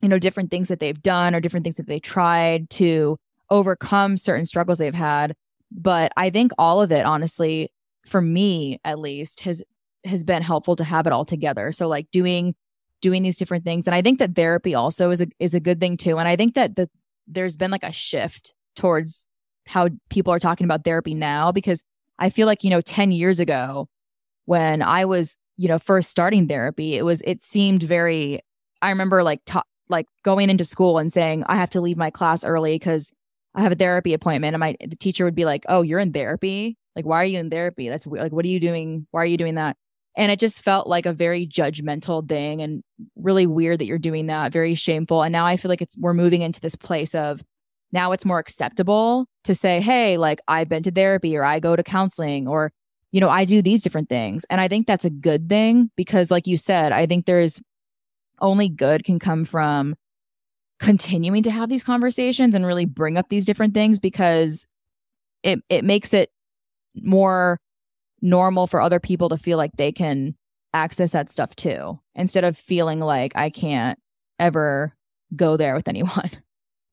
you 0.00 0.08
know, 0.08 0.18
different 0.18 0.50
things 0.50 0.68
that 0.68 0.80
they've 0.80 1.00
done 1.00 1.34
or 1.34 1.40
different 1.40 1.64
things 1.64 1.76
that 1.76 1.86
they 1.86 2.00
tried 2.00 2.70
to 2.70 3.18
overcome 3.50 4.16
certain 4.16 4.46
struggles 4.46 4.78
they've 4.78 4.94
had. 4.94 5.34
But 5.70 6.12
I 6.16 6.30
think 6.30 6.52
all 6.58 6.80
of 6.80 6.90
it, 6.92 7.04
honestly, 7.04 7.70
for 8.06 8.20
me 8.22 8.80
at 8.84 8.98
least, 8.98 9.40
has 9.40 9.62
has 10.04 10.24
been 10.24 10.42
helpful 10.42 10.76
to 10.76 10.84
have 10.84 11.06
it 11.06 11.12
all 11.12 11.24
together. 11.24 11.72
So 11.72 11.88
like 11.88 12.10
doing 12.10 12.54
doing 13.00 13.22
these 13.22 13.36
different 13.36 13.64
things. 13.64 13.86
And 13.86 13.94
I 13.94 14.02
think 14.02 14.18
that 14.18 14.34
therapy 14.34 14.74
also 14.74 15.10
is 15.10 15.22
a 15.22 15.26
is 15.38 15.54
a 15.54 15.60
good 15.60 15.80
thing 15.80 15.96
too. 15.96 16.18
And 16.18 16.28
I 16.28 16.36
think 16.36 16.54
that 16.54 16.76
the, 16.76 16.88
there's 17.26 17.56
been 17.56 17.70
like 17.70 17.84
a 17.84 17.92
shift 17.92 18.52
towards 18.76 19.26
how 19.66 19.88
people 20.08 20.32
are 20.32 20.38
talking 20.38 20.64
about 20.64 20.84
therapy 20.84 21.14
now 21.14 21.52
because 21.52 21.84
I 22.18 22.30
feel 22.30 22.46
like, 22.46 22.64
you 22.64 22.70
know, 22.70 22.80
10 22.80 23.12
years 23.12 23.38
ago 23.38 23.88
when 24.46 24.82
I 24.82 25.04
was 25.04 25.36
you 25.58 25.66
know, 25.66 25.78
first 25.78 26.08
starting 26.08 26.48
therapy, 26.48 26.94
it 26.94 27.04
was 27.04 27.20
it 27.26 27.42
seemed 27.42 27.82
very 27.82 28.40
I 28.80 28.90
remember 28.90 29.22
like 29.22 29.40
ta- 29.44 29.64
like 29.90 30.06
going 30.22 30.48
into 30.48 30.64
school 30.64 30.98
and 30.98 31.12
saying 31.12 31.44
I 31.46 31.56
have 31.56 31.70
to 31.70 31.80
leave 31.80 31.96
my 31.96 32.10
class 32.10 32.44
early 32.44 32.76
because 32.76 33.12
I 33.54 33.62
have 33.62 33.72
a 33.72 33.74
therapy 33.74 34.14
appointment, 34.14 34.54
and 34.54 34.60
my 34.60 34.76
the 34.80 34.96
teacher 34.96 35.24
would 35.24 35.34
be 35.34 35.44
like, 35.44 35.64
"Oh, 35.68 35.82
you're 35.82 35.98
in 35.98 36.12
therapy? 36.12 36.78
Like, 36.94 37.06
why 37.06 37.16
are 37.22 37.24
you 37.24 37.40
in 37.40 37.50
therapy? 37.50 37.88
That's 37.88 38.06
like, 38.06 38.32
what 38.32 38.44
are 38.44 38.48
you 38.48 38.60
doing? 38.60 39.06
Why 39.10 39.22
are 39.22 39.26
you 39.26 39.36
doing 39.36 39.56
that?" 39.56 39.76
And 40.18 40.32
it 40.32 40.40
just 40.40 40.62
felt 40.62 40.88
like 40.88 41.06
a 41.06 41.12
very 41.12 41.46
judgmental 41.46 42.28
thing 42.28 42.60
and 42.60 42.82
really 43.16 43.46
weird 43.46 43.78
that 43.78 43.86
you're 43.86 43.98
doing 43.98 44.26
that, 44.26 44.52
very 44.52 44.74
shameful. 44.74 45.22
And 45.22 45.32
now 45.32 45.46
I 45.46 45.56
feel 45.56 45.68
like 45.68 45.80
it's 45.80 45.96
we're 45.96 46.12
moving 46.12 46.42
into 46.42 46.60
this 46.60 46.74
place 46.74 47.14
of 47.14 47.40
now 47.92 48.10
it's 48.10 48.24
more 48.24 48.40
acceptable 48.40 49.26
to 49.44 49.54
say, 49.54 49.80
"Hey, 49.80 50.18
like 50.18 50.40
I've 50.48 50.68
been 50.68 50.82
to 50.82 50.90
therapy 50.90 51.36
or 51.36 51.44
I 51.44 51.60
go 51.60 51.76
to 51.76 51.82
counseling 51.84 52.48
or 52.48 52.72
you 53.12 53.20
know, 53.20 53.30
I 53.30 53.44
do 53.46 53.62
these 53.62 53.80
different 53.80 54.08
things." 54.08 54.44
And 54.50 54.60
I 54.60 54.66
think 54.66 54.88
that's 54.88 55.04
a 55.04 55.10
good 55.10 55.48
thing 55.48 55.90
because 55.96 56.32
like 56.32 56.48
you 56.48 56.56
said, 56.56 56.90
I 56.92 57.06
think 57.06 57.26
there's 57.26 57.60
only 58.40 58.68
good 58.68 59.04
can 59.04 59.20
come 59.20 59.44
from 59.44 59.94
continuing 60.80 61.44
to 61.44 61.50
have 61.50 61.68
these 61.68 61.84
conversations 61.84 62.54
and 62.56 62.66
really 62.66 62.86
bring 62.86 63.16
up 63.16 63.28
these 63.28 63.46
different 63.46 63.72
things 63.72 64.00
because 64.00 64.66
it 65.44 65.60
it 65.68 65.84
makes 65.84 66.12
it 66.12 66.30
more 66.96 67.60
normal 68.20 68.66
for 68.66 68.80
other 68.80 69.00
people 69.00 69.28
to 69.28 69.38
feel 69.38 69.58
like 69.58 69.72
they 69.76 69.92
can 69.92 70.34
access 70.74 71.12
that 71.12 71.30
stuff 71.30 71.54
too 71.56 71.98
instead 72.14 72.44
of 72.44 72.56
feeling 72.56 73.00
like 73.00 73.32
I 73.34 73.50
can't 73.50 73.98
ever 74.38 74.94
go 75.34 75.56
there 75.56 75.74
with 75.74 75.88
anyone. 75.88 76.30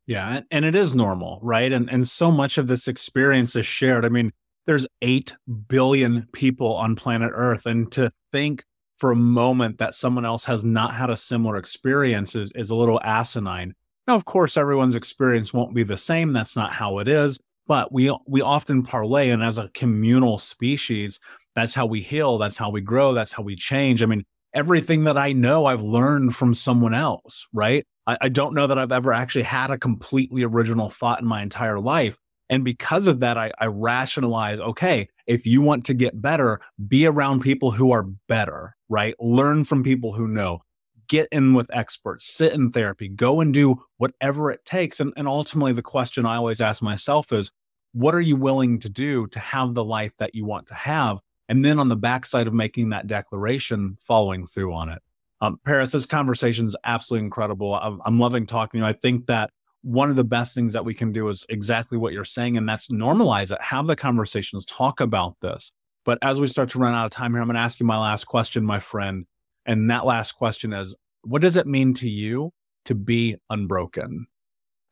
Yeah, 0.07 0.41
and 0.51 0.65
it 0.65 0.75
is 0.75 0.93
normal, 0.93 1.39
right? 1.41 1.71
And 1.71 1.91
and 1.91 2.07
so 2.07 2.29
much 2.29 2.59
of 2.59 2.67
this 2.67 2.87
experience 2.87 3.55
is 3.55 3.65
shared. 3.65 4.05
I 4.05 4.09
mean, 4.09 4.33
there's 4.67 4.87
8 5.01 5.35
billion 5.67 6.27
people 6.31 6.75
on 6.75 6.95
planet 6.95 7.31
Earth 7.33 7.65
and 7.65 7.91
to 7.93 8.11
think 8.31 8.63
for 8.97 9.11
a 9.11 9.15
moment 9.15 9.77
that 9.79 9.95
someone 9.95 10.25
else 10.25 10.45
has 10.45 10.63
not 10.63 10.93
had 10.93 11.09
a 11.09 11.17
similar 11.17 11.57
experience 11.57 12.35
is, 12.35 12.51
is 12.55 12.69
a 12.69 12.75
little 12.75 12.99
asinine. 13.03 13.73
Now, 14.07 14.15
of 14.15 14.25
course, 14.25 14.57
everyone's 14.57 14.95
experience 14.95 15.53
won't 15.53 15.73
be 15.73 15.83
the 15.83 15.97
same. 15.97 16.33
That's 16.33 16.55
not 16.55 16.73
how 16.73 16.99
it 16.99 17.07
is. 17.07 17.39
But 17.67 17.91
we 17.91 18.15
we 18.27 18.41
often 18.41 18.83
parlay, 18.83 19.29
and 19.29 19.43
as 19.43 19.57
a 19.57 19.69
communal 19.73 20.37
species, 20.37 21.19
that's 21.55 21.73
how 21.73 21.85
we 21.85 22.01
heal. 22.01 22.37
That's 22.37 22.57
how 22.57 22.69
we 22.69 22.81
grow. 22.81 23.13
That's 23.13 23.31
how 23.31 23.43
we 23.43 23.55
change. 23.55 24.03
I 24.03 24.05
mean, 24.05 24.25
everything 24.53 25.05
that 25.05 25.17
I 25.17 25.33
know, 25.33 25.65
I've 25.65 25.81
learned 25.81 26.35
from 26.35 26.53
someone 26.53 26.93
else, 26.93 27.47
right? 27.53 27.85
I, 28.07 28.17
I 28.21 28.29
don't 28.29 28.53
know 28.55 28.67
that 28.67 28.77
I've 28.77 28.91
ever 28.91 29.13
actually 29.13 29.43
had 29.43 29.71
a 29.71 29.77
completely 29.77 30.43
original 30.43 30.89
thought 30.89 31.21
in 31.21 31.27
my 31.27 31.41
entire 31.41 31.79
life. 31.79 32.17
And 32.49 32.63
because 32.63 33.07
of 33.07 33.21
that, 33.21 33.37
I, 33.37 33.51
I 33.59 33.65
rationalize 33.67 34.59
okay, 34.59 35.09
if 35.27 35.47
you 35.47 35.61
want 35.61 35.85
to 35.85 35.93
get 35.93 36.21
better, 36.21 36.61
be 36.87 37.05
around 37.05 37.41
people 37.41 37.71
who 37.71 37.91
are 37.91 38.03
better, 38.27 38.75
right? 38.89 39.15
Learn 39.19 39.63
from 39.63 39.83
people 39.83 40.13
who 40.13 40.27
know, 40.27 40.61
get 41.07 41.27
in 41.31 41.53
with 41.53 41.69
experts, 41.73 42.25
sit 42.25 42.53
in 42.53 42.71
therapy, 42.71 43.07
go 43.07 43.41
and 43.41 43.53
do 43.53 43.83
whatever 43.97 44.51
it 44.51 44.65
takes. 44.65 44.99
And, 44.99 45.13
and 45.15 45.27
ultimately, 45.27 45.73
the 45.73 45.81
question 45.81 46.25
I 46.25 46.37
always 46.37 46.61
ask 46.61 46.81
myself 46.81 47.31
is, 47.31 47.51
what 47.93 48.13
are 48.13 48.21
you 48.21 48.35
willing 48.35 48.79
to 48.79 48.89
do 48.89 49.27
to 49.27 49.39
have 49.39 49.73
the 49.73 49.83
life 49.83 50.11
that 50.17 50.35
you 50.35 50.45
want 50.45 50.67
to 50.67 50.73
have? 50.73 51.19
And 51.47 51.63
then 51.63 51.79
on 51.79 51.89
the 51.89 51.95
backside 51.95 52.47
of 52.47 52.53
making 52.53 52.89
that 52.89 53.07
declaration, 53.07 53.97
following 54.01 54.45
through 54.45 54.73
on 54.73 54.89
it. 54.89 55.01
Um, 55.41 55.59
Paris, 55.65 55.91
this 55.91 56.05
conversation 56.05 56.65
is 56.65 56.75
absolutely 56.83 57.25
incredible. 57.25 57.75
I'm, 57.75 58.01
I'm 58.05 58.19
loving 58.19 58.47
talking 58.47 58.79
to 58.79 58.85
you. 58.85 58.89
I 58.89 58.93
think 58.93 59.27
that 59.27 59.51
one 59.81 60.09
of 60.09 60.15
the 60.15 60.23
best 60.23 60.55
things 60.55 60.73
that 60.73 60.83
we 60.83 60.93
can 60.93 61.11
do 61.11 61.29
is 61.29 61.45
exactly 61.49 61.97
what 61.97 62.13
you're 62.13 62.25
saying, 62.25 62.57
and 62.57 62.67
that's 62.67 62.87
normalize 62.87 63.51
it, 63.51 63.61
have 63.61 63.85
the 63.85 63.95
conversations, 63.95 64.65
talk 64.65 64.99
about 64.99 65.35
this. 65.41 65.71
But 66.03 66.17
as 66.21 66.39
we 66.39 66.47
start 66.47 66.69
to 66.71 66.79
run 66.79 66.95
out 66.95 67.05
of 67.05 67.11
time 67.11 67.33
here, 67.33 67.41
I'm 67.41 67.47
going 67.47 67.55
to 67.55 67.61
ask 67.61 67.79
you 67.79 67.85
my 67.85 67.97
last 67.97 68.25
question, 68.25 68.65
my 68.65 68.79
friend. 68.79 69.25
And 69.65 69.89
that 69.89 70.05
last 70.05 70.33
question 70.33 70.73
is 70.73 70.95
what 71.23 71.41
does 71.41 71.55
it 71.55 71.67
mean 71.67 71.93
to 71.95 72.09
you 72.09 72.51
to 72.85 72.95
be 72.95 73.37
unbroken? 73.49 74.27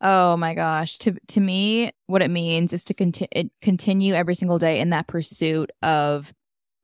Oh 0.02 0.36
my 0.36 0.54
gosh. 0.54 0.98
To 1.00 1.16
to 1.30 1.40
me, 1.40 1.92
what 2.08 2.22
it 2.22 2.32
means 2.32 2.74
is 2.74 2.84
to 2.86 2.94
conti- 2.94 3.52
continue 3.62 4.14
every 4.14 4.36
single 4.36 4.58
day 4.58 4.80
in 4.80 4.90
that 4.90 5.08
pursuit 5.08 5.72
of 5.82 6.34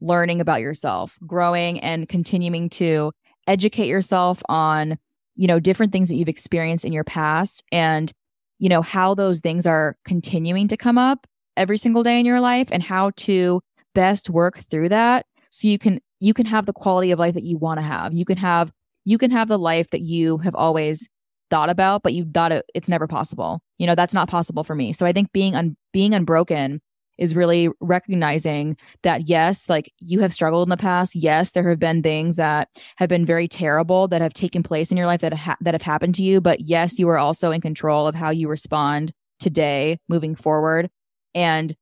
learning 0.02 0.40
about 0.40 0.62
yourself, 0.62 1.18
growing 1.28 1.80
and 1.82 2.08
continuing 2.08 2.70
to 2.70 3.12
educate 3.48 3.88
yourself 3.88 4.42
on 4.48 4.98
you 5.40 5.48
know, 5.48 5.58
different 5.58 5.94
things 5.94 6.10
that 6.10 6.16
you've 6.16 6.28
experienced 6.28 6.84
in 6.84 6.92
your 6.92 7.06
past 7.06 7.64
and, 7.72 8.12
you 8.58 8.68
know, 8.68 8.82
how 8.82 9.16
those 9.16 9.40
things 9.40 9.66
are 9.66 9.96
continuing 10.04 10.68
to 10.68 10.76
come 10.76 10.98
up 10.98 11.26
every 11.56 11.78
single 11.78 12.04
day 12.04 12.20
in 12.20 12.26
your 12.26 12.42
life 12.42 12.68
and 12.74 12.84
how 12.84 13.12
to 13.12 13.62
best 13.96 14.30
work 14.30 14.58
through 14.58 14.90
that 14.90 15.26
so 15.50 15.68
you 15.68 15.78
can 15.78 16.00
you 16.20 16.34
can 16.34 16.46
have 16.46 16.66
the 16.66 16.74
quality 16.74 17.12
of 17.12 17.20
life 17.20 17.34
that 17.34 17.44
you 17.44 17.58
want 17.58 17.80
to 17.80 17.84
have. 17.84 18.14
You 18.14 18.26
can 18.26 18.38
have 18.38 18.72
you 19.06 19.18
can 19.18 19.32
have 19.32 19.48
the 19.48 19.60
life 19.60 19.90
that 19.92 20.02
you 20.02 20.38
have 20.40 20.56
always 20.56 21.08
thought 21.50 21.70
about, 21.70 22.04
but 22.04 22.14
you 22.14 22.26
thought 22.32 22.52
it, 22.52 22.66
it's 22.76 22.90
never 22.90 23.08
possible. 23.08 23.62
You 23.78 23.88
know, 23.88 23.96
that's 23.96 24.14
not 24.14 24.30
possible 24.30 24.64
for 24.64 24.76
me. 24.76 24.94
So 24.94 25.06
I 25.06 25.14
think 25.14 25.32
being 25.32 25.56
un, 25.56 25.76
being 25.94 26.14
unbroken 26.14 26.82
is 27.18 27.36
really 27.36 27.70
recognizing 27.82 28.78
that 29.04 29.28
yes, 29.28 29.68
like 29.68 29.92
you 30.00 30.22
have 30.22 30.34
struggled 30.34 30.66
in 30.66 30.70
the 30.70 30.78
past. 30.78 31.16
Yes, 31.16 31.52
there 31.52 31.68
have 31.68 31.80
been 31.80 32.02
things 32.02 32.38
that 32.38 32.70
have 32.98 33.10
been 33.10 33.26
very 33.26 33.48
terrible 33.48 34.08
that 34.08 34.22
have 34.22 34.34
taken 34.34 34.64
place 34.64 34.92
in 34.92 34.98
your 34.98 35.08
life 35.08 35.22
that 35.22 35.34
ha- 35.34 35.58
that 35.62 35.74
have 35.74 35.82
happened 35.82 36.16
to 36.16 36.24
you, 36.24 36.40
but 36.40 36.62
yes, 36.62 36.98
you 36.98 37.10
are 37.10 37.18
also 37.18 37.52
in 37.52 37.62
control 37.62 38.08
of 38.08 38.16
how 38.16 38.30
you 38.30 38.48
respond 38.48 39.12
today 39.40 39.98
moving 40.08 40.36
forward 40.36 40.90
and 41.34 41.76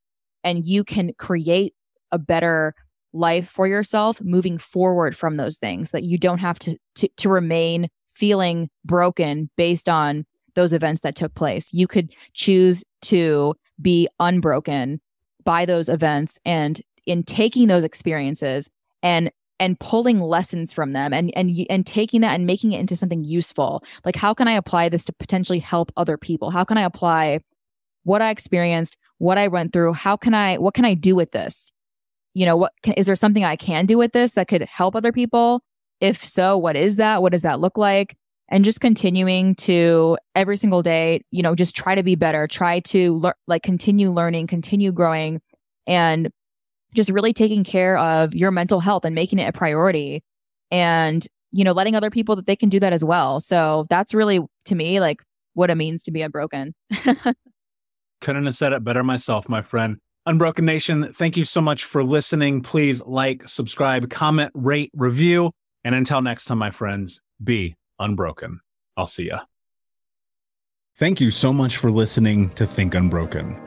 and 0.43 0.65
you 0.65 0.84
can 0.84 1.13
create 1.18 1.74
a 2.11 2.20
better 2.20 2.74
life 3.18 3.49
for 3.49 3.68
yourself 3.68 4.22
moving 4.22 4.57
forward 4.57 5.15
from 5.15 5.38
those 5.38 5.57
things 5.57 5.91
that 5.91 6.03
you 6.03 6.18
don't 6.18 6.39
have 6.39 6.59
to 6.59 6.78
to, 6.95 7.07
to 7.18 7.30
remain 7.30 7.89
feeling 8.13 8.70
broken 8.84 9.49
based 9.57 9.88
on 9.88 10.26
those 10.55 10.74
events 10.74 11.01
that 11.01 11.15
took 11.15 11.36
place. 11.36 11.72
You 11.72 11.88
could 11.88 12.13
choose 12.34 12.84
to 13.03 13.55
be 13.80 14.07
unbroken 14.20 14.99
by 15.43 15.65
those 15.65 15.88
events 15.88 16.39
and 16.45 16.82
in 17.05 17.24
taking 17.24 17.68
those 17.68 17.84
experiences 17.84 18.70
and 19.01 19.32
and 19.59 19.80
pulling 19.80 20.20
lessons 20.20 20.74
from 20.74 20.93
them 20.93 21.13
and 21.13 21.32
and 21.36 21.51
and 21.70 21.86
taking 21.86 22.22
that 22.22 22.36
and 22.36 22.45
making 22.45 22.74
it 22.74 22.80
into 22.80 22.95
something 22.95 23.24
useful. 23.24 23.84
Like 24.03 24.15
how 24.15 24.34
can 24.34 24.47
i 24.47 24.53
apply 24.53 24.89
this 24.89 25.05
to 25.05 25.13
potentially 25.13 25.59
help 25.59 25.91
other 25.95 26.18
people? 26.18 26.49
How 26.49 26.63
can 26.63 26.78
i 26.78 26.82
apply 26.82 27.39
what 28.03 28.22
i 28.22 28.30
experienced 28.30 28.97
what 29.20 29.38
i 29.38 29.47
went 29.47 29.74
through? 29.74 29.93
How 29.93 30.18
can 30.18 30.34
i 30.34 30.57
what 30.57 30.74
can 30.74 30.86
i 30.86 30.93
do 30.95 31.15
with 31.15 31.32
this 31.32 31.72
you 32.38 32.45
know 32.45 32.55
what 32.55 32.73
can, 32.83 32.93
is 32.93 33.05
there 33.05 33.15
something 33.15 33.43
i 33.43 33.55
can 33.55 33.85
do 33.85 33.97
with 33.97 34.13
this 34.13 34.33
that 34.33 34.47
could 34.47 34.61
help 34.63 34.95
other 34.95 35.11
people 35.11 35.61
if 35.99 36.23
so 36.23 36.57
what 36.57 36.75
is 36.75 36.97
that 36.97 37.21
what 37.21 37.31
does 37.31 37.41
that 37.41 37.59
look 37.59 37.77
like 37.77 38.15
and 38.49 38.63
just 38.63 38.79
continuing 38.79 39.55
to 39.55 40.17
every 40.35 40.57
single 40.57 40.81
day, 40.81 41.21
you 41.31 41.43
know, 41.43 41.55
just 41.55 41.75
try 41.75 41.95
to 41.95 42.03
be 42.03 42.15
better, 42.15 42.47
try 42.47 42.79
to 42.81 43.31
like 43.47 43.63
continue 43.63 44.11
learning, 44.11 44.47
continue 44.47 44.91
growing, 44.91 45.41
and 45.85 46.29
just 46.93 47.09
really 47.09 47.33
taking 47.33 47.63
care 47.63 47.97
of 47.97 48.33
your 48.33 48.51
mental 48.51 48.79
health 48.79 49.03
and 49.03 49.13
making 49.13 49.39
it 49.39 49.49
a 49.49 49.51
priority 49.51 50.23
and, 50.71 51.27
you 51.51 51.63
know, 51.63 51.73
letting 51.73 51.95
other 51.95 52.09
people 52.09 52.35
that 52.35 52.45
they 52.45 52.55
can 52.55 52.69
do 52.69 52.79
that 52.79 52.93
as 52.93 53.03
well. 53.03 53.39
So 53.39 53.85
that's 53.89 54.13
really, 54.13 54.39
to 54.65 54.75
me, 54.75 54.99
like 54.99 55.21
what 55.53 55.69
it 55.69 55.75
means 55.75 56.03
to 56.03 56.11
be 56.11 56.21
unbroken. 56.21 56.73
Couldn't 58.21 58.45
have 58.45 58.55
said 58.55 58.73
it 58.73 58.83
better 58.83 59.03
myself, 59.03 59.49
my 59.49 59.61
friend. 59.61 59.97
Unbroken 60.28 60.65
Nation, 60.65 61.13
thank 61.13 61.38
you 61.38 61.45
so 61.45 61.61
much 61.61 61.86
for 61.86 62.03
listening. 62.03 62.61
Please 62.61 63.01
like, 63.01 63.47
subscribe, 63.47 64.09
comment, 64.09 64.51
rate, 64.53 64.91
review. 64.93 65.51
And 65.86 65.95
until 65.95 66.21
next 66.21 66.45
time, 66.45 66.57
my 66.57 66.69
friends, 66.69 67.21
be 67.41 67.78
unbroken. 67.97 68.59
I'll 68.97 69.07
see 69.07 69.28
ya. 69.28 69.39
Thank 70.97 71.21
you 71.21 71.32
so 71.32 71.53
much 71.53 71.78
for 71.78 71.91
listening 71.91 72.49
to 72.51 72.65
Think 72.65 72.93
Unbroken. 72.93 73.66